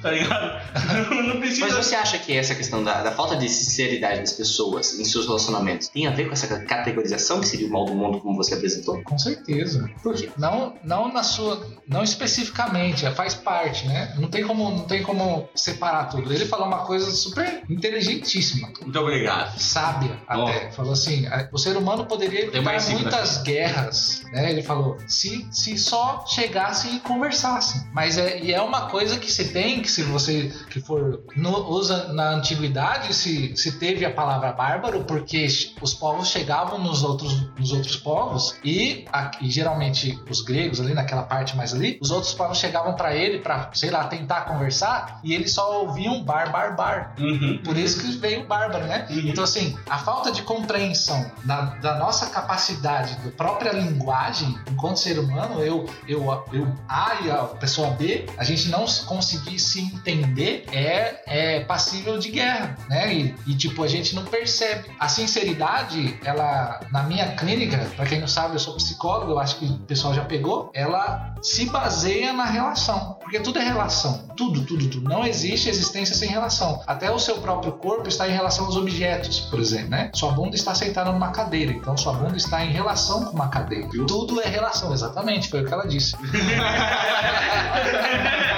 tá 0.00 0.10
ligado? 0.12 1.10
Não 1.10 1.40
precisa. 1.40 1.66
Mas 1.66 1.74
você 1.74 1.96
acha 1.96 2.16
que 2.18 2.36
essa 2.36 2.54
questão 2.54 2.84
da, 2.84 3.02
da 3.02 3.10
falta 3.10 3.34
de 3.36 3.48
sinceridade 3.48 4.20
das 4.20 4.32
pessoas 4.32 4.96
em 4.98 5.04
seus 5.04 5.26
relacionamentos 5.26 5.88
tem 5.88 6.06
a 6.06 6.10
ver 6.10 6.26
com 6.26 6.32
essa 6.32 6.46
categorização 6.60 7.40
que 7.40 7.48
seria 7.48 7.66
o 7.66 7.70
mal 7.70 7.84
do 7.84 7.94
mundo 7.94 8.20
como 8.20 8.36
você 8.36 8.54
apresentou? 8.54 9.02
Com 9.02 9.18
certeza. 9.18 9.90
Por 10.00 10.14
quê? 10.14 10.30
Não, 10.38 10.76
não 10.84 11.12
na 11.12 11.24
sua, 11.24 11.66
não 11.88 12.04
especificamente, 12.04 13.04
é, 13.04 13.10
faz 13.10 13.34
parte, 13.34 13.88
né? 13.88 14.14
Não 14.18 14.28
tem 14.28 14.44
como, 14.44 14.70
não 14.70 14.84
tem 14.84 15.02
como 15.02 15.48
separar 15.54 16.04
tudo. 16.04 16.32
Ele 16.32 16.46
falou 16.46 16.68
uma 16.68 16.84
coisa 16.86 17.10
super 17.10 17.64
inteligentíssima, 17.68 18.70
Muito 18.80 18.98
obrigado. 19.00 19.58
sábia 19.58 20.20
até. 20.28 20.70
Falou 20.70 20.92
assim, 20.92 21.26
o 21.50 21.58
ser 21.58 21.76
humano 21.76 22.06
poderia 22.06 22.48
Tem 22.50 22.60
uma 22.60 22.83
princípio 22.84 23.10
da 23.10 23.16
muitas 23.18 23.38
guerras, 23.42 24.22
né? 24.32 24.50
Ele 24.50 24.62
falou, 24.62 24.98
se, 25.06 25.46
se 25.50 25.76
só 25.78 26.24
chegassem 26.26 26.96
e 26.96 27.00
conversassem. 27.00 27.82
Mas 27.92 28.18
é, 28.18 28.40
e 28.40 28.52
é 28.52 28.60
uma 28.60 28.88
coisa 28.88 29.18
que 29.18 29.30
se 29.30 29.52
tem, 29.52 29.80
que 29.82 29.90
se 29.90 30.02
você 30.02 30.52
que 30.70 30.80
for 30.80 31.22
no- 31.36 31.68
usa 31.70 32.12
na 32.12 32.30
antiguidade, 32.30 33.12
se, 33.14 33.56
se 33.56 33.72
teve 33.78 34.04
a 34.04 34.10
palavra 34.12 34.52
bárbaro, 34.52 35.04
porque 35.04 35.46
os 35.80 35.94
povos 35.94 36.28
chegavam 36.28 36.78
nos 36.78 37.02
outros, 37.02 37.50
nos 37.58 37.72
outros 37.72 37.96
povos 37.96 38.56
e, 38.64 39.04
a- 39.12 39.30
e 39.40 39.50
geralmente 39.50 40.18
os 40.28 40.40
gregos 40.40 40.80
ali 40.80 40.94
naquela 40.94 41.22
parte 41.22 41.56
mais 41.56 41.72
ali, 41.74 41.98
os 42.00 42.10
outros 42.10 42.34
povos 42.34 42.58
chegavam 42.58 42.94
para 42.94 43.14
ele 43.14 43.38
para, 43.40 43.70
sei 43.74 43.90
lá, 43.90 44.04
tentar 44.04 44.42
conversar 44.42 45.20
e 45.22 45.34
eles 45.34 45.52
só 45.52 45.82
ouviam 45.82 46.22
bar, 46.22 46.50
bar, 46.50 46.76
bar. 46.76 47.14
Uhum. 47.18 47.60
Por 47.64 47.76
isso 47.76 48.00
que 48.00 48.08
veio 48.18 48.46
bárbaro, 48.46 48.84
né? 48.86 49.06
Uhum. 49.10 49.28
Então, 49.28 49.44
assim, 49.44 49.76
a 49.88 49.98
falta 49.98 50.30
de 50.30 50.42
compreensão 50.42 51.30
da, 51.44 51.62
da 51.76 51.98
nossa 51.98 52.26
capacidade, 52.26 52.63
da 52.72 53.04
própria 53.36 53.72
linguagem, 53.72 54.58
enquanto 54.70 54.98
ser 54.98 55.18
humano, 55.18 55.60
eu, 55.62 55.86
eu, 56.08 56.24
eu 56.52 56.74
A 56.88 57.16
e 57.22 57.30
a 57.30 57.44
pessoa 57.44 57.90
B, 57.90 58.26
a 58.38 58.44
gente 58.44 58.68
não 58.68 58.84
conseguir 59.06 59.58
se 59.58 59.80
entender 59.80 60.64
é, 60.72 61.22
é 61.26 61.60
passível 61.60 62.18
de 62.18 62.30
guerra, 62.30 62.76
né? 62.88 63.14
E, 63.14 63.34
e, 63.46 63.54
tipo, 63.54 63.82
a 63.82 63.88
gente 63.88 64.14
não 64.14 64.24
percebe. 64.24 64.90
A 64.98 65.08
sinceridade, 65.08 66.18
ela, 66.24 66.80
na 66.90 67.02
minha 67.02 67.34
clínica, 67.34 67.78
pra 67.96 68.06
quem 68.06 68.20
não 68.20 68.28
sabe, 68.28 68.54
eu 68.54 68.60
sou 68.60 68.74
psicólogo, 68.76 69.32
eu 69.32 69.38
acho 69.38 69.56
que 69.56 69.66
o 69.66 69.78
pessoal 69.80 70.14
já 70.14 70.24
pegou, 70.24 70.70
ela 70.74 71.34
se 71.42 71.66
baseia 71.66 72.32
na 72.32 72.44
relação. 72.44 73.18
Porque 73.20 73.40
tudo 73.40 73.58
é 73.58 73.64
relação. 73.64 74.28
Tudo, 74.36 74.64
tudo, 74.64 74.88
tudo. 74.88 75.08
Não 75.08 75.26
existe 75.26 75.68
existência 75.68 76.14
sem 76.14 76.28
relação. 76.28 76.82
Até 76.86 77.10
o 77.10 77.18
seu 77.18 77.38
próprio 77.38 77.72
corpo 77.72 78.08
está 78.08 78.28
em 78.28 78.32
relação 78.32 78.66
aos 78.66 78.76
objetos, 78.76 79.40
por 79.40 79.58
exemplo, 79.58 79.90
né? 79.90 80.10
Sua 80.14 80.32
bunda 80.32 80.54
está 80.54 80.74
sentada 80.74 81.10
numa 81.10 81.30
cadeira, 81.30 81.72
então 81.72 81.96
sua 81.96 82.12
bunda 82.12 82.36
está 82.36 82.53
em 82.62 82.72
relação 82.72 83.24
com 83.24 83.32
uma 83.32 83.48
cadeira. 83.48 83.88
Tudo 84.06 84.40
é 84.40 84.48
relação, 84.48 84.92
exatamente, 84.92 85.48
foi 85.48 85.62
o 85.62 85.66
que 85.66 85.72
ela 85.72 85.86
disse. 85.86 86.14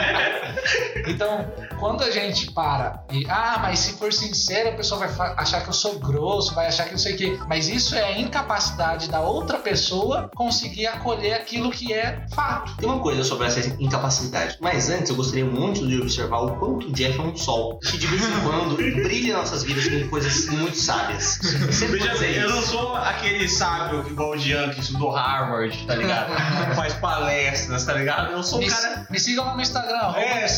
Então, 1.06 1.46
quando 1.78 2.02
a 2.02 2.10
gente 2.10 2.50
para 2.52 3.04
e, 3.10 3.26
ah, 3.28 3.58
mas 3.62 3.78
se 3.80 3.92
for 3.94 4.12
sincero, 4.12 4.70
a 4.70 4.72
pessoa 4.72 5.06
vai 5.06 5.34
achar 5.36 5.62
que 5.62 5.68
eu 5.68 5.72
sou 5.72 5.98
grosso, 5.98 6.54
vai 6.54 6.66
achar 6.66 6.84
que 6.84 6.92
não 6.92 6.98
sei 6.98 7.14
o 7.14 7.16
quê. 7.16 7.38
Mas 7.48 7.68
isso 7.68 7.94
é 7.94 8.02
a 8.04 8.18
incapacidade 8.18 9.08
da 9.08 9.20
outra 9.20 9.58
pessoa 9.58 10.30
conseguir 10.34 10.86
acolher 10.86 11.34
aquilo 11.34 11.70
que 11.70 11.92
é 11.92 12.24
fato. 12.34 12.76
Tem 12.76 12.88
uma 12.88 13.00
coisa 13.00 13.22
sobre 13.24 13.46
essa 13.46 13.60
incapacidade. 13.78 14.56
Mas 14.60 14.88
antes, 14.90 15.10
eu 15.10 15.16
gostaria 15.16 15.44
muito 15.44 15.86
de 15.86 16.00
observar 16.00 16.40
o 16.40 16.56
quanto 16.56 16.88
o 16.88 16.92
Jeff 16.92 17.18
é 17.18 17.22
um 17.22 17.36
sol. 17.36 17.78
Que 17.78 17.98
de 17.98 18.06
vez 18.06 18.22
em 18.22 18.40
quando 18.40 18.76
brilha 18.76 19.30
em 19.30 19.32
nossas 19.32 19.62
vidas 19.62 19.86
com 19.88 20.08
coisas 20.08 20.46
muito 20.48 20.76
sábias. 20.76 21.38
Veja 21.42 22.14
bem, 22.18 22.34
eu 22.36 22.48
não 22.50 22.62
sou 22.62 22.96
aquele 22.96 23.48
sábio 23.48 24.06
igual 24.08 24.30
o 24.30 24.38
Jean 24.38 24.70
que 24.70 24.80
estudou 24.80 25.10
Harvard, 25.10 25.86
tá 25.86 25.94
ligado? 25.94 26.32
Faz 26.74 26.94
palestras, 26.94 27.84
tá 27.84 27.92
ligado? 27.94 28.32
Eu 28.32 28.42
sou 28.42 28.58
um 28.58 28.62
Me, 28.62 28.68
cara. 28.68 29.06
me 29.10 29.18
sigam 29.20 29.44
lá 29.44 29.54
no 29.54 29.62
Instagram, 29.62 30.12
É. 30.16 30.48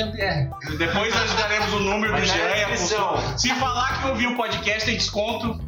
arroba.jean.pierre. 0.00 0.50
Depois 0.78 1.14
nós 1.14 1.32
daremos 1.34 1.72
o 1.74 1.80
número 1.80 2.12
do 2.14 2.18
Mas 2.18 2.28
na 2.28 2.34
Jean. 2.36 2.56
e 2.56 2.66
pessoa- 2.66 3.38
Se 3.38 3.54
falar 3.54 4.00
que 4.02 4.08
ouviu 4.08 4.30
o 4.32 4.36
podcast, 4.36 4.84
tem 4.86 4.96
desconto. 4.96 5.60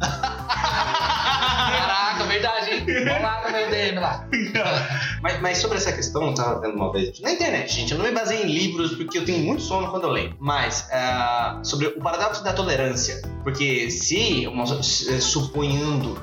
Lá 3.21 3.43
no 3.45 3.51
meu 3.51 3.69
DM 3.69 3.99
lá. 3.99 4.27
Mas, 5.21 5.41
mas 5.41 5.57
sobre 5.57 5.77
essa 5.77 5.91
questão, 5.91 6.27
eu 6.27 6.35
tava 6.35 6.59
vendo 6.61 6.75
uma 6.75 6.91
vez 6.91 7.19
na 7.19 7.31
internet, 7.31 7.73
gente. 7.73 7.91
Eu 7.91 7.97
não 7.97 8.05
me 8.05 8.11
baseei 8.11 8.43
em 8.43 8.45
livros 8.45 8.93
porque 8.95 9.17
eu 9.17 9.25
tenho 9.25 9.39
muito 9.39 9.63
sono 9.63 9.89
quando 9.89 10.03
eu 10.03 10.11
leio. 10.11 10.35
Mas 10.39 10.87
ah, 10.91 11.59
sobre 11.63 11.87
o 11.87 11.99
paradoxo 11.99 12.43
da 12.43 12.53
tolerância. 12.53 13.21
Porque 13.43 13.89
se, 13.89 14.45
uma, 14.47 14.63
eh, 14.65 15.19
suponhando, 15.19 16.15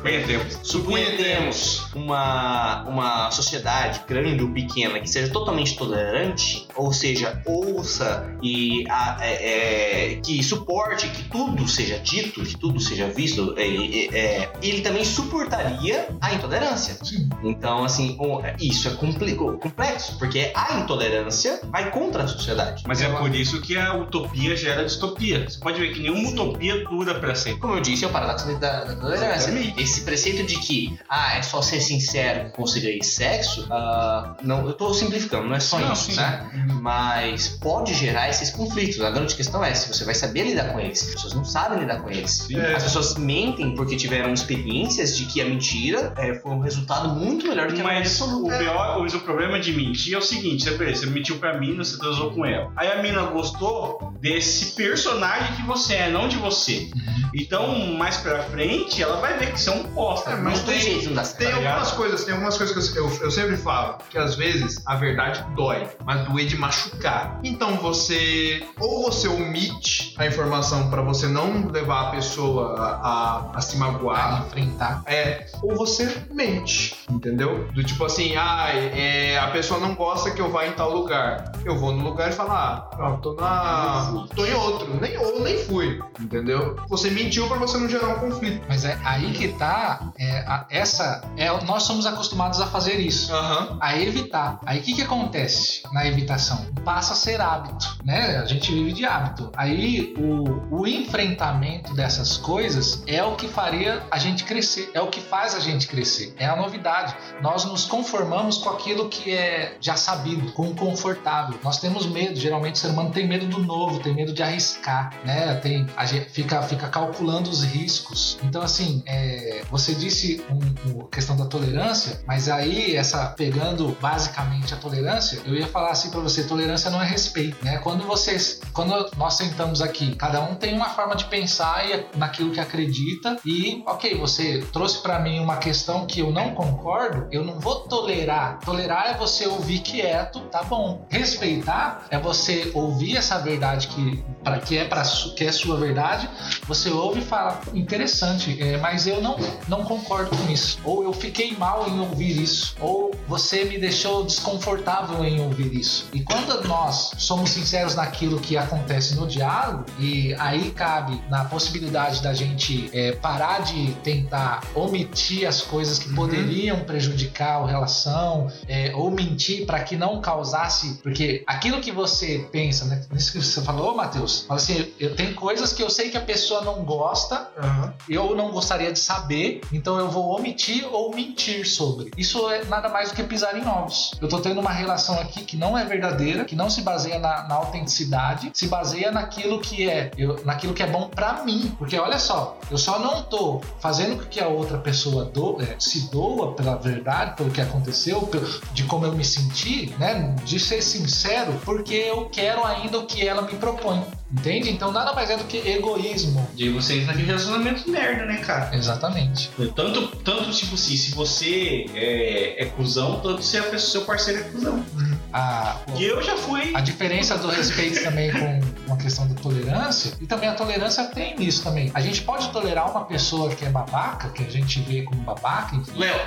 suponhamos 0.62 1.86
uma, 1.94 2.82
uma 2.88 3.30
sociedade 3.30 4.02
grande 4.08 4.42
ou 4.42 4.50
pequena 4.50 5.00
que 5.00 5.08
seja 5.08 5.32
totalmente 5.32 5.76
tolerante, 5.76 6.66
ou 6.74 6.92
seja, 6.92 7.40
ouça 7.46 8.36
e 8.42 8.84
a- 8.88 9.18
é, 9.20 10.12
é, 10.12 10.16
que 10.16 10.42
suporte 10.42 11.08
que 11.08 11.24
tudo 11.24 11.66
seja 11.68 11.98
dito, 11.98 12.42
que 12.42 12.56
tudo 12.56 12.80
seja 12.80 13.08
visto, 13.08 13.54
é, 13.56 13.66
é, 13.66 14.18
é, 14.18 14.52
ele 14.62 14.80
também 14.82 15.04
suportaria 15.04 16.08
a 16.20 16.32
intolerância. 16.34 16.51
Sim. 16.76 17.28
Então, 17.42 17.84
assim, 17.84 18.16
o- 18.18 18.40
isso 18.60 18.88
é 18.88 18.92
complexo, 18.92 20.18
porque 20.18 20.52
a 20.54 20.78
intolerância 20.78 21.60
vai 21.64 21.90
contra 21.90 22.24
a 22.24 22.28
sociedade. 22.28 22.84
Mas 22.86 23.00
é 23.00 23.08
por 23.08 23.34
isso 23.34 23.60
que 23.60 23.76
a 23.76 23.94
utopia 23.94 24.56
gera 24.56 24.84
distopia. 24.84 25.48
Você 25.48 25.58
pode 25.58 25.80
ver 25.80 25.92
que 25.92 26.00
nenhuma 26.00 26.28
utopia 26.30 26.84
dura 26.84 27.14
pra 27.18 27.34
sempre. 27.34 27.60
Como 27.60 27.74
eu 27.74 27.80
disse, 27.80 28.04
é 28.04 28.08
o 28.08 28.10
paradoxo 28.10 28.46
da, 28.58 28.84
da 28.84 28.96
tolerância. 28.96 29.50
Exatamente. 29.50 29.80
Esse 29.82 30.02
preceito 30.02 30.44
de 30.46 30.56
que, 30.56 30.98
ah, 31.08 31.36
é 31.36 31.42
só 31.42 31.62
ser 31.62 31.80
sincero 31.80 32.50
que 32.50 32.56
conseguir 32.56 33.02
sexo, 33.02 33.66
ah, 33.70 34.36
não, 34.42 34.66
eu 34.66 34.72
tô 34.74 34.92
simplificando, 34.94 35.46
não 35.48 35.54
é 35.56 35.60
só 35.60 35.78
Não, 35.78 35.92
isso, 35.92 36.10
sim. 36.10 36.16
né? 36.16 36.48
Mas 36.80 37.48
pode 37.48 37.94
gerar 37.94 38.28
esses 38.28 38.50
conflitos. 38.50 39.00
A 39.00 39.10
grande 39.10 39.34
questão 39.34 39.64
é 39.64 39.74
se 39.74 39.88
você 39.92 40.04
vai 40.04 40.14
saber 40.14 40.44
lidar 40.44 40.72
com 40.72 40.80
eles. 40.80 41.02
As 41.02 41.14
pessoas 41.14 41.34
não 41.34 41.44
sabem 41.44 41.78
lidar 41.80 42.00
com 42.00 42.10
eles. 42.10 42.30
Sim. 42.30 42.56
É. 42.58 42.74
As 42.74 42.82
pessoas 42.84 43.14
mentem 43.16 43.74
porque 43.74 43.96
tiveram 43.96 44.32
experiências 44.32 45.16
de 45.16 45.24
que 45.26 45.40
a 45.40 45.44
mentira 45.44 46.12
é, 46.16 46.34
foi 46.42 46.52
um 46.52 46.60
resultado 46.60 47.08
muito 47.10 47.46
melhor 47.46 47.68
do 47.68 47.74
que 47.74 47.80
a 47.80 47.84
Mas 47.84 48.20
o, 48.20 48.24
absoluta. 48.24 48.58
pior, 48.58 48.98
mas 49.00 49.14
o 49.14 49.20
problema 49.20 49.60
de 49.60 49.72
mentir 49.72 50.14
é 50.14 50.18
o 50.18 50.22
seguinte: 50.22 50.64
você, 50.68 50.94
você 50.94 51.06
mentiu 51.06 51.38
pra 51.38 51.58
mina, 51.58 51.84
você 51.84 51.98
transou 51.98 52.30
com 52.32 52.44
ela. 52.44 52.72
Aí 52.76 52.90
a 52.90 53.02
mina 53.02 53.22
gostou 53.24 54.12
desse 54.20 54.74
personagem 54.74 55.54
que 55.56 55.62
você 55.62 55.94
é, 55.94 56.10
não 56.10 56.28
de 56.28 56.36
você. 56.36 56.90
Então, 57.34 57.92
mais 57.96 58.18
pra 58.18 58.42
frente, 58.42 59.02
ela 59.02 59.16
vai 59.16 59.38
ver 59.38 59.52
que 59.52 59.60
você 59.60 59.70
é 59.70 59.72
um 59.72 59.84
bosta. 59.84 60.30
É, 60.32 60.36
Mas 60.36 60.60
tem 60.62 60.74
tem- 60.74 60.82
jeito, 60.82 61.06
não 61.06 61.14
dá. 61.14 61.22
Tem 61.22 61.48
Tá 61.48 61.56
ligado? 61.56 61.72
algumas 61.72 61.92
coisas, 61.92 62.24
tem 62.24 62.32
algumas 62.34 62.58
coisas 62.58 62.90
que 62.90 62.98
eu, 62.98 63.08
eu, 63.08 63.22
eu 63.22 63.30
sempre 63.30 63.56
falo, 63.56 63.98
que 64.10 64.18
às 64.18 64.34
vezes 64.34 64.82
a 64.86 64.96
verdade 64.96 65.44
dói, 65.54 65.88
mas 66.04 66.26
doer 66.28 66.46
de 66.46 66.56
machucar. 66.58 67.40
Então 67.42 67.76
você, 67.76 68.64
ou 68.78 69.02
você 69.04 69.28
omite 69.28 70.14
a 70.18 70.26
informação 70.26 70.90
pra 70.90 71.00
você 71.02 71.26
não 71.26 71.68
levar 71.68 72.08
a 72.08 72.10
pessoa 72.10 72.74
a, 72.78 73.08
a, 73.08 73.50
a 73.54 73.60
se 73.60 73.76
magoar, 73.76 74.44
Pra 74.50 74.60
enfrentar. 74.60 75.02
é, 75.06 75.46
ou 75.62 75.74
você 75.76 76.06
mente, 76.32 76.94
entendeu? 77.10 77.66
Do 77.72 77.82
tipo 77.84 78.04
assim, 78.04 78.34
ah, 78.36 78.68
é, 78.74 79.38
a 79.38 79.48
pessoa 79.48 79.78
não 79.80 79.94
gosta 79.94 80.30
que 80.30 80.40
eu 80.40 80.50
vá 80.50 80.66
em 80.66 80.72
tal 80.72 80.90
lugar. 80.92 81.52
Eu 81.64 81.78
vou 81.78 81.92
no 81.92 82.02
lugar 82.02 82.30
e 82.30 82.32
falo, 82.32 82.50
ah, 82.52 82.90
ó, 82.98 83.12
tô 83.16 83.34
na. 83.34 84.26
tô 84.34 84.44
em 84.44 84.52
outro, 84.54 84.98
nem, 85.00 85.16
ou 85.18 85.40
nem 85.42 85.58
fui, 85.58 86.00
entendeu? 86.20 86.76
Você 86.88 87.10
mentiu 87.10 87.46
pra 87.48 87.56
você 87.58 87.78
não 87.78 87.88
gerar 87.88 88.08
um 88.08 88.18
conflito. 88.20 88.64
Mas 88.68 88.84
é 88.84 88.98
aí 89.04 89.32
que 89.32 89.48
tá. 89.48 90.12
é, 90.18 90.38
a- 90.40 90.66
essa. 90.70 91.22
É, 91.36 91.48
nós 91.64 91.82
somos 91.84 92.06
acostumados 92.06 92.60
a 92.60 92.66
fazer 92.66 92.98
isso. 92.98 93.32
Aham. 93.32 93.78
a 93.80 93.98
evitar. 93.98 94.60
Aí 94.66 94.80
o 94.80 94.82
que, 94.82 94.94
que 94.94 95.02
acontece 95.02 95.82
na 95.92 96.06
evitação? 96.06 96.66
Passa 96.84 97.12
a 97.12 97.16
ser 97.16 97.40
hábito, 97.40 97.96
né? 98.04 98.38
A 98.38 98.46
gente 98.46 98.72
vive 98.72 98.92
de 98.92 99.04
hábito. 99.04 99.50
Aí 99.56 100.14
o, 100.18 100.80
o 100.80 100.86
enfrentamento 100.86 101.94
dessas 101.94 102.36
coisas 102.36 103.02
é 103.06 103.22
o 103.22 103.36
que 103.36 103.46
faria 103.48 104.02
a 104.10 104.18
gente 104.18 104.44
crescer, 104.44 104.90
é 104.94 105.00
o 105.00 105.08
que 105.08 105.20
faz 105.20 105.54
a 105.54 105.60
gente 105.60 105.86
crescer, 105.86 106.21
é 106.38 106.46
a 106.46 106.56
novidade. 106.56 107.14
Nós 107.40 107.64
nos 107.64 107.84
conformamos 107.84 108.58
com 108.58 108.70
aquilo 108.70 109.08
que 109.08 109.32
é 109.32 109.76
já 109.80 109.96
sabido, 109.96 110.52
com 110.52 110.68
o 110.68 110.74
confortável. 110.74 111.58
Nós 111.62 111.78
temos 111.78 112.06
medo, 112.06 112.38
geralmente 112.38 112.74
o 112.76 112.78
ser 112.78 112.88
humano 112.88 113.10
tem 113.10 113.26
medo 113.26 113.46
do 113.46 113.58
novo, 113.58 114.00
tem 114.00 114.14
medo 114.14 114.32
de 114.32 114.42
arriscar, 114.42 115.12
né? 115.24 115.54
Tem, 115.56 115.86
a 115.96 116.04
gente 116.06 116.30
fica, 116.30 116.62
fica 116.62 116.88
calculando 116.88 117.50
os 117.50 117.62
riscos. 117.64 118.38
Então, 118.42 118.62
assim, 118.62 119.02
é, 119.06 119.62
você 119.70 119.94
disse 119.94 120.44
um, 120.50 120.90
um- 120.90 121.06
questão 121.06 121.36
da 121.36 121.46
tolerância, 121.46 122.22
mas 122.26 122.48
aí 122.48 122.96
essa 122.96 123.26
pegando 123.36 123.96
basicamente 124.00 124.74
a 124.74 124.76
tolerância, 124.76 125.40
eu 125.44 125.54
ia 125.54 125.66
falar 125.66 125.90
assim 125.90 126.10
pra 126.10 126.20
você, 126.20 126.44
tolerância 126.44 126.90
não 126.90 127.00
é 127.02 127.06
respeito, 127.06 127.64
né? 127.64 127.78
Quando 127.78 128.04
vocês, 128.04 128.60
quando 128.72 129.10
nós 129.16 129.34
sentamos 129.34 129.80
aqui, 129.82 130.14
cada 130.16 130.40
um 130.42 130.54
tem 130.54 130.74
uma 130.74 130.90
forma 130.90 131.14
de 131.16 131.24
pensar 131.26 131.88
e 131.88 132.06
naquilo 132.16 132.50
que 132.50 132.60
acredita 132.60 133.36
e, 133.44 133.82
ok, 133.86 134.16
você 134.18 134.58
trouxe 134.72 134.98
pra 135.02 135.18
mim 135.18 135.38
uma 135.40 135.56
questão 135.56 136.01
que 136.06 136.20
eu 136.20 136.30
não 136.30 136.54
concordo, 136.54 137.26
eu 137.30 137.44
não 137.44 137.58
vou 137.58 137.80
tolerar. 137.80 138.58
Tolerar 138.60 139.10
é 139.10 139.14
você 139.14 139.46
ouvir 139.46 139.80
quieto, 139.80 140.40
tá 140.50 140.62
bom. 140.62 141.06
Respeitar 141.08 142.06
é 142.10 142.18
você 142.18 142.70
ouvir 142.74 143.16
essa 143.16 143.38
verdade 143.38 143.88
que 143.88 144.24
para 144.42 144.58
que 144.58 144.76
é 144.76 144.84
para 144.84 145.02
que 145.36 145.44
é 145.44 145.52
sua 145.52 145.76
verdade, 145.76 146.28
você 146.66 146.90
ouve 146.90 147.20
e 147.20 147.24
fala 147.24 147.60
interessante, 147.74 148.60
é, 148.60 148.76
mas 148.78 149.06
eu 149.06 149.20
não 149.20 149.36
não 149.68 149.84
concordo 149.84 150.36
com 150.36 150.50
isso. 150.50 150.78
Ou 150.84 151.02
eu 151.02 151.12
fiquei 151.12 151.56
mal 151.56 151.88
em 151.88 152.00
ouvir 152.00 152.40
isso. 152.40 152.76
Ou 152.80 153.12
você 153.26 153.64
me 153.64 153.78
deixou 153.78 154.24
desconfortável 154.24 155.24
em 155.24 155.40
ouvir 155.40 155.74
isso. 155.74 156.08
E 156.12 156.20
quando 156.20 156.66
nós 156.66 157.12
somos 157.18 157.50
sinceros 157.50 157.94
naquilo 157.94 158.40
que 158.40 158.56
acontece 158.56 159.14
no 159.14 159.26
diálogo, 159.26 159.84
e 159.98 160.34
aí 160.34 160.70
cabe 160.70 161.20
na 161.28 161.44
possibilidade 161.44 162.22
da 162.22 162.34
gente 162.34 162.90
é, 162.92 163.12
parar 163.12 163.60
de 163.60 163.92
tentar 164.02 164.62
omitir 164.74 165.46
as 165.46 165.62
coisas 165.62 165.91
coisas 165.92 165.98
que 165.98 166.14
poderiam 166.14 166.80
prejudicar 166.80 167.62
a 167.62 167.66
relação, 167.66 168.50
é, 168.68 168.92
ou 168.94 169.10
mentir 169.10 169.66
para 169.66 169.80
que 169.82 169.96
não 169.96 170.20
causasse. 170.20 170.98
Porque 171.02 171.42
aquilo 171.46 171.80
que 171.80 171.90
você 171.92 172.46
pensa, 172.50 172.84
né? 172.86 173.04
Isso 173.14 173.32
que 173.32 173.42
você 173.42 173.60
falou, 173.62 173.94
Matheus, 173.94 174.44
fala 174.46 174.58
assim: 174.60 174.92
eu 174.98 175.14
tenho 175.14 175.34
coisas 175.34 175.72
que 175.72 175.82
eu 175.82 175.90
sei 175.90 176.10
que 176.10 176.16
a 176.16 176.20
pessoa 176.20 176.62
não 176.62 176.84
gosta, 176.84 177.48
Aham. 177.58 177.92
eu 178.08 178.34
não 178.34 178.50
gostaria 178.50 178.92
de 178.92 178.98
saber, 178.98 179.60
então 179.72 179.98
eu 179.98 180.08
vou 180.10 180.36
omitir 180.36 180.86
ou 180.92 181.14
mentir 181.14 181.66
sobre. 181.68 182.10
Isso 182.16 182.48
é 182.50 182.64
nada 182.64 182.88
mais 182.88 183.10
do 183.10 183.16
que 183.16 183.22
pisar 183.22 183.56
em 183.56 183.66
ovos. 183.66 184.12
Eu 184.20 184.28
tô 184.28 184.38
tendo 184.40 184.60
uma 184.60 184.72
relação 184.72 185.18
aqui 185.20 185.44
que 185.44 185.56
não 185.56 185.76
é 185.76 185.84
verdadeira, 185.84 186.44
que 186.44 186.54
não 186.56 186.70
se 186.70 186.82
baseia 186.82 187.18
na, 187.18 187.46
na 187.48 187.54
autenticidade, 187.56 188.50
se 188.54 188.66
baseia 188.68 189.10
naquilo 189.10 189.60
que 189.60 189.88
é, 189.88 190.10
eu- 190.16 190.40
naquilo 190.44 190.72
que 190.74 190.82
é 190.82 190.86
bom 190.86 191.08
pra 191.08 191.44
mim. 191.44 191.74
Porque 191.78 191.96
olha 191.98 192.18
só, 192.18 192.58
eu 192.70 192.78
só 192.78 192.98
não 192.98 193.22
tô 193.22 193.60
fazendo 193.80 194.16
com 194.18 194.24
que 194.28 194.40
a 194.40 194.48
outra 194.48 194.78
pessoa 194.78 195.24
do- 195.24 195.60
é, 195.60 195.76
se 195.82 196.08
doa 196.10 196.52
pela 196.52 196.76
verdade, 196.76 197.36
pelo 197.36 197.50
que 197.50 197.60
aconteceu, 197.60 198.30
de 198.72 198.84
como 198.84 199.04
eu 199.04 199.12
me 199.12 199.24
senti, 199.24 199.92
né? 199.98 200.36
De 200.44 200.58
ser 200.60 200.80
sincero, 200.80 201.52
porque 201.64 201.94
eu 201.94 202.28
quero 202.30 202.64
ainda 202.64 202.98
o 202.98 203.06
que 203.06 203.26
ela 203.26 203.42
me 203.42 203.54
propõe. 203.54 204.04
Entende? 204.32 204.70
Então 204.70 204.90
nada 204.90 205.12
mais 205.12 205.28
é 205.30 205.36
do 205.36 205.44
que 205.44 205.58
egoísmo. 205.58 206.48
De 206.54 206.70
vocês 206.70 207.06
naquele 207.06 207.26
relacionamento 207.26 207.88
merda, 207.90 208.24
né, 208.24 208.38
cara? 208.38 208.74
Exatamente. 208.74 209.50
Tanto, 209.76 210.08
tanto 210.18 210.50
tipo 210.52 210.74
assim, 210.74 210.96
se 210.96 211.14
você 211.14 211.86
é, 211.94 212.62
é 212.62 212.66
cuzão, 212.66 213.20
tanto 213.20 213.42
se 213.42 213.58
a 213.58 213.78
seu 213.78 214.02
parceiro 214.02 214.40
é 214.40 214.44
cuzão. 214.44 214.84
A, 215.32 215.76
E 215.96 216.04
eu 216.04 216.22
já 216.22 216.36
fui. 216.36 216.72
A 216.74 216.80
diferença 216.80 217.38
do 217.38 217.48
respeito 217.48 218.02
também 218.02 218.30
com, 218.30 218.60
com 218.86 218.94
a 218.94 218.96
questão 218.96 219.26
da 219.26 219.34
tolerância, 219.34 220.12
e 220.20 220.26
também 220.26 220.48
a 220.48 220.54
tolerância 220.54 221.04
tem 221.04 221.42
isso 221.42 221.62
também. 221.62 221.90
A 221.94 222.00
gente 222.00 222.22
pode 222.22 222.50
tolerar 222.50 222.90
uma 222.90 223.04
pessoa 223.04 223.54
que 223.54 223.64
é 223.64 223.70
babaca, 223.70 224.28
que 224.28 224.44
a 224.44 224.50
gente 224.50 224.80
vê 224.80 225.02
como 225.02 225.22
babaca, 225.22 225.74
enfim, 225.74 225.92
Léo, 225.98 226.20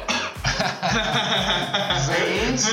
Gente, 2.05 2.71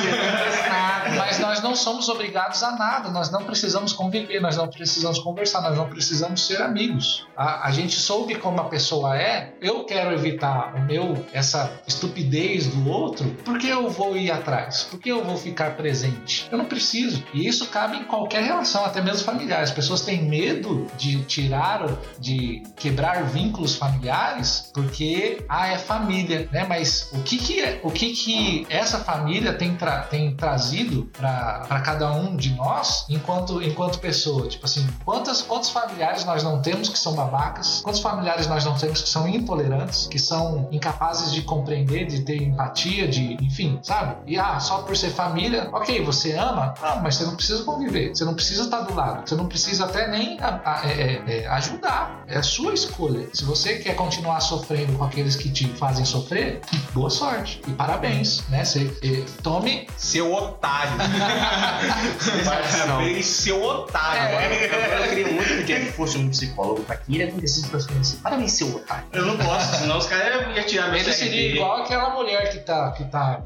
mas 1.17 1.39
nós 1.39 1.63
não 1.63 1.75
somos 1.75 2.09
obrigados 2.09 2.63
a 2.63 2.73
nada, 2.73 3.11
nós 3.11 3.31
não 3.31 3.45
precisamos 3.45 3.93
conviver, 3.93 4.41
nós 4.41 4.57
não 4.57 4.69
precisamos 4.69 5.19
conversar, 5.19 5.61
nós 5.63 5.77
não 5.77 5.89
precisamos 5.89 6.47
ser 6.47 6.61
amigos. 6.63 7.27
A, 7.37 7.69
a 7.69 7.71
gente 7.71 7.99
soube 7.99 8.35
como 8.37 8.61
a 8.61 8.65
pessoa 8.65 9.17
é, 9.19 9.55
eu 9.61 9.85
quero 9.85 10.13
evitar 10.13 10.75
o 10.75 10.83
meu, 10.83 11.25
essa 11.33 11.73
estupidez 11.87 12.67
do 12.67 12.89
outro, 12.89 13.29
porque 13.45 13.67
eu 13.67 13.89
vou 13.89 14.17
ir 14.17 14.31
atrás, 14.31 14.87
porque 14.91 15.11
eu 15.11 15.25
vou 15.25 15.37
ficar 15.37 15.77
presente. 15.77 16.49
Eu 16.51 16.59
não 16.59 16.65
preciso. 16.65 17.23
E 17.33 17.47
isso 17.47 17.69
cabe 17.69 17.97
em 17.97 18.05
qualquer 18.05 18.43
relação, 18.43 18.85
até 18.85 19.01
mesmo 19.01 19.25
familiar. 19.25 19.63
As 19.63 19.71
pessoas 19.71 20.03
têm 20.03 20.23
medo 20.23 20.87
de 20.97 21.23
tirar, 21.25 21.87
de 22.19 22.63
quebrar 22.77 23.25
vínculos 23.25 23.75
familiares, 23.75 24.71
porque 24.73 25.45
ah, 25.49 25.69
é 25.69 25.79
família, 25.79 26.49
né? 26.53 26.65
Mas 26.69 27.11
o 27.13 27.23
que 27.23 27.39
que, 27.39 27.61
é, 27.61 27.72
o 27.83 27.91
que, 27.91 28.13
que 28.13 28.67
essa 28.69 28.99
família 28.99 29.53
tem, 29.55 29.75
tra- 29.77 30.03
tem 30.03 30.35
trazido 30.35 31.11
para 31.17 31.81
cada 31.85 32.11
um 32.13 32.37
de 32.37 32.51
nós 32.55 33.05
enquanto, 33.09 33.63
enquanto 33.63 33.99
pessoa? 33.99 34.49
Tipo 34.49 34.65
assim, 34.67 34.87
quantas, 35.05 35.43
quantos 35.43 35.71
familiares 35.71 36.25
nós 36.25 36.43
não 36.43 36.61
temos 36.61 36.89
que 36.89 36.99
são 36.99 37.15
babacas? 37.15 37.81
Quantos 37.83 38.01
familiares 38.01 38.47
nós 38.47 38.65
não 38.65 38.75
temos 38.77 39.03
que 39.03 39.09
são 39.09 39.29
intolerantes, 39.29 40.07
que 40.07 40.19
são 40.19 40.69
incapazes 40.73 41.33
de 41.33 41.43
compreender, 41.43 42.07
de 42.07 42.21
ter 42.23 42.43
empatia, 42.43 43.09
de, 43.09 43.35
enfim, 43.43 43.79
sabe? 43.83 44.17
E 44.27 44.39
ah, 44.39 44.59
só 44.61 44.79
por 44.83 44.97
ser 44.97 45.11
família, 45.11 45.69
ok, 45.73 46.03
você 46.05 46.33
ama, 46.33 46.75
ah, 46.83 47.01
mas 47.03 47.17
você 47.17 47.25
não 47.25 47.37
precisa 47.37 47.65
conviver, 47.65 48.15
você 48.15 48.25
não 48.25 48.35
precisa 48.35 48.65
estar 48.65 48.81
do 48.83 48.95
lado, 48.95 49.29
você 49.29 49.35
não 49.35 49.47
precisa 49.47 49.85
até 49.85 50.09
nem 50.09 50.39
a- 50.41 50.61
a- 50.65 50.83
é, 50.89 51.23
é, 51.27 51.39
é, 51.43 51.47
ajudar. 51.49 52.23
É 52.27 52.39
a 52.39 52.43
sua 52.43 52.73
escolha. 52.75 53.29
Se 53.33 53.45
você 53.45 53.79
quer 53.79 53.95
continuar 53.95 54.41
sofrendo 54.41 54.97
com 54.97 55.05
aqueles 55.05 55.37
que 55.37 55.51
te 55.51 55.67
fazem 55.69 56.05
sofrer, 56.05 56.61
boa 56.93 57.11
sorte 57.11 57.61
e 57.67 57.73
parabéns, 57.73 58.43
né? 58.49 58.65
Você, 58.65 58.91
eh, 59.03 59.25
tome 59.43 59.87
Seu 59.97 60.33
otário. 60.33 60.93
parabéns, 62.45 63.27
seu 63.27 63.63
otário. 63.63 64.23
Agora, 64.23 64.85
agora 64.87 65.07
eu 65.07 65.09
queria 65.09 65.33
muito 65.33 65.49
que 65.49 65.61
o 65.61 65.65
Jeff 65.65 65.93
fosse 65.93 66.19
um 66.19 66.29
psicólogo 66.31 66.83
pra 66.85 66.97
que 66.97 67.15
ele 67.15 67.25
acontecesse 67.25 67.69
pra 67.69 67.79
assim. 67.79 68.17
Parabéns, 68.23 68.53
seu 68.53 68.75
otário. 68.75 69.05
Eu 69.13 69.27
não 69.27 69.37
gosto, 69.37 69.77
senão 69.77 69.99
os 69.99 70.07
caras 70.07 70.57
iam 70.57 70.67
tirar 70.67 70.89
meu 70.89 70.97
Ele 71.01 71.13
seria 71.13 71.49
CRT. 71.49 71.55
igual 71.57 71.83
aquela 71.83 72.11
mulher 72.11 72.51
que 72.51 72.59
tá. 72.61 72.93
Que 72.93 73.05
tá 73.05 73.41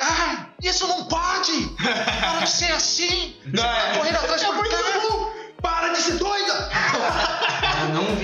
Ah, 0.00 0.46
isso 0.62 0.86
não 0.88 1.04
pode! 1.04 1.68
Para 2.20 2.40
de 2.40 2.50
ser 2.50 2.72
assim! 2.72 3.36
Você 3.44 3.62
tá 3.62 3.92
correndo 3.96 4.16
atrás 4.16 4.42
por 4.44 4.68
carro! 4.68 5.32
Para 5.60 5.88
de 5.90 5.98
ser 5.98 6.14
doida! 6.18 6.41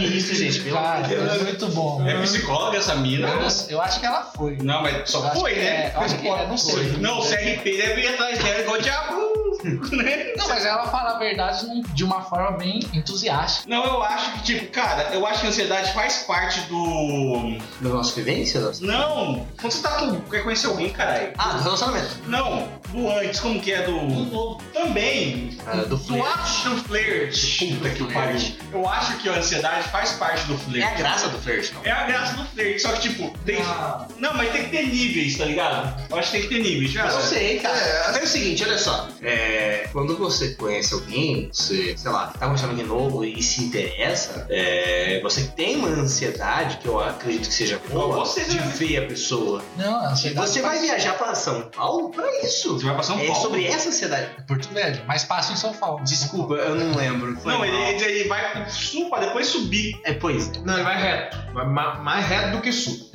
Eu 0.04 0.08
vi 0.10 0.16
isso, 0.18 0.34
gente. 0.34 0.60
Pelo 0.60 0.78
amor 0.78 1.02
de 1.02 1.08
Deus. 1.08 1.32
é 1.32 1.38
muito 1.44 1.66
bom. 1.68 2.08
É 2.08 2.22
psicóloga 2.22 2.78
essa 2.78 2.94
mina? 2.94 3.28
Eu, 3.28 3.40
não 3.40 3.48
eu 3.68 3.80
acho 3.82 4.00
que 4.00 4.06
ela 4.06 4.22
foi. 4.36 4.56
Não, 4.62 4.82
mas 4.82 4.96
Eu 4.96 5.06
só 5.06 5.26
acho 5.26 5.40
foi, 5.40 5.54
que 5.54 5.60
né? 5.60 5.66
é, 5.66 5.92
eu 5.94 6.00
acho 6.00 6.18
que 6.18 6.28
é, 6.28 6.46
não 6.46 6.56
sei. 6.56 6.84
Não, 6.98 7.18
o 7.18 7.22
CRP 7.22 7.76
deve 7.76 8.00
ir 8.02 8.08
atrás 8.08 8.38
dela 8.38 8.60
igual 8.60 8.78
o 8.78 8.82
diabo. 8.82 9.27
Né? 9.64 10.32
Não, 10.36 10.48
mas 10.48 10.64
ela 10.64 10.86
fala 10.88 11.16
a 11.16 11.18
verdade 11.18 11.66
de 11.94 12.04
uma 12.04 12.22
forma 12.22 12.56
bem 12.58 12.80
entusiástica. 12.92 13.68
Não, 13.68 13.84
eu 13.84 14.02
acho 14.02 14.32
que, 14.34 14.42
tipo, 14.42 14.66
cara, 14.72 15.10
eu 15.12 15.26
acho 15.26 15.40
que 15.40 15.46
a 15.46 15.50
ansiedade 15.50 15.92
faz 15.92 16.18
parte 16.26 16.60
do. 16.62 17.56
Da 17.80 17.88
nossa 17.90 18.14
vivência? 18.14 18.60
nossa- 18.60 18.84
Não! 18.84 19.46
Quando 19.60 19.72
você 19.72 19.82
tá 19.82 19.90
com. 19.98 20.20
Quer 20.22 20.42
conhecer 20.42 20.66
alguém, 20.66 20.90
caralho? 20.90 21.32
Ah, 21.38 21.54
do 21.54 21.62
relacionamento. 21.62 22.08
Não, 22.26 22.68
do 22.90 23.08
antes, 23.10 23.40
como 23.40 23.60
que 23.60 23.72
é 23.72 23.82
do. 23.82 24.56
Também. 24.72 25.56
Ah, 25.66 25.76
do 25.76 25.88
Do 25.88 25.98
flerte. 25.98 26.28
acho 26.28 26.70
do 26.70 26.84
flerte. 26.84 27.66
Puta 27.76 27.90
que 27.90 28.12
pariu. 28.12 28.40
Eu 28.72 28.88
acho 28.88 29.16
que 29.18 29.28
a 29.28 29.32
ansiedade 29.32 29.88
faz 29.88 30.12
parte 30.12 30.44
do 30.46 30.54
É 30.54 30.58
flerte. 30.58 30.84
a 30.84 30.94
graça 30.96 31.28
do 31.28 31.38
flerte, 31.38 31.74
não. 31.74 31.84
É 31.84 31.90
a 31.90 32.04
graça 32.06 32.34
do 32.36 32.44
flerte, 32.46 32.80
só 32.80 32.92
que, 32.92 33.00
tipo, 33.08 33.30
tem. 33.44 33.60
Ah. 33.62 34.06
Não, 34.18 34.34
mas 34.34 34.50
tem 34.52 34.64
que 34.64 34.70
ter 34.70 34.86
níveis, 34.86 35.36
tá 35.36 35.44
ligado? 35.44 36.00
Eu 36.10 36.18
acho 36.18 36.30
que 36.30 36.38
tem 36.38 36.48
que 36.48 36.54
ter 36.54 36.62
níveis. 36.62 36.92
Tipo, 36.92 37.04
Eu 37.06 37.20
sei, 37.20 37.58
cara. 37.60 37.76
É. 37.78 38.18
É, 38.18 38.22
o 38.22 38.26
seguinte, 38.26 38.64
olha 38.64 38.78
só. 38.78 39.08
É, 39.22 39.47
quando 39.92 40.16
você 40.16 40.50
conhece 40.54 40.94
alguém, 40.94 41.48
você, 41.52 41.94
sei 41.96 42.10
lá, 42.10 42.28
tá 42.28 42.46
conhecendo 42.46 42.70
alguém 42.70 42.86
novo 42.86 43.24
e 43.24 43.42
se 43.42 43.62
interessa, 43.64 44.46
é, 44.48 45.20
você 45.22 45.42
tem 45.56 45.76
uma 45.76 45.88
ansiedade 45.88 46.78
que 46.78 46.86
eu 46.86 46.98
acredito 47.00 47.48
que 47.48 47.54
seja 47.54 47.80
boa 47.90 48.18
Você, 48.18 48.44
de 48.44 48.56
né? 48.56 48.72
ver 48.76 49.04
a 49.04 49.06
pessoa. 49.06 49.62
Não, 49.76 49.96
a 49.96 50.10
ansiedade 50.10 50.48
Você 50.48 50.60
vai 50.62 50.72
passa- 50.76 50.82
viajar 50.86 51.12
pra 51.18 51.34
São 51.34 51.62
Paulo 51.74 52.10
pra 52.10 52.26
isso. 52.42 52.74
Você 52.78 52.84
vai 52.84 52.94
pra 52.94 53.02
São 53.02 53.18
É 53.18 53.26
Paulo. 53.26 53.42
sobre 53.42 53.66
essa 53.66 53.88
ansiedade. 53.88 54.28
Porto 54.46 54.68
Velho, 54.72 55.04
mais 55.06 55.24
fácil 55.24 55.54
em 55.54 55.56
São 55.56 55.72
Paulo. 55.74 56.04
Desculpa, 56.04 56.54
eu 56.54 56.74
não 56.74 56.94
lembro. 56.96 57.36
Foi 57.40 57.52
Não, 57.52 57.64
ele, 57.64 57.76
ele, 57.76 58.04
ele 58.04 58.28
vai 58.28 58.50
pro 58.64 58.70
sul 58.72 59.08
pra 59.10 59.20
depois 59.20 59.46
subir. 59.46 59.98
É, 60.04 60.12
pois 60.14 60.48
é. 60.48 60.52
Não, 60.64 60.74
ele 60.74 60.82
vai 60.82 61.00
reto. 61.00 61.36
Vai 61.52 61.66
ma- 61.66 61.94
mais 61.96 62.26
reto 62.26 62.56
do 62.56 62.60
que 62.62 62.72
sul. 62.72 63.08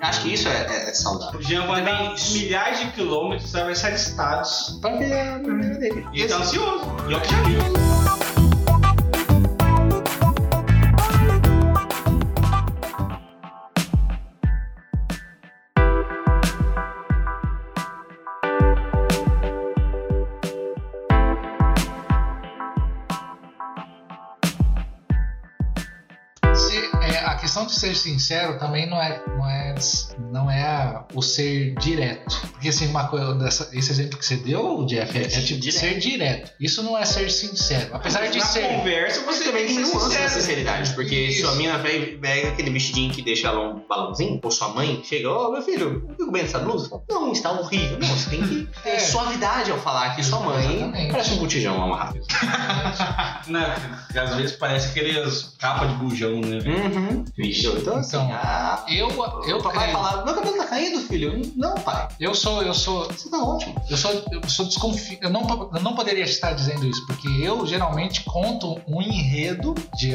Acho 0.00 0.22
que 0.22 0.34
isso 0.34 0.48
é, 0.48 0.66
é- 0.68 0.90
é 0.90 0.94
saudável. 0.94 1.38
O 1.40 1.42
Jean 1.42 1.66
vai 1.66 1.82
milhares 2.30 2.80
de 2.80 2.86
quilômetros, 2.92 3.54
atravessar 3.54 3.92
estados. 3.92 4.78
Pra 4.80 4.90
ver 4.96 5.42
a 5.66 5.74
maneira 5.74 5.94
dele. 5.94 6.06
E 6.12 6.20
ele 6.20 6.28
tá 6.28 6.36
ansioso. 6.38 6.86
E 7.08 7.14
que 7.20 7.28
já 7.30 7.42
vi. 7.42 7.56
Se- 26.54 26.90
é, 27.02 27.18
a 27.26 27.34
questão 27.36 27.66
de 27.66 27.74
ser 27.74 27.94
sincero 27.94 28.58
também 28.58 28.88
não 28.88 29.00
é, 29.00 29.22
não 29.26 29.48
é, 29.50 29.65
não 30.30 30.50
é 30.50 30.62
a- 30.62 31.04
o 31.14 31.22
ser 31.22 31.74
direto. 31.76 32.34
Porque 32.52 32.68
assim, 32.68 32.86
uma 32.88 33.08
coisa 33.08 33.34
dessa, 33.34 33.68
esse 33.72 33.90
exemplo 33.92 34.18
que 34.18 34.24
você 34.26 34.36
deu, 34.36 34.84
Jeff, 34.86 35.16
é, 35.18 35.22
é 35.22 35.28
tipo 35.28 35.60
Direto. 35.60 35.78
ser 35.80 35.98
direto. 35.98 36.52
Isso 36.60 36.82
não 36.82 36.96
é 36.96 37.04
ser 37.04 37.30
sincero. 37.30 37.94
Apesar 37.94 38.26
de 38.28 38.38
Na 38.38 38.44
ser. 38.46 38.66
conversa, 38.68 39.20
Você 39.22 39.44
também 39.44 39.66
tem 39.66 39.76
que 39.76 39.84
ser 39.84 39.92
nuance 39.94 40.08
da 40.08 40.22
sincero. 40.28 40.40
sinceridade, 40.40 40.94
porque 40.94 41.14
Isso. 41.14 41.42
sua 41.46 41.54
mina 41.56 41.78
vem- 41.78 42.18
pega 42.18 42.48
aquele 42.48 42.70
vestidinho 42.70 43.12
que 43.12 43.22
deixa 43.22 43.48
ela 43.48 43.60
um 43.74 43.86
balãozinho, 43.88 44.40
ou 44.42 44.50
sua 44.50 44.68
mãe 44.68 45.00
chega, 45.04 45.30
ô 45.30 45.50
meu 45.52 45.62
filho, 45.62 46.06
fico 46.18 46.30
bem 46.32 46.42
essa 46.42 46.58
blusa? 46.58 46.90
Não, 47.08 47.32
está 47.32 47.52
horrível. 47.52 47.98
Não, 47.98 48.08
você 48.08 48.30
tem 48.30 48.42
que 48.42 48.68
ter 48.82 48.88
É. 48.90 48.98
suavidade 48.98 49.70
ao 49.70 49.78
falar 49.78 50.14
que 50.16 50.22
sua 50.22 50.40
mãe 50.40 50.76
Exatamente. 50.76 51.10
parece 51.12 51.32
um 51.34 51.36
botijão 51.38 51.82
amarrado. 51.82 52.20
Não, 53.48 53.64
porque 54.06 54.18
às 54.18 54.34
vezes 54.34 54.52
parece 54.56 54.88
aqueles 54.88 55.54
capa 55.58 55.86
de 55.86 55.94
bujão, 55.96 56.40
né? 56.40 56.58
Uhum. 56.58 57.24
Vixe, 57.36 57.66
então 57.66 57.96
assim, 57.96 58.16
Então, 58.16 58.30
ah, 58.32 58.84
Eu, 58.88 59.08
eu, 59.46 59.60
papai 59.68 59.88
creio- 59.90 59.98
falar, 59.98 60.24
meu 60.24 60.34
cabelo 60.34 60.56
tá 60.56 60.64
caindo, 60.66 61.00
filho. 61.06 61.52
Não, 61.56 61.74
pai, 61.74 62.08
eu 62.20 62.34
sou, 62.34 62.62
eu 62.62 62.74
sou, 62.74 63.04
você 63.06 63.28
tá 63.30 63.38
ótimo. 63.42 63.74
eu 63.88 63.96
sou, 63.96 64.10
eu 64.30 64.48
sou 64.48 64.66
desconfiado. 64.66 65.22
Eu 65.24 65.30
não, 65.30 65.70
eu 65.74 65.80
não 65.80 65.94
poderia 65.94 66.24
estar 66.24 66.52
dizendo 66.52 66.86
isso, 66.86 67.06
porque 67.06 67.28
eu 67.42 67.66
geralmente 67.66 68.22
conto 68.24 68.80
um 68.86 69.00
enredo 69.02 69.74
de, 69.96 70.10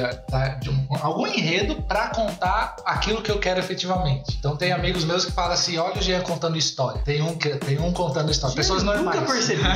de 0.61 0.69
um- 0.69 0.87
algum 1.01 1.25
enredo 1.27 1.75
pra 1.83 2.09
contar 2.09 2.75
aquilo 2.85 3.21
que 3.21 3.31
eu 3.31 3.39
quero 3.39 3.59
efetivamente. 3.59 4.35
Então 4.37 4.55
tem 4.55 4.71
amigos 4.71 5.03
meus 5.05 5.25
que 5.25 5.31
falam 5.31 5.51
assim: 5.53 5.77
olha 5.77 5.97
o 5.97 6.01
Jean 6.01 6.21
contando 6.21 6.57
história. 6.57 7.01
Tem 7.03 7.21
um 7.21 7.35
que 7.37 7.49
tem 7.57 7.79
um 7.79 7.91
contando 7.93 8.31
história. 8.31 8.55
Pessoas 8.55 8.83
normais. 8.83 9.19
Nunca 9.19 9.31
percebi. 9.33 9.61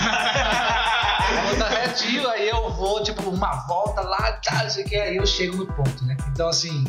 Retinho, 1.85 2.29
aí 2.29 2.49
eu 2.49 2.69
vou, 2.73 3.01
tipo, 3.01 3.29
uma 3.29 3.65
volta 3.67 4.01
lá, 4.01 4.33
tá, 4.43 4.63
não 4.63 4.69
sei 4.69 4.83
o 4.83 4.87
que, 4.87 4.95
aí 4.95 5.15
eu 5.15 5.25
chego 5.25 5.57
no 5.57 5.65
ponto, 5.65 6.03
né? 6.05 6.15
Então, 6.31 6.47
assim, 6.49 6.83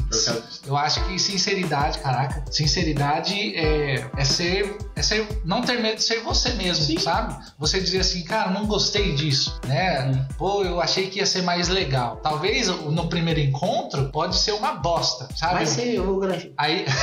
eu 0.67 0.77
acho 0.77 1.03
que 1.05 1.19
sinceridade, 1.19 1.99
caraca, 2.01 2.45
sinceridade 2.51 2.76
é, 2.81 4.11
é 4.17 4.25
ser, 4.25 4.77
é 4.95 5.03
ser, 5.03 5.27
não 5.45 5.63
ter 5.63 5.81
medo 5.81 5.97
de 5.97 6.03
ser 6.03 6.21
você 6.21 6.53
mesmo, 6.55 7.01
sabe? 7.01 7.37
Você 7.59 7.81
dizer 7.81 8.01
assim, 8.01 8.23
cara, 8.25 8.51
não 8.51 8.67
gostei 8.67 9.15
disso, 9.15 9.61
né? 9.67 10.27
Pô, 10.37 10.63
eu 10.63 10.81
achei 10.81 11.09
que 11.09 11.19
ia 11.19 11.27
ser 11.27 11.43
mais 11.43 11.69
legal. 11.69 12.17
Talvez 12.17 12.69
no 12.69 13.09
primeiro 13.09 13.41
encontro 13.41 14.11
pode 14.11 14.37
ser 14.37 14.53
uma 14.53 14.75
bosta, 14.75 15.29
sabe? 15.35 15.55
Vai 15.55 15.67
ser 15.67 16.01
o 16.01 16.19
grande. 16.19 16.53
Aí, 16.57 16.85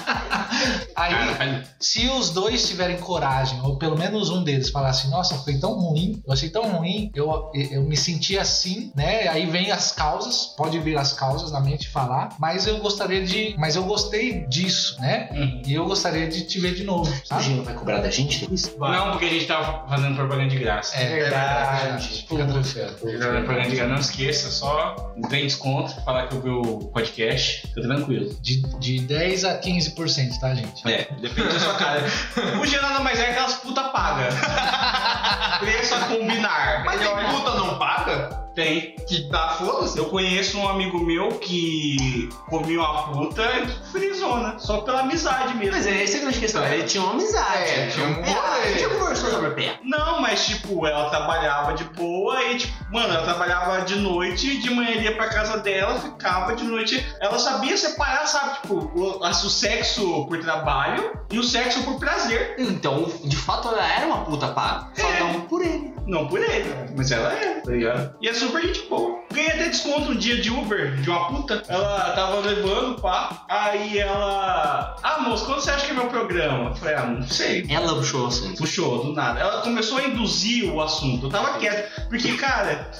aí 0.94 1.14
Caralho. 1.14 1.64
se 1.78 2.06
os 2.08 2.30
dois 2.30 2.66
tiverem 2.68 2.96
coragem, 2.98 3.60
ou 3.62 3.76
pelo 3.76 3.96
menos 3.96 4.30
um 4.30 4.42
deles 4.42 4.70
falar 4.70 4.90
assim, 4.90 5.08
nossa, 5.10 5.36
foi 5.38 5.58
tão 5.58 5.78
ruim, 5.78 6.22
eu 6.26 6.32
achei 6.32 6.48
tão 6.48 6.62
ruim, 6.70 7.10
eu, 7.14 7.50
eu 7.54 7.82
me 7.82 7.96
senti 7.96 8.38
assim, 8.38 8.92
né? 8.94 9.28
Aí 9.28 9.46
vem 9.46 9.70
as 9.70 9.92
causas, 9.92 10.54
pode 10.56 10.78
vir 10.78 10.96
as 10.96 11.12
causas 11.12 11.50
na 11.52 11.60
mente 11.60 11.88
falar, 11.88 12.30
mas 12.38 12.66
eu 12.66 12.78
gostaria 12.78 13.24
de. 13.24 13.54
Mas 13.58 13.76
eu 13.76 13.84
gostei 13.84 14.46
disso, 14.46 14.96
né? 15.00 15.28
Uhum. 15.32 15.62
E 15.66 15.74
eu 15.74 15.84
gostaria 15.86 16.26
de 16.28 16.46
te 16.46 16.58
ver 16.60 16.74
de 16.74 16.84
novo, 16.84 17.12
A 17.12 17.26
sabe? 17.26 17.42
gente 17.44 17.56
não 17.56 17.64
vai 17.64 17.74
cobrar 17.74 18.00
da 18.00 18.10
gente 18.10 18.40
depois? 18.40 18.76
Não, 18.78 19.10
porque 19.12 19.24
a 19.26 19.28
gente 19.28 19.46
tava 19.46 19.88
fazendo 19.88 20.14
propaganda 20.16 20.48
de 20.48 20.58
graça. 20.58 20.96
É 20.96 21.08
verdade. 21.08 22.26
Fica 22.28 22.46
tranquilo. 22.46 22.62
Fazendo 22.98 23.44
propaganda 23.44 23.68
de 23.68 23.76
graça. 23.76 23.90
Não 23.92 23.98
esqueça, 24.00 24.50
só 24.50 25.12
tem 25.28 25.44
desconto 25.44 25.94
pra 25.94 26.02
falar 26.02 26.26
que 26.28 26.34
eu 26.36 26.40
vi 26.42 26.48
o 26.50 26.62
podcast. 26.88 27.66
Fica 27.68 27.82
tranquilo. 27.82 28.34
De, 28.40 28.60
de 28.78 29.00
10 29.00 29.44
a 29.44 29.60
15%, 29.60 30.38
tá, 30.38 30.49
gente? 30.54 30.88
É, 30.90 31.08
depende 31.18 31.48
da 31.48 31.58
sua 31.60 31.74
cara. 31.74 32.02
O 32.60 32.66
nada 32.82 33.00
mais 33.00 33.18
é 33.18 33.24
que 33.24 33.30
aquelas 33.30 33.54
puta 33.54 33.84
paga. 33.84 34.28
Preço 35.60 35.94
a 35.94 36.00
combinar. 36.00 36.84
Mas 36.84 37.00
Ele 37.00 37.08
tem 37.08 37.18
olha- 37.18 37.28
puta 37.28 37.50
não 37.54 37.78
paga? 37.78 38.40
Tem. 38.60 38.94
Que 39.08 39.22
dá 39.30 39.48
foda-se. 39.50 39.96
Eu 39.98 40.06
conheço 40.06 40.58
um 40.58 40.68
amigo 40.68 41.00
meu 41.00 41.28
que 41.38 42.28
comia 42.48 42.78
uma 42.80 43.04
puta 43.12 43.42
frisona, 43.90 44.58
só 44.58 44.82
pela 44.82 45.00
amizade 45.00 45.54
mesmo. 45.56 45.72
Mas 45.76 45.86
é 45.86 46.02
essa 46.04 46.18
a 46.18 46.20
grande 46.20 46.38
questão. 46.38 46.64
Ele 46.66 46.84
tinha 46.84 47.02
uma 47.02 47.12
amizade. 47.14 47.70
É, 47.70 47.86
tinha 47.88 48.06
um 48.06 48.10
É, 48.22 48.30
a 48.34 48.68
gente 48.68 48.80
já 48.80 48.86
rolê. 48.88 48.98
conversou 49.00 49.30
sobre 49.30 49.50
pé. 49.50 49.78
Não, 49.82 50.20
mas 50.20 50.44
tipo, 50.46 50.86
ela 50.86 51.08
trabalhava 51.10 51.72
de 51.74 51.84
boa 51.84 52.42
e, 52.44 52.58
tipo, 52.58 52.72
mano, 52.92 53.14
ela 53.14 53.22
trabalhava 53.24 53.80
de 53.82 53.96
noite, 53.96 54.58
de 54.60 54.70
manhã 54.70 54.90
ia 54.90 55.16
pra 55.16 55.28
casa 55.28 55.58
dela, 55.58 55.98
ficava 55.98 56.54
de 56.54 56.64
noite. 56.64 57.04
Ela 57.20 57.38
sabia 57.38 57.76
separar, 57.76 58.26
sabe, 58.26 58.60
tipo, 58.60 58.74
o, 58.94 59.20
o 59.26 59.34
sexo 59.50 60.26
por 60.26 60.38
trabalho 60.40 61.12
e 61.30 61.38
o 61.38 61.42
sexo 61.42 61.82
por 61.82 61.98
prazer. 61.98 62.54
Então, 62.58 63.10
de 63.24 63.36
fato, 63.36 63.68
ela 63.68 63.90
era 63.92 64.06
uma 64.06 64.24
puta 64.24 64.48
paga. 64.48 64.88
Só 64.94 65.06
É. 65.08 65.20
não 65.20 65.40
por 65.42 65.62
ele. 65.62 65.94
Não 66.06 66.26
por 66.26 66.40
ele, 66.40 66.74
mas 66.96 67.12
ela 67.12 67.32
é, 67.32 67.60
tá 67.60 67.70
ligado? 67.70 68.16
E 68.20 68.28
é 68.28 68.34
super 68.50 68.66
gente 68.66 68.82
boa. 68.88 69.20
Ganhei 69.32 69.50
até 69.52 69.68
desconto 69.68 70.10
um 70.10 70.16
dia 70.16 70.40
de 70.40 70.50
Uber, 70.50 70.96
de 70.96 71.08
uma 71.08 71.28
puta. 71.28 71.62
Ela 71.68 72.12
tava 72.12 72.40
levando, 72.40 73.00
pá. 73.00 73.44
Aí 73.48 73.98
ela. 73.98 74.96
Ah, 75.02 75.20
moço, 75.20 75.46
quando 75.46 75.60
você 75.60 75.70
acha 75.70 75.86
que 75.86 75.92
é 75.92 75.94
meu 75.94 76.08
programa? 76.08 76.70
Eu 76.70 76.74
falei, 76.74 76.94
ah, 76.96 77.06
não 77.06 77.26
sei. 77.26 77.64
Ela 77.70 77.94
puxou 77.94 78.26
assim. 78.26 78.54
Puxou, 78.56 79.04
do 79.04 79.12
nada. 79.12 79.40
Ela 79.40 79.62
começou 79.62 79.98
a 79.98 80.02
induzir 80.02 80.70
o 80.72 80.80
assunto. 80.80 81.26
Eu 81.26 81.30
tava 81.30 81.58
quieto. 81.58 82.08
Porque, 82.08 82.36
cara, 82.36 82.90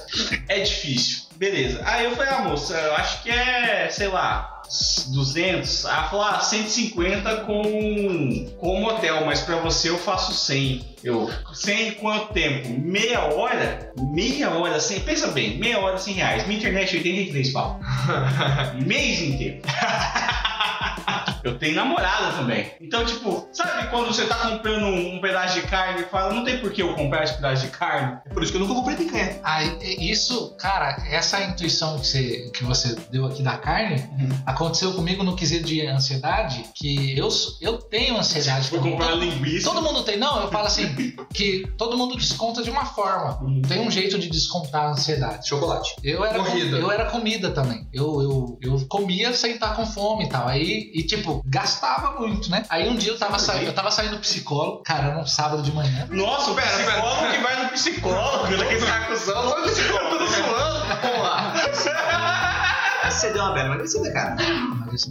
é 0.48 0.60
difícil. 0.60 1.24
Beleza. 1.34 1.80
Aí 1.84 2.04
eu 2.04 2.14
falei, 2.14 2.32
ah, 2.32 2.42
moça, 2.42 2.74
eu 2.74 2.94
acho 2.94 3.22
que 3.22 3.30
é, 3.30 3.88
sei 3.90 4.08
lá, 4.08 4.59
200. 5.08 5.84
Ela 5.84 6.08
falou, 6.08 6.24
ah, 6.24 6.40
150 6.40 7.36
com, 7.38 7.62
com 8.58 8.74
o 8.74 8.80
motel, 8.80 9.26
mas 9.26 9.40
pra 9.40 9.56
você 9.56 9.90
eu 9.90 9.98
faço 9.98 10.32
100. 10.32 10.96
Eu, 11.02 11.30
100 11.52 11.88
em 11.88 11.92
quanto 11.92 12.32
tempo? 12.32 12.68
Meia 12.78 13.20
hora? 13.34 13.92
Meia 13.98 14.50
hora, 14.50 14.78
100. 14.78 15.00
Pensa 15.00 15.28
bem, 15.28 15.58
meia 15.58 15.78
hora, 15.78 15.98
100 15.98 16.14
reais. 16.14 16.46
Minha 16.46 16.58
internet, 16.58 16.96
83 16.96 17.52
pau. 17.52 17.80
Mês 18.86 19.20
inteiro. 19.20 19.60
Eu 21.42 21.58
tenho 21.58 21.74
namorada 21.74 22.32
também. 22.36 22.70
Então, 22.80 23.04
tipo, 23.04 23.48
sabe 23.52 23.88
quando 23.88 24.06
você 24.08 24.26
tá 24.26 24.34
comprando 24.36 24.84
um, 24.84 25.16
um 25.16 25.20
pedaço 25.20 25.60
de 25.60 25.66
carne 25.66 26.02
e 26.02 26.04
fala, 26.04 26.32
não 26.34 26.44
tem 26.44 26.58
por 26.58 26.70
que 26.72 26.82
eu 26.82 26.94
comprar 26.94 27.24
esse 27.24 27.34
pedaço 27.34 27.64
de 27.64 27.70
carne? 27.72 28.18
É 28.26 28.34
por 28.34 28.42
isso 28.42 28.52
que 28.52 28.58
eu 28.58 28.60
nunca 28.62 28.74
comprei 28.74 28.96
picanha. 28.96 29.40
Aí, 29.42 29.78
isso, 30.10 30.54
cara, 30.58 30.96
essa 31.10 31.40
intuição 31.42 31.98
que 31.98 32.06
você, 32.06 32.50
que 32.54 32.64
você 32.64 32.94
deu 33.10 33.26
aqui 33.26 33.42
da 33.42 33.56
carne 33.56 33.80
Uhum. 34.20 34.28
aconteceu 34.46 34.92
comigo 34.92 35.22
no 35.22 35.34
quesito 35.36 35.64
de 35.64 35.86
ansiedade, 35.86 36.64
que 36.74 37.16
eu, 37.16 37.28
eu 37.60 37.78
tenho 37.78 38.16
ansiedade. 38.16 38.68
Vou 38.70 38.78
também. 38.80 38.92
comprar 38.98 39.14
linguiça. 39.14 39.68
Todo 39.68 39.82
mundo 39.82 40.02
tem, 40.02 40.18
não, 40.18 40.42
eu 40.42 40.50
falo 40.50 40.66
assim, 40.66 40.86
que 41.32 41.66
todo 41.78 41.96
mundo 41.96 42.16
desconta 42.16 42.62
de 42.62 42.70
uma 42.70 42.84
forma. 42.84 43.38
Uhum. 43.42 43.62
Tem 43.62 43.80
um 43.80 43.90
jeito 43.90 44.18
de 44.18 44.28
descontar 44.28 44.82
a 44.84 44.90
ansiedade. 44.90 45.48
Chocolate. 45.48 45.94
Eu 46.02 46.24
era, 46.24 46.38
Corrida. 46.38 46.76
eu 46.76 46.90
era 46.90 47.06
comida 47.06 47.50
também. 47.50 47.86
Eu, 47.92 48.20
eu, 48.22 48.58
eu 48.62 48.86
comia 48.88 49.32
sem 49.32 49.52
estar 49.54 49.74
com 49.74 49.86
fome 49.86 50.24
e 50.24 50.28
tal. 50.28 50.46
Aí, 50.48 50.90
e 51.00 51.06
tipo, 51.06 51.42
gastava 51.46 52.18
muito, 52.20 52.50
né? 52.50 52.64
Aí 52.68 52.88
um 52.88 52.96
dia 52.96 53.12
eu 53.12 53.18
tava, 53.18 53.38
saindo, 53.38 53.66
eu 53.66 53.72
tava 53.72 53.90
saindo 53.90 54.12
do 54.16 54.20
psicólogo, 54.20 54.82
cara, 54.84 55.08
era 55.08 55.18
um 55.18 55.26
sábado 55.26 55.62
de 55.62 55.72
manhã. 55.72 56.06
Nossa, 56.10 56.50
o 56.50 56.54
Pera, 56.54 56.68
pera. 56.68 56.90
psicólogo 56.92 57.30
que 57.32 57.38
vai 57.38 57.62
no 57.62 57.68
psicólogo, 57.70 58.56
daquele 58.56 58.80
sacuzão, 58.80 59.44
não 59.44 59.58
é 59.58 59.62
psicólogo. 59.68 60.18
Tô 60.18 60.26
zoando, 60.26 60.96
porra. 61.00 61.52
Você 63.10 63.32
deu 63.32 63.42
uma 63.42 63.52
bela 63.52 63.66
emagrecida, 63.66 64.12
cara. 64.12 64.36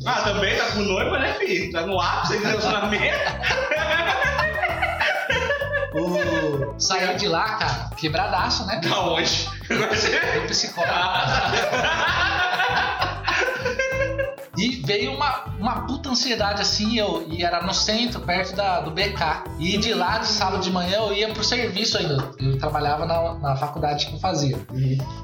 Ah, 0.05 0.21
também 0.21 0.55
tá 0.57 0.65
com 0.71 0.79
noiva, 0.79 1.19
né, 1.19 1.33
filho? 1.33 1.71
Tá 1.71 1.81
no 1.85 1.99
ápice 1.99 2.37
do 2.37 2.43
relacionamento. 2.47 3.17
o- 5.93 6.79
Saí 6.79 7.15
de 7.17 7.27
lá, 7.27 7.55
cara, 7.57 7.89
quebradaço, 7.97 8.65
né? 8.65 8.79
Da 8.81 8.99
onde? 9.01 9.49
Do 9.67 10.47
psicólogo. 10.47 10.93
E 14.59 14.81
veio 14.85 15.13
uma, 15.13 15.45
uma 15.57 15.81
puta 15.87 16.09
ansiedade 16.09 16.61
assim, 16.61 16.99
eu, 16.99 17.25
e 17.29 17.43
era 17.43 17.61
no 17.61 17.73
centro, 17.73 18.19
perto 18.19 18.55
da, 18.55 18.81
do 18.81 18.91
BK. 18.91 19.43
E 19.57 19.77
de 19.77 19.93
lá, 19.93 20.17
de 20.17 20.27
sábado 20.27 20.61
de 20.61 20.69
manhã, 20.69 20.97
eu 20.97 21.13
ia 21.13 21.29
pro 21.29 21.43
serviço 21.43 21.97
ainda. 21.97 22.31
Eu 22.37 22.57
trabalhava 22.57 23.05
na, 23.05 23.35
na 23.35 23.55
faculdade 23.55 24.07
que 24.07 24.13
eu 24.13 24.19
fazia. 24.19 24.57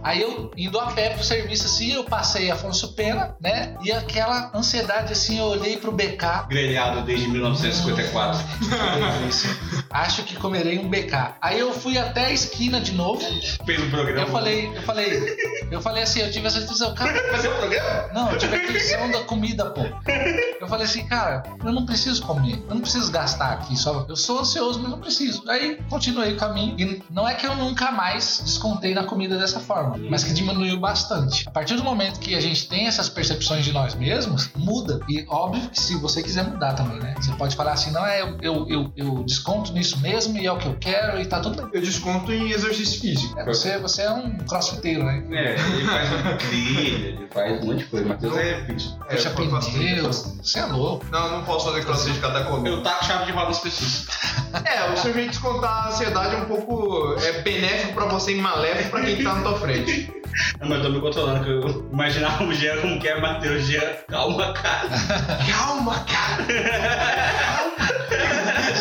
Aí 0.01 0.21
eu, 0.21 0.51
indo 0.55 0.79
a 0.79 0.87
pé 0.87 1.09
pro 1.09 1.23
serviço 1.23 1.65
assim, 1.65 1.91
eu 1.91 2.05
passei 2.05 2.49
Afonso 2.49 2.93
Pena, 2.93 3.35
né? 3.41 3.75
E 3.83 3.91
aquela 3.91 4.51
ansiedade 4.55 5.11
assim, 5.11 5.37
eu 5.37 5.45
olhei 5.45 5.75
pro 5.75 5.91
BK. 5.91 6.47
Grelhado 6.47 7.01
desde 7.01 7.27
1954. 7.27 8.39
Acho 9.91 10.23
que 10.23 10.35
comerei 10.35 10.79
um 10.79 10.89
BK. 10.89 11.35
Aí 11.41 11.59
eu 11.59 11.73
fui 11.73 11.97
até 11.97 12.27
a 12.27 12.31
esquina 12.31 12.79
de 12.79 12.93
novo. 12.93 13.21
Fez 13.65 13.81
um 13.81 13.89
programa. 13.89 14.21
Eu 14.21 14.31
falei, 14.31 14.71
eu 14.73 14.81
falei, 14.83 15.37
eu 15.71 15.81
falei 15.81 16.03
assim, 16.03 16.21
eu 16.21 16.31
tive 16.31 16.47
essa 16.47 16.59
intuição, 16.59 16.93
cara, 16.93 17.13
Fazer 17.31 17.49
um 17.49 17.57
programa? 17.57 18.09
Não, 18.13 18.31
eu 18.31 18.37
tive 18.37 18.55
a 18.55 18.63
intuição 18.63 19.11
da 19.11 19.24
comida, 19.25 19.65
pô. 19.65 19.81
Eu 20.59 20.67
falei 20.67 20.85
assim, 20.85 21.05
cara, 21.05 21.43
eu 21.63 21.71
não 21.71 21.85
preciso 21.85 22.21
comer, 22.23 22.63
eu 22.67 22.75
não 22.75 22.81
preciso 22.81 23.11
gastar 23.11 23.53
aqui 23.53 23.75
só. 23.77 24.05
Eu 24.07 24.15
sou 24.15 24.39
ansioso, 24.39 24.79
mas 24.79 24.91
não 24.91 24.99
preciso. 24.99 25.43
Aí 25.49 25.79
continuei 25.89 26.33
o 26.33 26.37
caminho. 26.37 26.75
E 26.79 27.03
não 27.09 27.27
é 27.27 27.33
que 27.33 27.45
eu 27.45 27.55
nunca 27.55 27.91
mais 27.91 28.41
descontei 28.43 28.93
na 28.93 29.03
comida 29.03 29.37
dessa 29.37 29.59
forma, 29.59 29.97
mas 30.09 30.23
que 30.23 30.33
diminuiu 30.33 30.79
bastante. 30.79 31.47
A 31.47 31.51
partir 31.51 31.75
do 31.75 31.83
momento 31.83 32.19
que 32.19 32.35
a 32.35 32.39
gente 32.39 32.67
tem 32.67 32.87
essas 32.87 33.09
percepções 33.09 33.65
de 33.65 33.71
nós 33.71 33.95
mesmos, 33.95 34.49
muda. 34.55 34.99
E 35.09 35.25
óbvio 35.27 35.69
que 35.69 35.79
se 35.79 35.95
você 35.95 36.21
quiser 36.23 36.43
mudar 36.43 36.73
também, 36.73 36.99
né? 36.99 37.15
Você 37.19 37.31
pode 37.33 37.55
falar 37.55 37.73
assim, 37.73 37.91
não 37.91 38.05
é, 38.05 38.21
eu, 38.21 38.37
eu, 38.41 38.67
eu, 38.69 38.93
eu 38.95 39.23
desconto 39.23 39.73
nisso 39.73 39.99
mesmo 39.99 40.37
e 40.37 40.45
é 40.45 40.51
o 40.51 40.57
que 40.57 40.67
eu 40.67 40.77
quero 40.79 41.19
e 41.19 41.25
tá 41.25 41.39
tudo 41.39 41.61
bem. 41.63 41.71
Eu 41.73 41.81
desconto 41.81 42.31
em 42.31 42.51
exercício 42.51 43.01
físico. 43.01 43.39
É, 43.39 43.45
você, 43.45 43.77
você 43.77 44.03
é 44.03 44.11
um 44.11 44.37
crossfiteiro, 44.37 45.03
né? 45.03 45.23
É, 45.31 45.55
ele 45.55 45.85
faz 45.85 46.11
uma 46.11 46.33
trilha, 46.37 47.07
ele 47.07 47.27
faz 47.31 47.63
um 47.63 47.65
monte 47.65 47.77
de 47.79 47.85
coisa. 47.85 48.05
Matheus 48.07 48.37
é. 48.37 48.65
É, 49.09 49.14
eu 49.15 49.51
bastante. 49.51 50.03
você 50.41 50.59
é 50.59 50.65
louco. 50.65 51.05
Não, 51.11 51.31
não 51.31 51.43
posso 51.43 51.67
fazer 51.67 51.85
crossfit 51.85 52.19
cada 52.19 52.43
comida. 52.45 52.69
Eu 52.69 52.83
taco 52.83 53.05
chave 53.05 53.25
de 53.25 53.31
roda 53.31 53.53
pessoas. 53.55 54.07
É, 54.63 54.89
o 54.89 54.95
seu 54.95 55.13
jeito 55.13 55.25
de 55.25 55.29
descontar 55.31 55.69
a 55.69 55.87
ansiedade 55.89 56.35
é 56.35 56.37
um 56.37 56.45
pouco 56.45 57.13
é 57.19 57.41
benéfico 57.41 57.93
pra 57.93 58.05
você 58.05 58.31
e 58.31 58.35
maléfico 58.35 58.89
pra 58.89 59.01
quem 59.01 59.21
tá 59.21 59.35
na 59.35 59.41
tua 59.41 59.59
frente. 59.59 60.09
Não, 60.59 60.69
mas 60.69 60.77
eu 60.79 60.85
tô 60.85 60.89
me 60.91 61.01
controlando, 61.01 61.43
que 61.43 61.49
eu 61.49 61.89
imaginava 61.91 62.43
o 62.43 62.53
Jean 62.53 62.77
como 62.81 62.99
que 62.99 63.07
é 63.07 63.19
Matheus. 63.19 63.65
Jean, 63.65 63.81
calma, 64.07 64.53
cara. 64.53 64.89
Calma, 65.49 66.05
cara! 66.05 68.04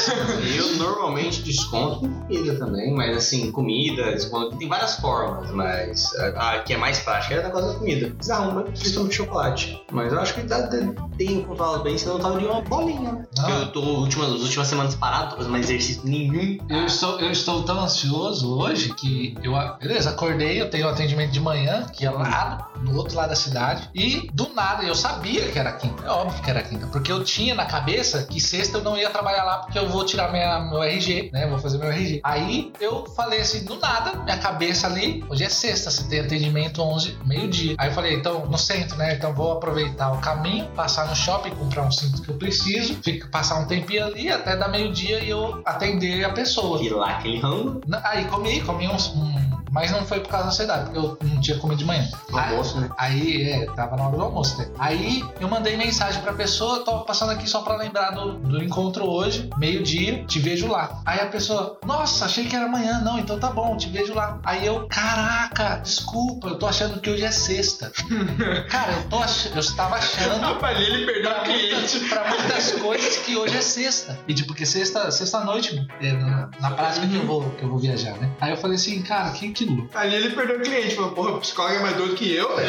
Eu 0.57 0.77
normalmente 0.77 1.43
desconto 1.43 2.01
com 2.01 2.21
comida 2.21 2.57
também, 2.57 2.95
mas 2.95 3.17
assim, 3.17 3.51
comida, 3.51 4.13
desconto, 4.13 4.57
tem 4.57 4.69
várias 4.69 4.97
formas, 4.97 5.51
mas 5.51 6.15
a, 6.17 6.53
a 6.53 6.63
que 6.63 6.73
é 6.73 6.77
mais 6.77 6.99
prática 7.01 7.35
é 7.35 7.41
a 7.41 7.43
negócio 7.45 7.73
da 7.73 7.79
comida. 7.79 8.11
Desarruma, 8.11 8.63
principalmente 8.63 9.11
de 9.11 9.17
chocolate. 9.17 9.85
Mas 9.93 10.13
eu 10.13 10.21
acho 10.21 10.35
que 10.35 10.43
dá, 10.43 10.69
tem 11.17 11.43
controlado 11.43 11.85
bem, 11.85 11.97
senão 11.99 12.17
eu 12.17 12.21
tava 12.21 12.39
de 12.39 12.47
uma 12.47 12.61
bolinha, 12.63 13.13
né? 13.13 13.25
Não. 13.37 13.61
Eu 13.61 13.73
tô 13.73 13.81
últimas, 13.81 14.33
as 14.33 14.41
últimas 14.41 14.69
semanas 14.69 14.95
parado, 14.95 15.31
tô 15.31 15.37
fazendo 15.37 15.53
mais 15.53 15.69
exercício 15.69 16.03
nenhum. 16.05 16.59
Eu 16.69 16.87
estou, 16.87 17.21
eu 17.21 17.31
estou 17.31 17.63
tão 17.63 17.81
ansioso 17.81 18.59
hoje 18.59 18.93
que 18.95 19.37
eu, 19.43 19.53
beleza, 19.79 20.11
acordei, 20.11 20.61
eu 20.61 20.71
tenho 20.71 20.87
um 20.87 20.91
atendimento 20.91 21.31
de 21.31 21.41
manhã, 21.41 21.87
que 21.93 22.05
é 22.05 22.11
lá 22.11 22.71
no 22.83 22.97
outro 22.97 23.17
lado 23.17 23.31
da 23.31 23.37
cidade, 23.37 23.89
e 23.95 24.29
do 24.33 24.53
nada 24.55 24.85
eu 24.85 24.95
sabia 24.95 25.49
que 25.49 25.59
era 25.59 25.73
quinta, 25.73 26.05
é 26.05 26.11
óbvio 26.11 26.43
que 26.43 26.51
era 26.51 26.63
quinta, 26.63 26.87
porque 26.89 27.11
eu 27.11 27.25
tinha 27.25 27.55
na 27.55 27.65
cabeça 27.65 28.25
que 28.25 28.41
sexta 28.41 28.79
eu 28.79 28.85
não 28.85 28.97
ia 28.97 29.11
trabalhar 29.11 29.45
lá 29.45 29.59
porque 29.59 29.79
eu 29.79 29.89
vou 29.95 30.05
tirar 30.05 30.33
minha, 30.33 30.59
meu 30.59 30.83
RG, 30.83 31.31
né? 31.33 31.47
Vou 31.47 31.59
fazer 31.59 31.79
meu 31.79 31.89
RG. 31.89 32.21
Aí 32.25 32.73
eu 32.81 33.07
falei 33.15 33.41
assim, 33.41 33.65
do 33.65 33.77
nada, 33.77 34.19
minha 34.25 34.37
cabeça 34.39 34.89
ali, 34.89 35.25
hoje 35.31 35.45
é 35.45 35.49
sexta, 35.49 35.91
você 35.91 36.09
tem 36.09 36.21
atendimento 36.21 36.83
11, 36.83 37.17
meio-dia. 37.25 37.77
Aí 37.79 37.89
eu 37.89 37.95
falei, 37.95 38.15
então, 38.15 38.45
no 38.47 38.59
centro, 38.59 38.97
né? 38.97 39.15
Então 39.15 39.33
vou 39.33 39.53
aproveitar 39.53 40.11
o 40.13 40.21
caminho, 40.21 40.67
passar 40.75 41.07
no 41.07 41.15
shopping, 41.15 41.51
comprar 41.51 41.83
um 41.87 41.93
cinto 41.93 42.23
que 42.23 42.29
eu 42.29 42.37
preciso, 42.37 42.97
fico, 43.03 43.29
passar 43.29 43.61
um 43.61 43.67
tempinho 43.67 44.05
ali 44.05 44.29
até 44.29 44.57
dar 44.57 44.69
meio-dia 44.69 45.23
e 45.23 45.31
eu 45.31 45.63
atender 45.65 46.25
a 46.25 46.31
pessoa. 46.31 46.83
E 46.83 46.89
lá 46.89 47.11
aquele 47.11 47.39
rango, 47.39 47.81
Aí 48.03 48.25
comi, 48.25 48.61
comi 48.63 48.89
uns. 48.89 49.15
Um, 49.15 49.54
mas 49.75 49.91
não 49.91 50.07
foi 50.07 50.21
por 50.21 50.29
causa 50.29 50.47
da 50.47 50.53
ansiedade, 50.53 50.85
porque 50.85 50.99
eu 50.99 51.19
não 51.21 51.41
tinha 51.41 51.59
comido 51.59 51.79
de 51.79 51.85
manhã. 51.85 52.09
almoço, 52.33 52.81
né? 52.81 52.89
Aí, 52.97 53.43
é, 53.51 53.67
tava 53.73 53.97
na 53.97 54.07
hora 54.07 54.17
do 54.17 54.23
almoço, 54.23 54.57
né? 54.59 54.69
Aí 54.79 55.25
eu 55.41 55.49
mandei 55.49 55.77
mensagem 55.77 56.23
pra 56.23 56.33
pessoa, 56.33 56.85
tô 56.85 57.01
passando 57.01 57.33
aqui 57.33 57.49
só 57.51 57.61
pra 57.63 57.77
lembrar 57.77 58.13
do, 58.13 58.35
do 58.35 58.63
encontro 58.63 59.05
hoje, 59.05 59.51
meio-dia, 59.59 60.25
te 60.27 60.39
vejo 60.39 60.69
lá. 60.69 61.03
Aí 61.05 61.21
a 61.21 61.27
pessoa, 61.27 61.79
nossa, 61.85 62.25
achei 62.25 62.47
que 62.47 62.55
era 62.55 62.67
amanhã, 62.67 63.01
não, 63.01 63.19
então 63.19 63.37
tá 63.39 63.51
bom, 63.51 63.77
te 63.77 63.89
vejo 63.89 64.15
lá. 64.15 64.39
Aí 64.45 64.65
eu, 64.65 64.87
caraca, 64.87 65.79
desculpa, 65.79 66.47
eu 66.47 66.59
tô 66.59 66.67
achando 66.69 67.01
que 67.01 67.11
hoje 67.11 67.25
é 67.25 67.33
sexta. 67.33 67.91
Cara, 68.71 68.93
eu 68.93 69.09
tô 69.09 69.19
ach... 69.19 69.47
eu 69.53 69.59
estava 69.59 69.97
achando 69.97 70.39
Rapaz, 70.55 70.79
ele 70.79 71.05
perdeu 71.05 71.33
pra 71.33 71.41
cliente. 71.41 71.75
muitas, 71.75 72.09
pra 72.09 72.29
muitas 72.29 72.73
coisas 72.73 73.17
que 73.17 73.37
hoje 73.37 73.57
é 73.57 73.61
sexta. 73.61 74.19
E 74.29 74.35
tipo, 74.35 74.55
porque 74.55 74.65
sexta, 74.65 75.11
sexta 75.11 75.41
noite, 75.41 75.85
é, 76.01 76.13
na, 76.13 76.49
na 76.61 76.71
prática 76.71 77.09
que 77.09 77.17
eu, 77.17 77.27
vou, 77.27 77.51
que 77.51 77.65
eu 77.65 77.69
vou 77.69 77.79
viajar, 77.81 78.17
né? 78.19 78.31
Aí 78.41 78.53
eu 78.53 78.57
falei 78.57 78.77
assim, 78.77 79.03
cara, 79.03 79.31
que, 79.33 79.51
que 79.51 79.64
louco. 79.65 79.91
Ali 79.95 80.17
ele 80.17 80.31
perdeu 80.31 80.59
o 80.59 80.61
cliente. 80.61 80.95
Falou, 80.95 81.13
porra, 81.13 81.31
o 81.33 81.41
psicólogo 81.41 81.77
é 81.77 81.81
mais 81.81 81.97
doido 81.97 82.15
que 82.15 82.35
eu, 82.35 82.57
velho. 82.57 82.69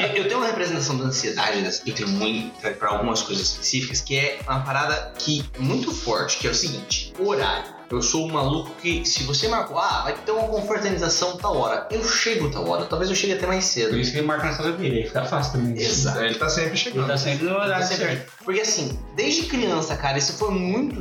Eu, 0.00 0.08
eu 0.08 0.28
tenho 0.28 0.38
uma 0.38 0.46
representação 0.46 0.98
da 0.98 1.04
ansiedade 1.04 1.64
eu 1.86 1.94
tenho 1.94 2.08
muito 2.08 2.60
para 2.78 2.88
algumas 2.88 3.22
coisas 3.22 3.50
específicas, 3.50 4.00
que 4.00 4.16
é 4.16 4.40
uma 4.46 4.60
parada 4.60 5.12
que 5.18 5.44
é 5.54 5.58
muito 5.58 5.92
forte, 5.92 6.38
que 6.38 6.46
é 6.46 6.50
o 6.50 6.54
seguinte: 6.54 7.12
horário. 7.18 7.73
Eu 7.90 8.02
sou 8.02 8.26
um 8.26 8.32
maluco 8.32 8.70
que, 8.80 9.04
se 9.04 9.22
você 9.24 9.48
marcou, 9.48 9.78
ah, 9.78 10.02
vai 10.04 10.14
ter 10.14 10.32
uma 10.32 10.48
confraternização 10.48 11.36
tal 11.36 11.56
hora, 11.56 11.86
eu 11.90 12.02
chego 12.04 12.50
tal 12.50 12.66
hora, 12.68 12.84
talvez 12.86 13.10
eu 13.10 13.16
chegue 13.16 13.34
até 13.34 13.46
mais 13.46 13.64
Por 13.64 13.70
cedo. 13.72 13.96
isso 13.98 14.12
que 14.12 14.18
ele 14.18 14.26
marca 14.26 14.46
na 14.50 14.56
casa 14.56 14.72
dele, 14.72 14.98
aí 14.98 15.06
fica 15.06 15.24
fácil 15.24 15.52
também. 15.52 15.76
Exato. 15.82 16.20
Ele 16.20 16.34
tá 16.34 16.48
sempre 16.48 16.70
Ele 16.70 16.76
chegando. 16.76 17.06
tá 17.06 17.16
sempre 17.16 17.44
no 17.46 17.54
horário 17.54 17.86
vê. 17.86 17.94
certo. 17.94 18.32
Porque 18.44 18.60
assim, 18.60 18.98
desde 19.16 19.42
criança, 19.46 19.96
cara, 19.96 20.18
isso 20.18 20.34
foi 20.34 20.50
muito 20.50 20.94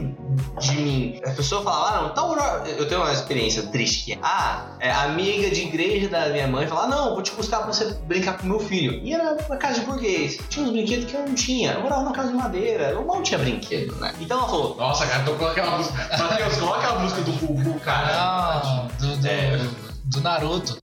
de 0.59 0.71
mim. 0.75 1.21
A 1.25 1.31
pessoa 1.31 1.63
falava, 1.63 1.87
ah, 1.97 2.01
não, 2.03 2.13
tal 2.13 2.29
hora. 2.31 2.63
Eu 2.69 2.87
tenho 2.87 3.01
uma 3.01 3.11
experiência 3.11 3.63
triste 3.63 4.05
que 4.05 4.13
é, 4.13 4.19
ah, 4.21 4.75
é 4.79 4.89
a 4.91 5.03
amiga 5.03 5.49
de 5.49 5.61
igreja 5.63 6.07
da 6.09 6.29
minha 6.29 6.47
mãe 6.47 6.67
fala, 6.67 6.83
ah, 6.83 6.87
não, 6.87 7.13
vou 7.13 7.21
te 7.21 7.31
buscar 7.31 7.59
pra 7.59 7.73
você 7.73 7.85
brincar 8.05 8.37
com 8.37 8.47
meu 8.47 8.59
filho. 8.59 8.93
E 9.03 9.13
era 9.13 9.35
na 9.49 9.57
casa 9.57 9.79
de 9.81 9.85
burguês. 9.85 10.37
Tinha 10.49 10.65
uns 10.65 10.71
brinquedos 10.71 11.05
que 11.09 11.15
eu 11.15 11.21
não 11.27 11.33
tinha. 11.35 11.73
Eu 11.73 11.81
morava 11.81 12.03
na 12.03 12.11
casa 12.11 12.29
de 12.29 12.35
madeira. 12.35 12.89
Eu 12.91 13.05
mal 13.05 13.21
tinha 13.21 13.37
brinquedo, 13.39 13.95
né? 13.97 14.13
Então 14.19 14.37
ela 14.39 14.47
falou, 14.47 14.75
Nossa, 14.75 15.05
cara, 15.07 15.23
tô 15.23 15.33
com 15.35 15.45
aquela 15.45 15.77
música. 15.77 16.09
Matheus, 16.17 16.57
coloca 16.73 16.79
aquela 16.87 16.99
música 16.99 17.21
do 17.21 17.31
Gugu, 17.33 17.79
cara. 17.79 18.61
Não, 18.63 18.87
do, 18.87 19.17
do, 19.17 19.27
É. 19.27 19.57
do 20.05 20.21
Naruto. 20.21 20.77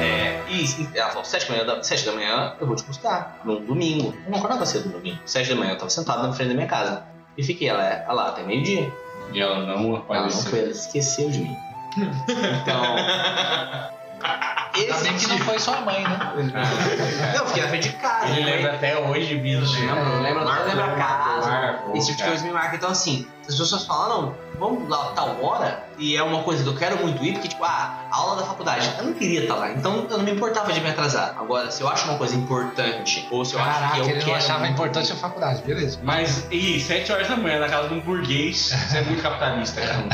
É, 0.00 0.42
e 0.50 0.98
ela 0.98 1.08
falou, 1.10 1.24
sete 1.24 1.46
da, 1.48 1.52
manhã, 1.52 1.64
da- 1.66 1.82
sete 1.82 2.04
da 2.04 2.12
manhã 2.12 2.54
eu 2.60 2.66
vou 2.66 2.76
te 2.76 2.84
buscar, 2.84 3.40
num 3.44 3.64
domingo. 3.64 4.14
Eu 4.24 4.30
não 4.30 4.38
acordava 4.38 4.64
cedo 4.66 4.86
no 4.86 4.92
domingo. 4.98 5.18
Sete 5.24 5.50
da 5.50 5.56
manhã 5.56 5.72
eu 5.72 5.78
tava 5.78 5.90
sentado 5.90 6.22
na 6.26 6.32
frente 6.32 6.48
da 6.48 6.54
minha 6.54 6.66
casa. 6.66 7.04
E 7.36 7.42
fiquei 7.42 7.70
lá, 7.72 7.84
é, 7.84 8.06
lá 8.12 8.28
até 8.28 8.42
meio-dia. 8.42 8.92
E 9.32 9.40
ela 9.40 9.60
não 9.60 9.72
Ela 9.74 9.82
não 9.82 9.96
apareceu. 9.96 10.50
foi, 10.50 10.58
ela 10.60 10.70
esqueceu 10.70 11.30
de 11.30 11.38
mim. 11.40 11.56
Então. 11.96 12.82
Ainda 14.76 14.94
bem 14.98 15.16
que 15.16 15.26
não 15.28 15.38
foi 15.38 15.58
sua 15.58 15.80
mãe, 15.80 16.02
né? 16.02 16.18
Não, 17.34 17.40
eu 17.42 17.46
fiquei 17.46 17.62
na 17.62 17.68
frente 17.68 17.88
de 17.88 17.96
casa. 17.96 18.26
Ele 18.28 18.44
né? 18.44 18.56
lembra 18.56 18.74
até 18.74 18.98
hoje, 18.98 19.34
bicho. 19.36 19.80
Lembra, 19.80 20.20
lembra, 20.20 20.44
Marcou, 20.44 20.66
lembra 20.66 20.84
a 20.84 20.96
casa. 20.96 21.50
marcou, 21.50 21.96
Esse 21.96 22.06
tipo 22.08 22.22
de 22.22 22.28
coisa 22.28 22.44
me 22.44 22.52
marca. 22.52 22.76
Então, 22.76 22.90
assim, 22.90 23.26
as 23.48 23.54
pessoas 23.54 23.84
falam, 23.84 24.22
não, 24.22 24.34
vamos 24.58 24.88
lá 24.88 25.12
tal 25.14 25.42
hora, 25.42 25.84
e 25.98 26.16
é 26.16 26.22
uma 26.22 26.42
coisa 26.42 26.62
que 26.62 26.68
eu 26.68 26.76
quero 26.76 26.98
muito 26.98 27.22
ir, 27.24 27.32
porque, 27.34 27.48
tipo, 27.48 27.64
ah, 27.64 28.06
a 28.10 28.16
aula 28.16 28.40
da 28.40 28.46
faculdade, 28.46 28.90
eu 28.98 29.04
não 29.04 29.12
queria 29.12 29.42
estar 29.42 29.54
lá, 29.54 29.70
então 29.70 30.06
eu 30.10 30.18
não 30.18 30.24
me 30.24 30.32
importava 30.32 30.72
de 30.72 30.80
me 30.80 30.90
atrasar. 30.90 31.34
Agora, 31.38 31.70
se 31.70 31.80
eu 31.82 31.88
acho 31.88 32.08
uma 32.08 32.18
coisa 32.18 32.34
importante, 32.34 33.26
ou 33.30 33.44
se 33.44 33.54
eu 33.54 33.60
Caraca, 33.60 33.84
acho 33.84 33.92
que 33.94 34.00
eu 34.00 34.04
ele 34.06 34.18
quero. 34.18 34.30
não 34.30 34.36
achava 34.36 34.66
importante 34.66 35.12
a 35.12 35.16
faculdade, 35.16 35.62
beleza. 35.62 35.98
Mas, 36.02 36.46
e 36.50 36.80
7 36.80 37.12
horas 37.12 37.28
da 37.28 37.36
manhã 37.36 37.60
na 37.60 37.68
casa 37.68 37.88
de 37.88 37.94
um 37.94 38.00
burguês, 38.00 38.74
você 38.88 38.98
é 38.98 39.02
muito 39.02 39.22
capitalista, 39.22 39.80
cara. 39.80 40.06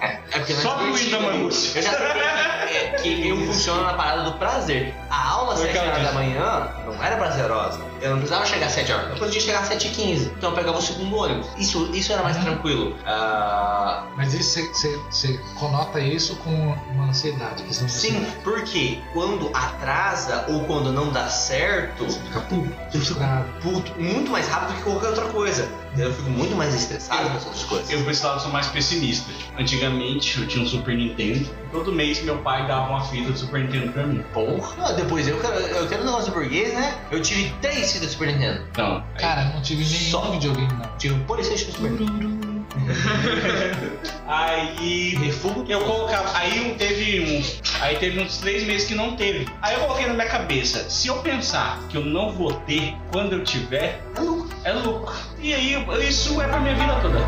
É 0.30 0.38
porque 0.40 0.52
Só 0.52 0.76
mais 0.76 0.90
pro 0.90 0.98
divertido. 0.98 1.16
Ida 1.16 1.32
Manúcio. 1.32 1.78
Eu 1.78 1.82
já 1.82 1.90
é, 1.92 2.57
que 3.02 3.28
eu 3.28 3.36
funciono 3.46 3.82
na 3.82 3.94
parada 3.94 4.22
do 4.22 4.32
prazer. 4.32 4.94
A 5.10 5.30
aula 5.30 5.54
às 5.54 5.60
Foi 5.60 5.68
7 5.68 5.78
o 5.78 5.80
que 5.80 5.86
ela 5.86 5.96
horas 5.96 6.08
da 6.08 6.12
manhã 6.12 6.68
não 6.86 7.02
era 7.02 7.16
prazerosa. 7.16 7.87
Eu 8.00 8.10
não 8.10 8.18
precisava 8.18 8.46
chegar 8.46 8.66
às 8.66 8.72
7 8.72 8.92
horas. 8.92 9.10
Eu 9.10 9.16
podia 9.16 9.40
chegar 9.40 9.60
às 9.60 9.68
7 9.68 9.88
h 9.88 9.94
15 9.96 10.32
Então 10.36 10.50
eu 10.50 10.56
pegava 10.56 10.78
o 10.78 10.82
segundo 10.82 11.16
ônibus. 11.16 11.46
Isso, 11.56 11.90
isso 11.92 12.12
era 12.12 12.22
mais 12.22 12.36
Uhum. 12.36 12.42
tranquilo. 12.44 12.96
Ah, 13.06 14.04
Mas 14.16 14.34
isso 14.34 14.50
você- 14.52 14.68
você 14.72 14.98
você 15.10 15.40
conota 15.56 16.00
isso 16.00 16.36
com 16.36 16.50
uma 16.92 17.08
ansiedade. 17.08 17.62
Que 17.62 17.74
você 17.74 17.88
sim, 17.88 18.26
porque 18.44 18.98
quando 19.12 19.50
atrasa 19.54 20.44
ou 20.48 20.64
quando 20.64 20.92
não 20.92 21.10
dá 21.10 21.28
certo, 21.28 22.04
fica 22.10 22.40
puto, 22.40 22.68
fico 22.68 22.90
frustrado. 23.04 23.44
puto 23.62 23.92
muito 24.00 24.30
mais 24.30 24.48
rápido 24.48 24.76
que 24.76 24.82
qualquer 24.82 25.08
outra 25.08 25.26
coisa. 25.26 25.68
Eu 25.96 26.12
fico 26.12 26.30
muito 26.30 26.54
mais 26.54 26.74
estressado 26.74 27.28
com 27.30 27.36
as 27.36 27.44
outras 27.46 27.64
coisas. 27.64 27.90
Eu, 27.90 28.04
lado, 28.28 28.40
sou 28.42 28.52
mais 28.52 28.66
pessimista. 28.68 29.32
Tipo, 29.32 29.60
antigamente, 29.60 30.40
eu 30.40 30.46
tinha 30.46 30.62
um 30.62 30.66
Super 30.66 30.96
Nintendo. 30.96 31.48
Todo 31.72 31.92
mês, 31.92 32.22
meu 32.22 32.38
pai 32.38 32.66
dava 32.68 32.88
uma 32.90 33.04
fita 33.04 33.32
do 33.32 33.38
Super 33.38 33.62
Nintendo 33.62 33.92
pra 33.92 34.06
mim. 34.06 34.22
Porra, 34.32 34.92
depois 34.92 35.26
eu 35.26 35.38
quero, 35.40 35.54
eu 35.54 35.88
quero 35.88 36.02
um 36.02 36.06
negócio 36.06 36.32
burguês, 36.32 36.72
né? 36.74 36.94
Eu 37.10 37.20
tive 37.22 37.52
três 37.60 37.87
fitas 37.92 38.08
do 38.08 38.12
Super 38.12 38.28
Nintendo. 38.28 38.62
Então, 38.70 39.04
aí- 39.14 39.20
Cara, 39.20 39.42
eu 39.42 39.54
não 39.54 39.62
tive 39.62 39.84
nenhum 39.84 40.10
Só. 40.10 40.30
videogame, 40.30 40.72
não. 40.72 40.96
Tive 40.98 41.14
um 41.14 41.24
Playstation 41.24 41.72
Super 41.72 41.90
Nintendo. 41.90 42.38
Aí 44.26 45.14
Refugo 45.16 45.64
eu 45.68 45.80
colocava. 45.80 46.36
Aí 46.36 46.70
um- 46.70 46.74
teve 46.76 47.20
um. 47.20 47.82
Aí 47.82 47.96
teve 47.96 48.20
uns 48.20 48.38
três 48.38 48.64
meses 48.66 48.86
que 48.86 48.94
não 48.94 49.16
teve. 49.16 49.46
Aí 49.62 49.74
eu 49.74 49.80
coloquei 49.80 50.06
na 50.06 50.14
minha 50.14 50.26
cabeça, 50.28 50.88
se 50.88 51.08
eu 51.08 51.16
pensar 51.18 51.80
que 51.88 51.96
eu 51.96 52.04
não 52.04 52.32
vou 52.32 52.52
ter 52.52 52.94
quando 53.10 53.32
eu 53.34 53.44
tiver, 53.44 54.02
É 54.16 54.20
louco. 54.20 54.48
é 54.64 54.72
lucro. 54.72 55.14
E 55.40 55.54
aí 55.54 55.76
isso 56.06 56.40
é 56.40 56.46
pra 56.46 56.60
minha 56.60 56.74
vida 56.74 56.94
toda. 57.00 57.18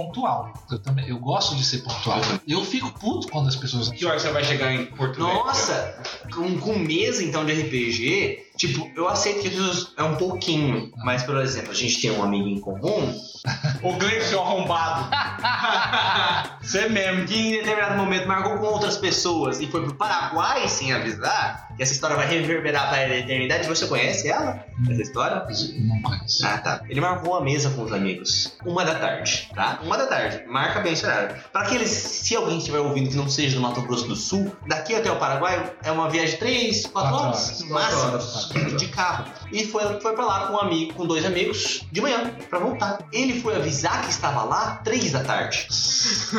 Pontual. 0.00 0.52
Eu 0.70 0.78
também, 0.78 1.08
eu 1.08 1.18
gosto 1.18 1.54
de 1.54 1.64
ser 1.64 1.78
pontual. 1.78 2.20
Eu 2.48 2.64
fico 2.64 2.90
puto 2.98 3.28
quando 3.28 3.48
as 3.48 3.56
pessoas. 3.56 3.90
Que 3.90 4.06
hora 4.06 4.18
você 4.18 4.30
vai 4.30 4.44
chegar 4.44 4.72
em 4.72 4.86
Porto? 4.86 5.20
Nossa, 5.20 6.02
com, 6.34 6.58
com 6.58 6.78
mesa 6.78 7.22
então 7.22 7.44
de 7.44 7.52
RPG, 7.52 8.49
tipo, 8.60 8.90
eu 8.94 9.08
aceito 9.08 9.40
que 9.40 9.48
isso 9.48 9.94
é 9.96 10.02
um 10.02 10.16
pouquinho. 10.16 10.92
Mas, 10.98 11.22
por 11.22 11.36
exemplo, 11.38 11.70
a 11.70 11.74
gente 11.74 12.00
tem 12.00 12.10
um 12.10 12.22
amigo 12.22 12.46
em 12.46 12.60
comum 12.60 13.12
O 13.82 13.94
Gleison 13.94 14.28
seu 14.28 14.40
arrombado. 14.42 15.08
Você 16.60 16.88
mesmo. 16.88 17.24
que 17.26 17.34
em 17.34 17.52
determinado 17.52 17.96
momento 17.96 18.28
marcou 18.28 18.58
com 18.58 18.66
outras 18.66 18.96
pessoas 18.98 19.60
e 19.60 19.66
foi 19.66 19.82
pro 19.82 19.94
Paraguai 19.94 20.68
sem 20.68 20.92
avisar, 20.92 21.68
que 21.74 21.82
essa 21.82 21.92
história 21.92 22.16
vai 22.16 22.28
reverberar 22.28 22.88
para 22.90 22.98
a 22.98 23.18
eternidade. 23.18 23.66
Você 23.66 23.86
conhece 23.86 24.28
ela? 24.28 24.64
Essa 24.88 25.02
história? 25.02 25.36
Não 25.36 26.02
conheço. 26.02 26.46
Ah, 26.46 26.58
tá. 26.58 26.82
Ele 26.88 27.00
marcou 27.00 27.32
uma 27.32 27.40
mesa 27.40 27.70
com 27.70 27.82
os 27.82 27.92
amigos. 27.92 28.56
Uma 28.64 28.84
da 28.84 28.94
tarde, 28.94 29.50
tá? 29.54 29.80
Uma 29.82 29.96
da 29.96 30.06
tarde. 30.06 30.44
Marca 30.46 30.80
bem 30.80 30.92
esse 30.92 31.06
horário. 31.06 31.36
Pra 31.50 31.62
aqueles, 31.62 31.90
se 31.90 32.36
alguém 32.36 32.58
estiver 32.58 32.78
ouvindo 32.78 33.08
que 33.08 33.16
não 33.16 33.28
seja 33.28 33.56
do 33.56 33.62
Mato 33.62 33.80
Grosso 33.82 34.06
do 34.06 34.16
Sul, 34.16 34.54
daqui 34.66 34.94
até 34.94 35.10
o 35.10 35.16
Paraguai 35.16 35.72
é 35.82 35.90
uma 35.90 36.08
viagem 36.10 36.32
de 36.32 36.36
3, 36.36 36.86
4 36.86 37.10
Quatro 37.10 37.26
horas, 37.26 37.62
máximo, 37.62 38.49
de 38.76 38.88
carro. 38.88 39.26
E 39.52 39.64
foi, 39.66 40.00
foi 40.00 40.14
pra 40.14 40.24
lá 40.24 40.46
com 40.46 40.54
um 40.54 40.60
amigo, 40.60 40.94
com 40.94 41.06
dois 41.06 41.24
amigos, 41.24 41.84
de 41.90 42.00
manhã, 42.00 42.34
pra 42.48 42.58
voltar. 42.58 42.98
Ele 43.12 43.40
foi 43.40 43.56
avisar 43.56 44.02
que 44.02 44.10
estava 44.10 44.42
lá 44.44 44.80
3 44.84 45.12
da 45.12 45.24
tarde. 45.24 45.66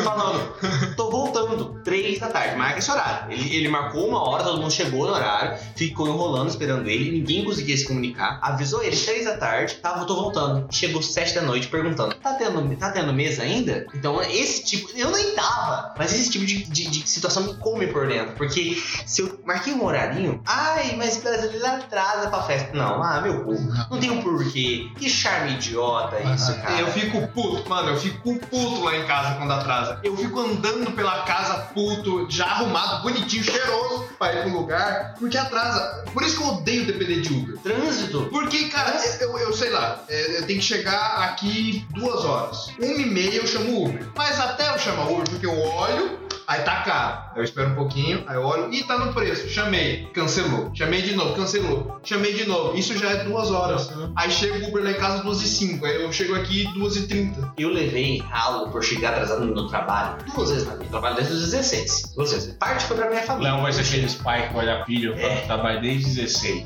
Falando 0.04 0.52
tô 0.96 1.10
voltando, 1.10 1.82
três 1.84 2.20
da 2.20 2.28
tarde, 2.28 2.56
marca 2.56 2.80
esse 2.80 2.92
horário. 2.92 3.32
Ele, 3.32 3.56
ele 3.56 3.68
marcou 3.68 4.08
uma 4.08 4.22
hora, 4.22 4.44
todo 4.44 4.62
mundo 4.62 4.72
chegou 4.72 5.08
no 5.08 5.14
horário, 5.14 5.58
ficou 5.76 6.08
enrolando, 6.08 6.50
esperando 6.50 6.88
ele, 6.88 7.12
ninguém 7.12 7.44
conseguia 7.44 7.76
se 7.76 7.88
comunicar. 7.88 8.40
Avisou 8.42 8.84
ele, 8.84 8.96
três 8.96 9.26
da 9.26 9.38
tarde, 9.38 9.76
tava, 9.76 10.06
tô 10.06 10.16
voltando. 10.16 10.68
Chegou 10.72 11.02
sete 11.02 11.36
da 11.36 11.42
noite 11.42 11.68
perguntando, 11.68 12.16
tá 12.16 12.34
tendo, 12.34 12.76
tá 12.76 12.92
tendo 12.92 13.14
mesa 13.14 13.44
ainda? 13.44 13.88
Então, 13.94 14.22
esse 14.22 14.64
tipo, 14.64 14.90
eu 14.98 15.12
nem 15.12 15.36
tava, 15.36 15.94
mas 15.98 16.14
esse 16.14 16.30
tipo 16.30 16.46
de, 16.46 16.64
de, 16.64 16.88
de 16.88 17.10
situação 17.10 17.44
me 17.44 17.56
come 17.56 17.88
por 17.88 18.08
dentro, 18.08 18.36
porque 18.36 18.82
se 19.06 19.22
eu 19.22 19.40
marquei 19.46 19.74
um 19.74 19.84
horarinho, 19.84 20.42
ai, 20.46 20.96
mas 20.96 21.18
brasileiro 21.18 21.84
atrasa 21.92 22.30
pra 22.30 22.44
festa. 22.44 22.70
Não, 22.74 23.04
ah, 23.04 23.20
meu 23.20 23.44
cu, 23.44 23.54
não 23.90 24.00
tem 24.00 24.10
um 24.10 24.22
porquê. 24.22 24.90
Que 24.98 25.10
charme 25.10 25.54
idiota 25.54 26.20
isso, 26.34 26.56
cara. 26.62 26.80
Eu 26.80 26.88
fico 26.88 27.28
puto, 27.28 27.70
mano, 27.70 27.90
eu 27.90 27.98
fico 27.98 28.40
puto 28.40 28.84
lá 28.84 28.96
em 28.96 29.06
casa 29.06 29.36
quando 29.36 29.52
atrasa. 29.52 30.00
Eu 30.02 30.16
fico 30.16 30.40
andando 30.40 30.92
pela 30.94 31.24
casa 31.24 31.56
puto, 31.74 32.28
já 32.30 32.46
arrumado, 32.46 33.04
bonitinho, 33.04 33.44
cheiroso, 33.44 34.08
pra 34.18 34.34
ir 34.34 34.44
pro 34.44 34.58
lugar, 34.58 35.16
porque 35.20 35.38
atrasa. 35.38 36.06
Por 36.14 36.24
isso 36.24 36.38
que 36.38 36.44
eu 36.44 36.48
odeio 36.56 36.86
depender 36.86 37.22
de 37.22 37.34
Uber. 37.34 37.58
Trânsito. 37.58 38.28
Porque, 38.32 38.70
cara, 38.70 38.98
eu, 39.20 39.38
eu 39.38 39.54
sei 39.54 39.70
lá, 39.70 40.00
é, 40.08 40.40
eu 40.40 40.48
tenho 40.48 40.60
que 40.60 40.66
chegar 40.66 41.18
aqui 41.24 41.86
duas 41.94 42.24
horas. 42.24 42.70
Uma 42.80 43.02
e 43.02 43.06
meia 43.06 43.36
eu 43.36 43.48
chamo 43.48 43.86
Uber. 43.86 44.10
Mas 44.16 44.40
até 44.40 44.74
eu 44.74 44.80
chamar 44.80 45.10
Uber, 45.10 45.30
porque 45.30 45.46
eu 45.46 45.60
olho, 45.60 46.20
aí 46.48 46.62
tá 46.62 46.82
caro. 46.82 47.32
Eu 47.36 47.44
espero 47.44 47.70
um 47.70 47.76
pouquinho, 47.76 48.24
aí 48.28 48.36
eu 48.36 48.44
olho, 48.44 48.74
e 48.74 48.84
tá 48.84 48.98
no 48.98 49.14
preço. 49.14 49.50
Chamei, 49.50 50.08
cancelou. 50.14 50.72
Chamei 50.74 51.02
de 51.02 51.16
novo, 51.16 51.36
cancelou. 51.36 52.00
Chamei 52.04 52.34
de 52.34 52.46
novo. 52.46 52.78
Isso 52.78 52.98
já 52.98 53.12
é 53.12 53.24
duas 53.24 53.52
horas. 53.52 53.92
Aí 54.16 54.30
chega 54.32 54.66
o 54.66 54.70
Uber 54.70 54.84
lá 54.84 54.92
em 54.92 54.96
casa 54.96 55.24
duas 55.24 55.42
e 55.42 55.48
cinco. 55.48 55.86
Aí 55.86 56.02
eu 56.02 56.12
chego 56.12 56.36
aqui 56.36 56.66
duas 56.74 56.96
e 56.96 57.08
trinta. 57.08 57.52
Eu 57.58 57.70
levei 57.70 58.20
ralo 58.20 58.70
por 58.70 58.84
chegar 58.84 59.12
atrasado 59.12 59.46
no 59.46 59.68
trabalho 59.68 60.18
duas 60.34 60.50
vezes 60.50 60.68
na 60.68 60.74
vida. 60.74 60.86
Eu 60.86 60.90
trabalho 60.90 61.16
desde 61.16 61.34
os 61.34 61.42
16. 61.52 62.14
Duas 62.16 62.32
vezes. 62.32 62.54
Parte 62.56 62.86
foi 62.86 62.98
pra 62.98 63.10
minha 63.10 63.24
família. 63.24 63.52
Não 63.52 63.62
vai 63.62 63.72
ser 63.74 63.82
aqueles 63.82 64.16
pais 64.16 64.50
que 64.50 64.58
olha 64.58 64.84
filho, 64.86 65.14
É. 65.16 65.24
é. 65.34 65.36
trabalha 65.46 65.80
desde 65.80 66.22
16. 66.22 66.66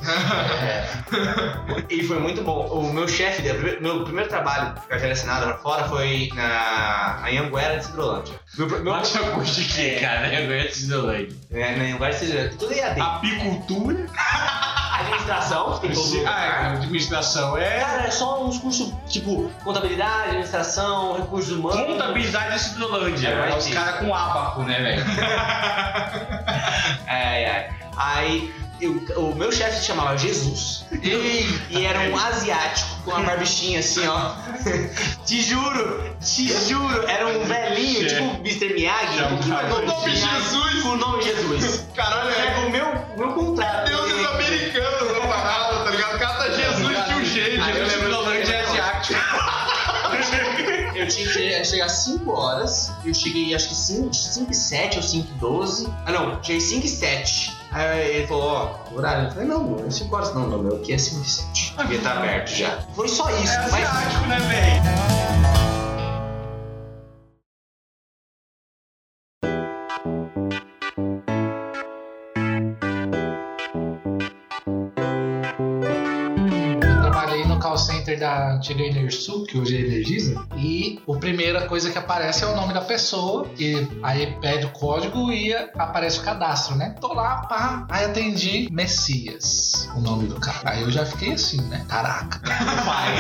E 1.90 2.04
foi 2.04 2.20
muito 2.20 2.42
bom. 2.42 2.66
O 2.68 2.94
meu 2.94 3.08
chefe, 3.08 3.42
meu 3.82 4.04
primeiro 4.04 4.30
trabalho 4.30 4.76
com 4.76 4.88
carteira 4.88 5.14
assinada 5.14 5.46
pra 5.46 5.58
fora 5.58 5.88
foi 5.88 6.30
na, 6.34 7.20
na 7.22 7.42
Anguera 7.42 7.78
de 7.78 7.86
Cidrolândia. 7.86 8.36
Meu, 8.58 8.68
meu, 8.68 8.94
curso 9.34 9.62
de 9.62 9.65
quê, 9.68 9.98
cara? 10.02 10.28
Eu 10.34 10.48
ganhei 10.48 10.68
de 10.68 10.76
Cidolândia. 10.76 11.36
é, 11.52 11.92
Anguera 11.94 12.12
de 12.12 12.18
Cidrolândia. 12.20 12.58
Tudo 12.58 12.74
EAD. 12.74 13.02
Apicultura? 13.02 14.06
Administração, 14.96 15.78
tem 15.80 15.92
todo 15.92 16.08
lugar. 16.08 16.34
Ah, 16.34 16.72
administração 16.72 17.58
é. 17.58 17.80
Cara, 17.82 18.08
é 18.08 18.12
só 18.12 18.46
uns 18.46 18.58
cursos 18.60 18.94
tipo 19.10 19.52
contabilidade, 19.62 20.30
administração, 20.30 21.18
recursos 21.18 21.52
humanos. 21.52 21.86
Contabilidade 21.86 22.54
de 22.54 22.60
Cidolândia. 22.62 23.28
É, 23.28 23.52
É, 23.52 23.58
os 23.58 23.68
caras 23.68 24.00
com 24.00 24.16
abaco, 24.16 24.64
né, 24.64 24.80
velho? 24.82 25.04
É, 27.08 27.44
é. 27.44 27.70
Aí 27.98 28.54
eu- 28.82 29.02
o 29.18 29.36
meu 29.36 29.52
chefe 29.52 29.80
se 29.80 29.86
chamava 29.86 30.18
Jesus. 30.18 30.86
E 31.70 31.86
era 31.86 32.00
um 32.10 32.18
asiático 32.18 32.90
com 33.06 33.12
uma 33.12 33.22
barbichinha 33.22 33.80
assim, 33.80 34.08
ó. 34.08 34.32
te 35.26 35.42
juro, 35.42 36.16
te 36.22 36.48
juro. 36.68 37.08
Era 37.08 37.28
um 37.28 37.44
velhinho, 37.46 38.08
tipo 38.08 38.24
Mr. 38.42 38.74
Miyagi, 38.74 39.24
pouquinho 39.30 39.54
mais 39.56 39.70
novo. 39.70 39.82
Nome 39.86 40.16
Jesus. 40.16 40.84
Com 40.84 40.90
o 40.90 40.96
nome 40.98 41.24
Jesus. 41.24 41.86
Caralho, 41.96 42.30
É 42.32 42.66
o 42.66 42.70
meu, 42.72 42.86
meu 43.18 43.34
contrato. 43.34 43.88
deuses 43.88 44.26
americanos 44.26 45.12
na 45.14 45.28
parada, 45.28 45.84
tá 45.84 45.90
ligado? 45.92 46.20
Cada 46.20 46.52
Jesus 46.52 47.06
de 47.08 47.14
um 47.14 47.26
jeito. 47.26 47.64
Aí. 47.64 47.74
Eu 50.96 51.08
tinha 51.08 51.28
que 51.28 51.66
chegar 51.66 51.86
às 51.86 51.92
5 51.92 52.32
horas. 52.32 52.92
Eu 53.04 53.14
cheguei 53.14 53.54
acho 53.54 53.70
que 53.70 53.76
5, 53.76 54.14
5 54.14 54.52
e 54.52 54.56
7 54.56 54.98
ou 54.98 55.04
5 55.04 55.28
e 55.30 55.40
12. 55.40 55.94
Ah 56.06 56.12
não, 56.12 56.44
cheguei 56.44 56.62
5 56.62 56.86
e 56.86 56.90
7. 56.90 57.58
Aí 57.72 58.16
ele 58.18 58.28
falou, 58.28 58.44
ó, 58.44 58.96
horário. 58.96 59.28
Eu 59.28 59.32
falei, 59.32 59.48
não, 59.48 59.64
não 59.64 59.86
é 59.88 59.92
5 59.92 60.16
horas 60.16 60.34
não, 60.34 60.48
não, 60.48 60.60
meu, 60.64 60.76
aqui 60.78 60.94
é 60.94 60.98
5 60.98 61.22
e 61.22 61.30
7. 61.30 61.76
Devia 61.78 61.98
estar 61.98 62.18
aberto 62.18 62.50
já. 62.50 62.80
Foi 62.96 63.08
só 63.08 63.30
isso, 63.32 63.54
É 63.54 63.70
mas. 63.70 63.74
asiático, 63.74 64.26
né, 64.28 64.40
velho? 64.40 65.75
Da 78.16 78.54
antiga 78.54 78.84
Enersul, 78.84 79.44
que 79.46 79.58
hoje 79.58 79.78
é 79.78 79.82
Energisa, 79.82 80.46
e 80.58 81.00
a 81.08 81.18
primeira 81.18 81.68
coisa 81.68 81.92
que 81.92 81.98
aparece 81.98 82.44
é 82.44 82.48
o 82.48 82.56
nome 82.56 82.74
da 82.74 82.82
pessoa, 82.82 83.48
e 83.58 83.88
aí 84.04 84.36
pede 84.40 84.66
o 84.66 84.70
código 84.72 85.32
e 85.32 85.54
aparece 85.54 86.20
o 86.20 86.24
cadastro, 86.24 86.76
né? 86.76 86.96
Tô 87.00 87.14
lá, 87.14 87.38
pá, 87.48 87.86
aí 87.90 88.06
atendi 88.06 88.68
Messias, 88.72 89.90
o 89.96 90.02
nome 90.02 90.28
do 90.28 90.40
cara. 90.40 90.72
Aí 90.72 90.82
eu 90.82 90.92
já 90.92 91.06
fiquei 91.06 91.34
assim, 91.34 91.62
né? 91.62 91.86
Caraca. 91.88 92.40
Pai. 92.86 93.16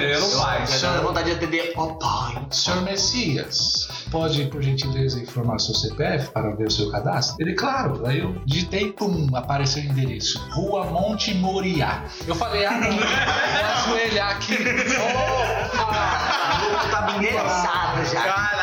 Eu 0.02 0.20
não 0.20 0.80
dá 0.80 1.00
vontade 1.00 1.30
de 1.30 1.36
atender. 1.36 1.72
Ó, 1.76 1.94
pai. 1.94 2.46
Senhor 2.50 2.82
Messias, 2.82 3.88
pode, 4.10 4.46
por 4.46 4.62
gentileza, 4.62 5.20
informar 5.20 5.58
seu 5.58 5.74
CPF 5.74 6.30
para 6.30 6.50
ver 6.54 6.66
o 6.66 6.70
seu 6.70 6.90
cadastro? 6.90 7.36
Ele, 7.38 7.54
claro. 7.54 8.06
Aí 8.06 8.18
eu 8.18 8.34
digitei, 8.44 8.92
pum, 8.92 9.28
apareceu 9.34 9.82
o 9.82 9.86
endereço. 9.86 10.38
Rua 10.50 10.84
Monte 10.86 11.32
Moriá. 11.34 12.04
Eu 12.26 12.34
falei, 12.34 12.66
ah, 12.66 12.72
não, 12.72 12.90
vou 12.90 13.96
ajoelhar 13.96 14.30
aqui. 14.30 14.56
A 15.78 16.58
roupa 16.58 16.88
tá 16.90 17.12
minerizada 17.12 18.04
já. 18.04 18.22
Caralho. 18.22 18.60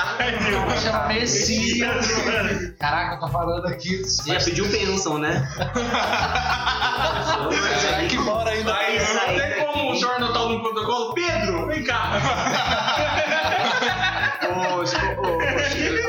Chama 0.81 1.07
Messias. 1.07 2.07
Caraca, 2.79 3.15
eu 3.15 3.19
tô 3.19 3.27
falando 3.29 3.65
aqui. 3.67 3.97
Você 4.03 4.33
já 4.33 4.43
pediu 4.43 4.67
bênção, 4.67 5.17
né? 5.17 5.47
Será 7.79 8.05
que 8.07 8.17
mora 8.17 8.51
ainda? 8.51 8.75
Aí, 8.75 8.97
Isso 8.97 9.17
aí, 9.19 9.37
não 9.37 9.45
tem 9.47 9.65
como 9.65 9.91
o 9.91 9.95
senhor 9.95 10.19
não 10.19 10.33
tá 10.33 10.39
no 10.39 10.61
protocolo? 10.61 11.13
Pedro, 11.13 11.67
vem 11.67 11.83
cá. 11.83 13.43
Ô, 15.17 15.56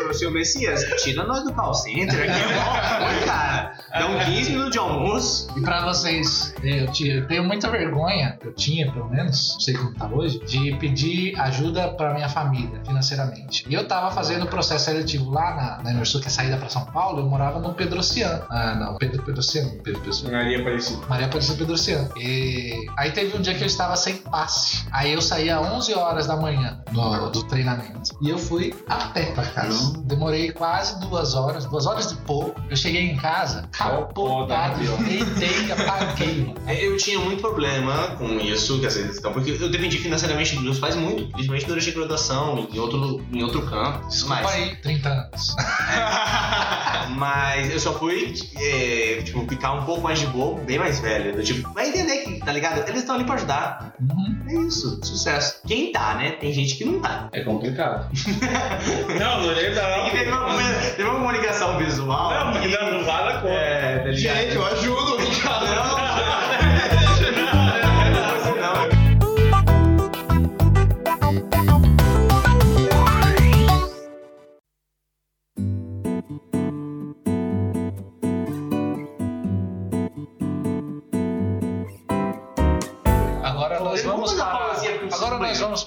ô, 0.09 0.15
seu 0.15 0.31
Messias, 0.31 0.85
tira 1.03 1.25
nós 1.25 1.45
do 1.45 1.53
call 1.53 1.75
center 1.75 2.31
aqui, 2.31 2.43
ó. 2.55 3.27
Cara, 3.27 3.73
dão 3.99 4.19
15 4.19 4.51
minutos 4.51 4.73
de 4.73 4.79
almoço. 4.79 5.49
E 5.57 5.61
pra 5.61 5.85
vocês, 5.85 6.55
eu, 6.63 7.27
tenho 7.27 7.45
muita 7.45 7.71
vergonha, 7.71 8.39
eu 8.45 8.53
tinha 8.53 8.91
pelo 8.91 9.09
menos, 9.09 9.55
não 9.55 9.61
sei 9.61 9.75
como 9.75 9.95
tá 9.95 10.07
hoje, 10.07 10.39
de 10.47 10.75
pedir 10.77 11.39
ajuda 11.41 11.89
pra 11.89 12.15
minha 12.15 12.29
família 12.29 12.81
financeiramente. 12.85 13.65
E 13.69 13.75
eu 13.75 13.87
tava 13.87 14.11
fazendo 14.11 14.45
o 14.45 14.49
processo 14.49 14.87
seletivo 14.87 15.31
lá 15.31 15.55
na, 15.55 15.83
na 15.83 15.91
Enersul, 15.91 16.21
que 16.21 16.29
é 16.29 16.31
saída 16.31 16.57
pra 16.57 16.69
São 16.69 16.85
Paulo, 16.87 17.21
eu 17.21 17.27
morava 17.27 17.59
no 17.59 17.75
Pedrociano. 17.75 18.45
Ah, 18.51 18.75
não, 18.75 18.97
Pedro 18.97 19.23
Pedrociano, 19.23 19.71
Pedro 19.83 20.01
Pedrociano. 20.01 20.37
Maria 20.37 20.61
Aparecida. 20.61 21.07
Maria 21.09 21.27
Aparecida 21.27 21.59
Pedrociano. 21.59 22.09
E 22.17 22.87
aí 22.97 23.11
teve 23.11 23.37
um 23.37 23.41
dia 23.41 23.55
que 23.55 23.63
eu 23.63 23.67
estava 23.67 23.97
sem 23.97 24.17
passe. 24.17 24.87
Aí 24.93 25.13
eu 25.13 25.21
saí 25.21 25.51
às 25.51 25.61
11 25.61 25.95
horas 25.95 26.27
da 26.27 26.37
manhã 26.37 26.81
do, 26.91 27.31
do 27.31 27.43
treinamento. 27.45 28.17
E 28.21 28.31
eu 28.31 28.39
fui 28.39 28.75
a 28.89 28.97
pé 29.09 29.33
pra 29.33 29.45
casa. 29.53 29.93
Demorei 30.05 30.53
quase 30.53 31.01
duas 31.01 31.35
horas, 31.35 31.65
duas 31.67 31.87
horas 31.87 32.11
e 32.13 32.17
pouco. 32.17 32.61
Eu 32.69 32.77
cheguei 32.77 33.03
em 33.03 33.17
casa, 33.17 33.69
capotado, 33.73 34.85
Foda, 34.85 35.03
né, 35.03 35.25
deitei 35.25 35.67
e 35.67 35.73
apaguei, 35.73 36.45
mano. 36.45 36.55
Eu 36.69 36.97
tinha 36.97 37.19
muito 37.19 37.41
problema 37.41 38.17
com 38.17 38.39
isso, 38.41 38.81
quer 38.81 38.89
dizer, 38.89 39.13
então, 39.17 39.33
porque 39.33 39.51
eu 39.51 39.71
dependi 39.71 39.99
financeiramente 39.99 40.55
dos 40.55 40.65
meus 40.65 40.79
pais 40.79 40.97
muito, 40.97 41.27
principalmente 41.29 41.67
durante 41.67 41.91
a 41.91 41.93
graduação, 41.93 42.69
em 42.73 42.79
outro, 42.79 43.25
em 43.33 43.43
outro 43.43 43.63
campo. 43.67 44.07
Desculpa 44.09 44.43
mas, 44.43 44.55
aí, 44.55 44.77
30 44.77 45.09
anos. 45.09 45.57
mas 47.17 47.71
eu 47.71 47.81
só 47.81 47.93
fui, 47.93 48.35
é, 48.57 49.23
tipo, 49.23 49.47
ficar 49.49 49.73
um 49.73 49.85
pouco 49.85 50.03
mais 50.03 50.19
de 50.19 50.27
boa, 50.27 50.59
bem 50.61 50.79
mais 50.79 51.01
velho. 51.01 51.37
Eu, 51.37 51.45
tipo, 51.45 51.73
vai 51.73 51.89
entender 51.89 52.19
que, 52.19 52.39
tá 52.41 52.53
ligado? 52.53 52.89
Eles 52.89 53.01
estão 53.01 53.15
ali 53.15 53.25
pra 53.25 53.35
ajudar. 53.35 53.95
Uhum. 54.01 54.39
É 54.49 54.55
isso, 54.67 54.99
sucesso. 55.05 55.61
Quem 55.67 55.93
tá, 55.93 56.15
né? 56.15 56.33
Tem 56.33 56.53
gente 56.53 56.75
que 56.77 56.85
não 56.85 57.01
tá. 57.01 57.29
É 57.33 57.43
complicado. 57.43 58.11
não, 59.19 59.38
Tem 59.39 60.11
que 60.11 60.25
ter 60.25 61.05
uma, 61.05 61.13
uma 61.13 61.15
comunicação 61.29 61.79
visual. 61.79 62.31
Não, 62.33 62.53
porque 62.53 62.69
não, 62.69 62.93
não 62.93 63.05
vale 63.05 63.33
a 63.33 63.35
conta. 63.41 63.55
É, 63.55 63.99
tá 63.99 64.09
ligado? 64.09 64.37
Gente, 64.37 64.55
eu 64.57 64.67
ajudo, 64.67 65.18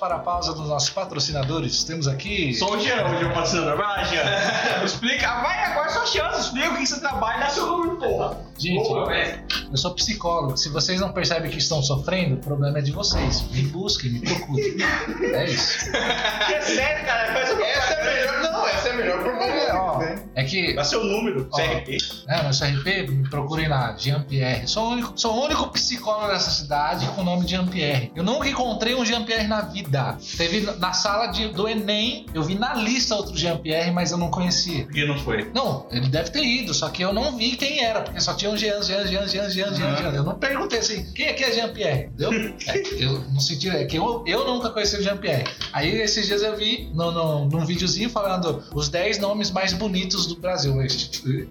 para 0.01 0.15
a 0.15 0.19
pausa 0.19 0.51
dos 0.55 0.67
nossos 0.67 0.89
patrocinadores. 0.89 1.83
Temos 1.83 2.07
aqui. 2.07 2.55
Sou 2.55 2.73
o 2.75 2.79
Jean, 2.79 3.05
o 3.05 3.33
patrocinador. 3.35 3.77
Vai, 3.77 4.03
Jean. 4.05 4.23
Explica. 4.83 5.27
Vai, 5.41 5.63
agora 5.65 5.89
é 5.89 5.91
sua 5.91 6.05
chance. 6.07 6.41
Explica 6.41 6.71
o 6.71 6.77
que 6.77 6.87
você 6.87 6.99
trabalha. 6.99 7.39
Dá 7.41 7.49
seu 7.49 7.67
número, 7.67 7.97
porra. 7.97 8.35
Gente, 8.57 8.87
Boa, 8.89 9.05
velho. 9.05 9.43
eu 9.71 9.77
sou 9.77 9.93
psicólogo. 9.93 10.57
Se 10.57 10.69
vocês 10.69 10.99
não 10.99 11.11
percebem 11.11 11.51
que 11.51 11.59
estão 11.59 11.83
sofrendo, 11.83 12.35
o 12.35 12.39
problema 12.39 12.79
é 12.79 12.81
de 12.81 12.91
vocês. 12.91 13.43
Me 13.51 13.61
busquem, 13.67 14.11
me 14.11 14.21
procurem. 14.21 14.75
É 15.33 15.45
isso. 15.45 15.91
Que 15.91 16.53
é 16.55 16.61
sério, 16.61 17.05
cara. 17.05 17.33
Faz 17.33 17.51
o 17.51 17.61
Essa 17.61 17.93
é 17.93 18.01
a 18.01 18.03
melhor, 18.05 18.41
não, 18.51 18.67
essa 18.67 18.87
é 18.89 18.91
a 18.91 18.95
melhor 18.95 19.25
É, 19.41 19.73
ó, 19.73 20.01
é 20.35 20.43
que 20.43 20.73
Dá 20.73 20.83
seu 20.83 21.03
número. 21.03 21.47
Ó. 21.51 21.57
CRP. 21.57 21.97
É, 22.27 22.41
meu 22.41 22.51
CRP, 22.51 23.07
me 23.11 23.29
procurem 23.29 23.67
lá, 23.67 23.95
Jean-Pierre. 23.97 24.67
Sou, 24.67 24.83
o 24.85 24.89
único- 24.91 25.13
sou 25.15 25.35
o 25.35 25.45
único 25.45 25.67
psicólogo 25.69 26.27
dessa 26.31 26.49
cidade 26.49 27.05
com 27.09 27.21
o 27.21 27.23
nome 27.23 27.45
de 27.45 27.51
Jean-Pierre. 27.51 28.11
Eu 28.15 28.23
nunca 28.23 28.47
encontrei 28.49 28.95
um 28.95 29.05
Jean-Pierre 29.05 29.47
na 29.47 29.61
vida. 29.61 29.90
Teve 30.37 30.61
na 30.79 30.93
sala 30.93 31.27
de- 31.27 31.49
do 31.49 31.67
Enem, 31.67 32.25
eu 32.33 32.43
vi 32.43 32.55
na 32.55 32.73
lista 32.73 33.15
outro 33.15 33.37
Jean-Pierre, 33.37 33.91
mas 33.91 34.11
eu 34.11 34.17
não 34.17 34.29
conhecia. 34.29 34.83
Por 34.85 34.93
que 34.93 35.05
não 35.05 35.17
foi? 35.19 35.49
Não, 35.53 35.85
ele 35.91 36.07
deve 36.09 36.29
ter 36.31 36.43
ido, 36.43 36.73
só 36.73 36.89
que 36.89 37.01
eu 37.03 37.13
não 37.13 37.35
vi 37.37 37.55
quem 37.55 37.83
era, 37.83 38.01
porque 38.01 38.19
só 38.19 38.33
tinha 38.33 38.49
um 38.51 38.57
Jean, 38.57 38.81
Jean, 38.81 39.05
Jean, 39.07 39.27
Jean, 39.27 39.49
Jean, 39.49 39.73
Jean, 39.73 39.95
Jean. 39.97 40.11
Eu 40.13 40.23
não 40.23 40.35
perguntei 40.35 40.79
assim, 40.79 41.11
quem 41.13 41.27
é 41.27 41.33
que 41.33 41.43
é 41.43 41.51
Jean-Pierre? 41.51 42.09
Entendeu? 42.13 42.31
É, 42.67 43.03
eu 43.03 43.19
não 43.31 43.39
senti, 43.39 43.69
é 43.69 43.83
que 43.85 43.97
eu, 43.97 44.23
eu 44.27 44.45
nunca 44.47 44.69
conheci 44.69 44.95
o 44.95 45.01
Jean-Pierre. 45.03 45.43
Aí 45.73 45.89
esses 46.01 46.25
dias 46.27 46.41
eu 46.43 46.55
vi 46.55 46.89
no, 46.93 47.11
no, 47.11 47.45
num 47.45 47.65
videozinho 47.65 48.09
falando 48.09 48.63
os 48.73 48.87
10 48.89 49.17
nomes 49.19 49.51
mais 49.51 49.73
bonitos 49.73 50.25
do 50.27 50.35
Brasil 50.37 50.73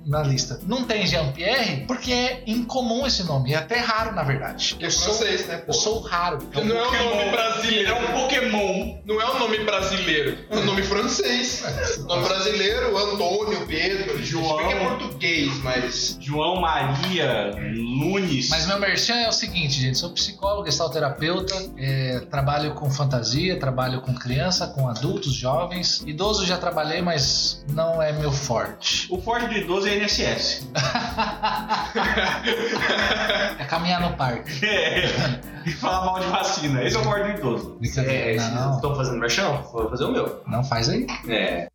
na 0.07 0.22
lista. 0.22 0.61
Não 0.66 0.84
tem 0.84 1.07
Jean-Pierre 1.07 1.84
porque 1.86 2.12
é 2.12 2.43
incomum 2.47 3.07
esse 3.07 3.22
nome, 3.24 3.53
é 3.53 3.57
até 3.57 3.78
raro 3.78 4.14
na 4.14 4.22
verdade. 4.22 4.76
É 4.80 4.86
Eu 4.86 4.91
sou, 4.91 5.14
francês, 5.14 5.47
né, 5.47 5.57
pô? 5.59 5.70
eu 5.70 5.74
sou 5.74 6.01
raro. 6.01 6.38
Não 6.55 6.76
é 6.76 7.03
um 7.03 7.16
nome 7.16 7.30
brasileiro. 7.30 7.91
é 7.91 7.95
um 7.95 8.12
Pokémon. 8.31 9.01
Não 9.05 9.20
é 9.20 9.35
um 9.35 9.41
nome 9.41 9.59
brasileiro, 9.64 10.39
é 10.49 10.57
um 10.57 10.64
nome 10.64 10.83
francês. 10.85 11.64
Nome 12.07 12.28
brasileiro, 12.28 12.97
Antônio, 12.97 13.66
Pedro, 13.66 14.22
João. 14.24 14.61
É 14.61 14.89
português, 14.89 15.53
mas. 15.64 16.16
João 16.20 16.61
Maria 16.61 17.51
Nunes. 17.74 18.49
Mas 18.49 18.68
meu 18.68 18.78
merchan 18.78 19.16
é 19.16 19.28
o 19.28 19.33
seguinte, 19.33 19.81
gente. 19.81 19.99
Sou 19.99 20.11
psicólogo, 20.11 20.66
gestalterapeuta, 20.66 21.55
é, 21.76 22.20
trabalho 22.31 22.74
com 22.74 22.89
fantasia, 22.89 23.59
trabalho 23.59 24.01
com 24.01 24.14
criança, 24.14 24.68
com 24.68 24.89
adultos, 24.89 25.33
jovens. 25.33 26.01
Idoso 26.07 26.47
já 26.47 26.57
trabalhei, 26.57 27.03
mas 27.03 27.64
não 27.68 28.01
é 28.01 28.12
meu 28.12 28.31
forte. 28.31 29.09
O 29.11 29.20
forte 29.20 29.49
do 29.49 29.55
idoso 29.55 29.89
é 29.89 29.99
INSS. 29.99 30.68
É 33.59 33.64
caminhar 33.64 34.01
no 34.01 34.16
parque. 34.16 34.61
É. 34.70 35.41
E 35.66 35.72
falar 35.72 36.07
mal 36.07 36.20
de 36.20 36.26
vacina. 36.26 36.83
Esse 36.83 36.97
é 36.97 37.01
o 37.01 37.05
forte 37.05 37.33
do 37.33 37.39
idoso. 37.39 37.76
Brincadeira. 38.25 38.49
não, 38.61 38.75
Estão 38.77 38.97
fazendo 38.97 39.18
merchan? 39.18 39.62
Vou 39.73 39.89
fazer 39.91 40.05
o 40.05 40.12
meu. 40.12 40.43
não 40.47 40.62
faz 40.64 40.89
aí. 40.89 41.07
É. 41.29 41.66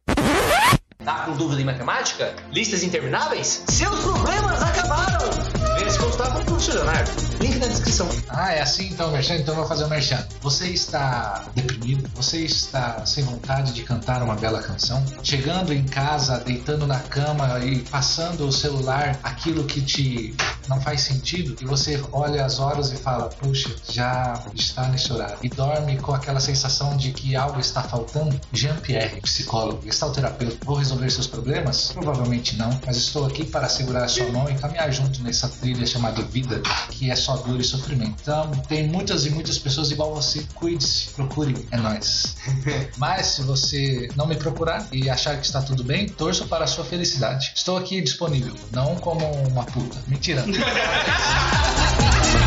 Tá 1.03 1.19
com 1.25 1.33
dúvida 1.33 1.61
em 1.61 1.65
matemática? 1.65 2.33
Listas 2.51 2.81
intermináveis? 2.83 3.63
Seus 3.67 3.99
problemas 3.99 4.61
acabaram! 4.63 5.54
Se 5.77 5.99
consultar 5.99 6.33
com 6.33 6.39
o 6.39 6.45
professor 6.45 6.75
Leonardo. 6.75 7.11
Link 7.39 7.57
na 7.59 7.67
descrição. 7.67 8.09
Ah, 8.29 8.53
é 8.53 8.61
assim 8.61 8.87
então, 8.87 9.11
merchan? 9.11 9.35
Então 9.35 9.53
eu 9.53 9.59
vou 9.59 9.67
fazer 9.67 9.83
o 9.83 9.89
merchan. 9.89 10.25
Você 10.41 10.67
está 10.69 11.45
deprimido? 11.53 12.09
Você 12.15 12.39
está 12.39 13.05
sem 13.05 13.23
vontade 13.23 13.73
de 13.73 13.83
cantar 13.83 14.23
uma 14.23 14.35
bela 14.35 14.61
canção? 14.61 15.03
Chegando 15.21 15.73
em 15.73 15.83
casa, 15.83 16.39
deitando 16.39 16.87
na 16.87 16.99
cama 16.99 17.59
e 17.59 17.79
passando 17.83 18.47
o 18.47 18.51
celular 18.51 19.19
aquilo 19.23 19.65
que 19.65 19.81
te 19.81 20.35
não 20.67 20.81
faz 20.81 21.01
sentido 21.01 21.55
e 21.61 21.65
você 21.65 22.01
olha 22.11 22.45
as 22.45 22.59
horas 22.59 22.91
e 22.91 22.97
fala, 22.97 23.29
puxa, 23.29 23.69
já 23.89 24.41
está 24.53 24.87
nesse 24.87 25.11
horário. 25.11 25.37
E 25.43 25.49
dorme 25.49 25.97
com 25.97 26.13
aquela 26.13 26.39
sensação 26.39 26.97
de 26.97 27.11
que 27.11 27.35
algo 27.35 27.59
está 27.59 27.83
faltando? 27.83 28.39
Jean-Pierre, 28.51 29.21
psicólogo, 29.21 29.81
gestalterapeuta, 29.83 30.57
vou 30.65 30.75
resolver 30.75 31.09
seus 31.09 31.27
problemas? 31.27 31.91
Provavelmente 31.91 32.57
não, 32.57 32.69
mas 32.85 32.97
estou 32.97 33.25
aqui 33.25 33.45
para 33.45 33.69
segurar 33.69 34.05
a 34.05 34.07
sua 34.07 34.29
mão 34.31 34.49
e 34.49 34.55
caminhar 34.55 34.91
junto 34.91 35.21
nessa 35.21 35.47
trilha 35.65 35.85
chamada 35.87 36.21
vida, 36.21 36.61
que 36.91 37.09
é 37.09 37.15
só 37.15 37.37
dor 37.37 37.59
e 37.59 37.63
sofrimento. 37.63 38.15
Então, 38.21 38.51
tem 38.67 38.87
muitas 38.87 39.25
e 39.25 39.31
muitas 39.31 39.57
pessoas 39.57 39.89
igual 39.89 40.13
você. 40.13 40.45
Cuide-se, 40.53 41.09
procure, 41.09 41.55
é 41.71 41.77
nóis. 41.77 42.35
Mas 42.97 43.27
se 43.27 43.41
você 43.41 44.07
não 44.15 44.27
me 44.27 44.35
procurar 44.35 44.87
e 44.91 45.09
achar 45.09 45.39
que 45.39 45.45
está 45.45 45.61
tudo 45.61 45.83
bem, 45.83 46.07
torço 46.07 46.47
para 46.47 46.65
a 46.65 46.67
sua 46.67 46.85
felicidade. 46.85 47.51
Estou 47.55 47.77
aqui 47.77 47.99
disponível, 47.99 48.53
não 48.71 48.95
como 48.95 49.25
uma 49.47 49.63
puta. 49.63 49.97
Mentira. 50.07 50.45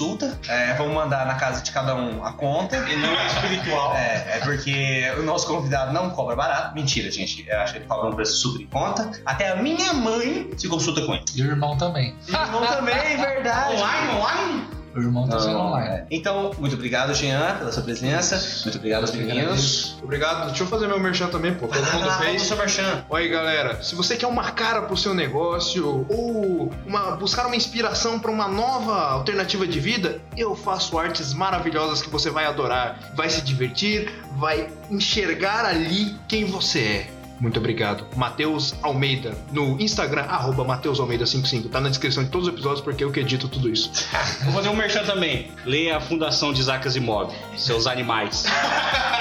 consulta. 0.00 0.38
É, 0.48 0.72
vamos 0.74 0.94
mandar 0.94 1.26
na 1.26 1.34
casa 1.34 1.62
de 1.62 1.70
cada 1.70 1.94
um 1.94 2.24
a 2.24 2.32
conta. 2.32 2.76
E 2.76 2.96
não 2.96 3.10
é 3.10 3.26
espiritual. 3.26 3.94
É, 3.94 4.36
é 4.36 4.40
porque 4.42 5.12
o 5.18 5.22
nosso 5.22 5.46
convidado 5.46 5.92
não 5.92 6.10
cobra 6.10 6.34
barato. 6.34 6.74
Mentira, 6.74 7.10
gente. 7.10 7.46
Eu 7.46 7.60
acho 7.60 7.74
que 7.74 7.78
ele 7.80 7.86
cobra 7.86 8.08
um 8.08 8.12
preço 8.12 8.36
super 8.36 8.62
em 8.62 8.66
conta. 8.66 9.10
Até 9.26 9.50
a 9.50 9.56
minha 9.56 9.92
mãe 9.92 10.50
se 10.56 10.68
consulta 10.68 11.02
com 11.02 11.14
ele. 11.14 11.24
E 11.34 11.42
o 11.42 11.46
irmão 11.46 11.76
também. 11.76 12.16
Irmão 12.26 12.66
também, 12.66 13.16
verdade. 13.20 13.74
Online, 13.74 14.14
online? 14.16 14.59
O 14.94 15.00
irmão 15.00 15.28
tá 15.28 15.38
sendo 15.38 15.56
online. 15.58 15.88
é. 15.88 16.06
Então, 16.10 16.52
muito 16.58 16.74
obrigado, 16.74 17.14
Jean, 17.14 17.56
pela 17.58 17.70
sua 17.70 17.82
presença. 17.82 18.36
Muito 18.64 18.76
obrigado 18.78 19.02
aos 19.02 19.12
meninos. 19.12 19.96
Obrigado. 20.02 20.46
Deixa 20.48 20.64
eu 20.64 20.66
fazer 20.66 20.86
meu 20.88 20.98
merchan 20.98 21.28
também, 21.28 21.54
pô. 21.54 21.68
Todo 21.68 21.92
mundo 21.92 22.10
fez. 22.18 22.42
seu 22.42 22.56
merchan. 22.56 23.04
Olha 23.08 23.22
aí, 23.24 23.28
galera, 23.30 23.82
se 23.82 23.94
você 23.94 24.16
quer 24.16 24.26
uma 24.26 24.50
cara 24.50 24.82
pro 24.82 24.96
seu 24.96 25.14
negócio 25.14 26.04
ou 26.08 26.72
uma- 26.86 27.12
buscar 27.16 27.46
uma 27.46 27.54
inspiração 27.56 28.18
para 28.18 28.30
uma 28.30 28.48
nova 28.48 28.96
alternativa 29.10 29.66
de 29.66 29.78
vida, 29.78 30.20
eu 30.36 30.56
faço 30.56 30.98
artes 30.98 31.32
maravilhosas 31.32 32.02
que 32.02 32.08
você 32.10 32.28
vai 32.30 32.46
adorar, 32.46 32.98
vai 33.14 33.30
se 33.30 33.42
divertir, 33.42 34.12
vai 34.36 34.68
enxergar 34.90 35.64
ali 35.64 36.16
quem 36.26 36.44
você 36.44 36.80
é. 36.80 37.10
Muito 37.40 37.58
obrigado. 37.58 38.06
Matheus 38.16 38.74
Almeida, 38.82 39.36
no 39.50 39.80
Instagram, 39.80 40.22
arroba 40.22 40.62
Matheus 40.62 41.00
Almeida55. 41.00 41.70
Tá 41.70 41.80
na 41.80 41.88
descrição 41.88 42.22
de 42.22 42.30
todos 42.30 42.46
os 42.46 42.52
episódios 42.52 42.82
porque 42.82 43.02
eu 43.02 43.10
que 43.10 43.20
edito 43.20 43.48
tudo 43.48 43.68
isso. 43.68 43.90
Vou 44.44 44.52
fazer 44.52 44.68
um 44.68 44.76
merchan 44.76 45.04
também. 45.04 45.50
Leia 45.64 45.96
a 45.96 46.00
Fundação 46.00 46.52
de 46.52 46.60
Isaac 46.60 46.86
Asimov. 46.86 47.32
Seus 47.56 47.86
animais. 47.86 48.44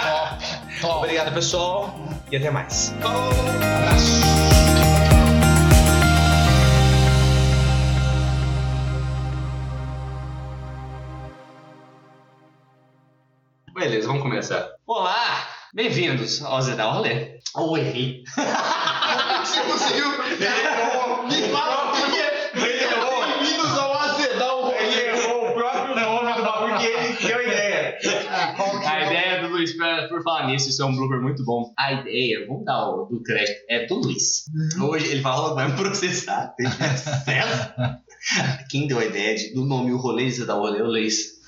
Top, 0.10 0.82
top. 0.82 0.98
Obrigado, 1.06 1.34
pessoal. 1.34 2.00
E 2.32 2.38
até 2.38 2.52
mais. 2.52 2.94
Abraço. 3.02 4.20
Beleza, 13.74 14.08
vamos 14.08 14.24
começar. 14.24 14.79
Bem-vindos 15.84 16.44
ao 16.44 16.62
Zé 16.62 16.76
da 16.76 16.92
Rolê. 16.92 17.40
Oh, 17.56 17.78
errei. 17.78 18.22
Você 18.26 19.62
conseguiu? 19.62 20.10
Me 20.10 21.42
fala 21.54 21.94
por? 21.94 22.60
Ele 22.68 22.84
errou. 22.84 23.26
Bem-vindos 23.26 23.78
ao 23.78 23.94
Azedão. 23.98 24.74
Ele 24.74 25.02
errou 25.08 25.50
o 25.50 25.54
próprio 25.54 25.96
nome 25.96 26.34
do 26.34 26.44
bagulho 26.44 26.78
que 26.80 26.86
ele 26.86 27.14
deu 27.26 27.38
a 27.38 27.44
ideia. 27.44 27.98
A 28.90 29.06
ideia 29.06 29.42
do 29.42 29.48
Luiz, 29.48 29.72
por 30.10 30.22
falar 30.22 30.48
nisso, 30.48 30.68
isso 30.68 30.82
é 30.82 30.86
um 30.86 30.94
blooper 30.94 31.22
muito 31.22 31.46
bom. 31.46 31.72
A 31.80 31.94
ideia, 31.94 32.46
vamos 32.46 32.66
dar 32.66 32.90
o 32.90 33.06
do 33.06 33.24
crédito, 33.24 33.62
é 33.70 33.86
do 33.86 33.96
Luiz. 33.96 34.44
Hoje 34.82 35.08
ele 35.08 35.22
falou, 35.22 35.56
vai 35.56 35.70
me 35.72 35.78
processar. 35.78 36.54
Tem 36.60 36.68
acesso. 36.68 37.10
Quem 38.70 38.86
deu 38.86 39.00
a 39.00 39.06
ideia 39.06 39.34
de- 39.34 39.54
do 39.54 39.64
nome 39.64 39.94
o 39.94 39.98
rolê 39.98 40.30
Zé 40.30 40.44
da 40.44 40.56
Rolê 40.56 40.80
é 40.80 40.84
o 40.84 40.88
Luiz. 40.88 41.39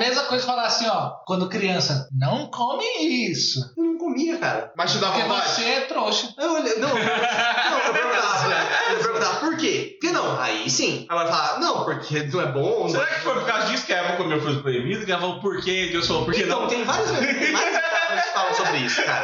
A 0.00 0.06
mesma 0.08 0.22
coisa 0.24 0.46
falar 0.46 0.62
assim, 0.64 0.86
ó, 0.88 1.10
quando 1.26 1.46
criança, 1.48 2.08
não 2.10 2.46
come 2.46 2.84
isso. 3.30 3.60
Eu 3.76 3.84
não 3.84 3.98
comia, 3.98 4.38
cara. 4.38 4.72
Mas 4.74 4.92
te 4.92 4.98
dá 4.98 5.08
Porque 5.10 5.22
vontade. 5.28 5.50
você 5.50 5.64
é 5.64 5.80
trouxa. 5.82 6.34
Eu, 6.38 6.54
olhei- 6.54 6.76
não, 6.78 6.88
não, 6.94 6.96
eu 6.98 7.92
perguntava, 7.92 8.54
eu 8.92 8.98
perguntava 8.98 9.40
por 9.40 9.56
quê? 9.58 9.98
Por 10.00 10.06
que 10.08 10.12
não? 10.14 10.40
Aí 10.40 10.70
sim. 10.70 11.06
Ela 11.10 11.24
vai 11.24 11.32
falar, 11.32 11.60
não, 11.60 11.84
porque 11.84 12.22
não 12.22 12.40
é 12.40 12.46
bom. 12.46 12.80
não 12.84 12.88
Será 12.88 13.06
que 13.06 13.20
foi 13.20 13.34
por 13.34 13.44
causa 13.44 13.66
disso 13.66 13.84
que 13.84 13.92
ela 13.92 14.16
comeu 14.16 14.40
fruto 14.40 14.62
proibido? 14.62 15.04
Que 15.04 15.12
ela 15.12 15.20
falou 15.20 15.38
por 15.40 15.60
quê? 15.62 15.90
Deus 15.92 16.06
falou 16.06 16.24
por 16.24 16.32
que 16.32 16.44
Então, 16.44 16.62
não? 16.62 16.68
tem 16.68 16.82
várias, 16.82 17.10
tem 17.12 17.52
várias 17.52 17.80
palavras 17.82 18.24
que 18.24 18.32
falam 18.32 18.54
sobre 18.54 18.78
isso, 18.78 19.02
cara. 19.04 19.22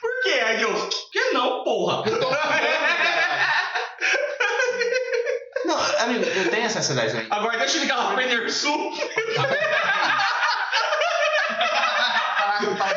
Por 0.00 0.22
quê? 0.24 0.40
Aí 0.44 0.58
Deus, 0.58 0.78
por 0.94 1.10
que 1.10 1.30
não, 1.32 1.64
porra? 1.64 2.02
Amigo, 5.98 6.24
eu 6.24 6.50
tenho 6.50 6.66
essa 6.66 6.78
ansiedade. 6.78 7.26
Agora 7.30 7.58
deixa 7.58 7.76
eu 7.76 7.82
ligar 7.82 7.96
lá 7.96 8.12
pro 8.12 8.20
Enersul. 8.20 8.92
Falar 12.78 12.90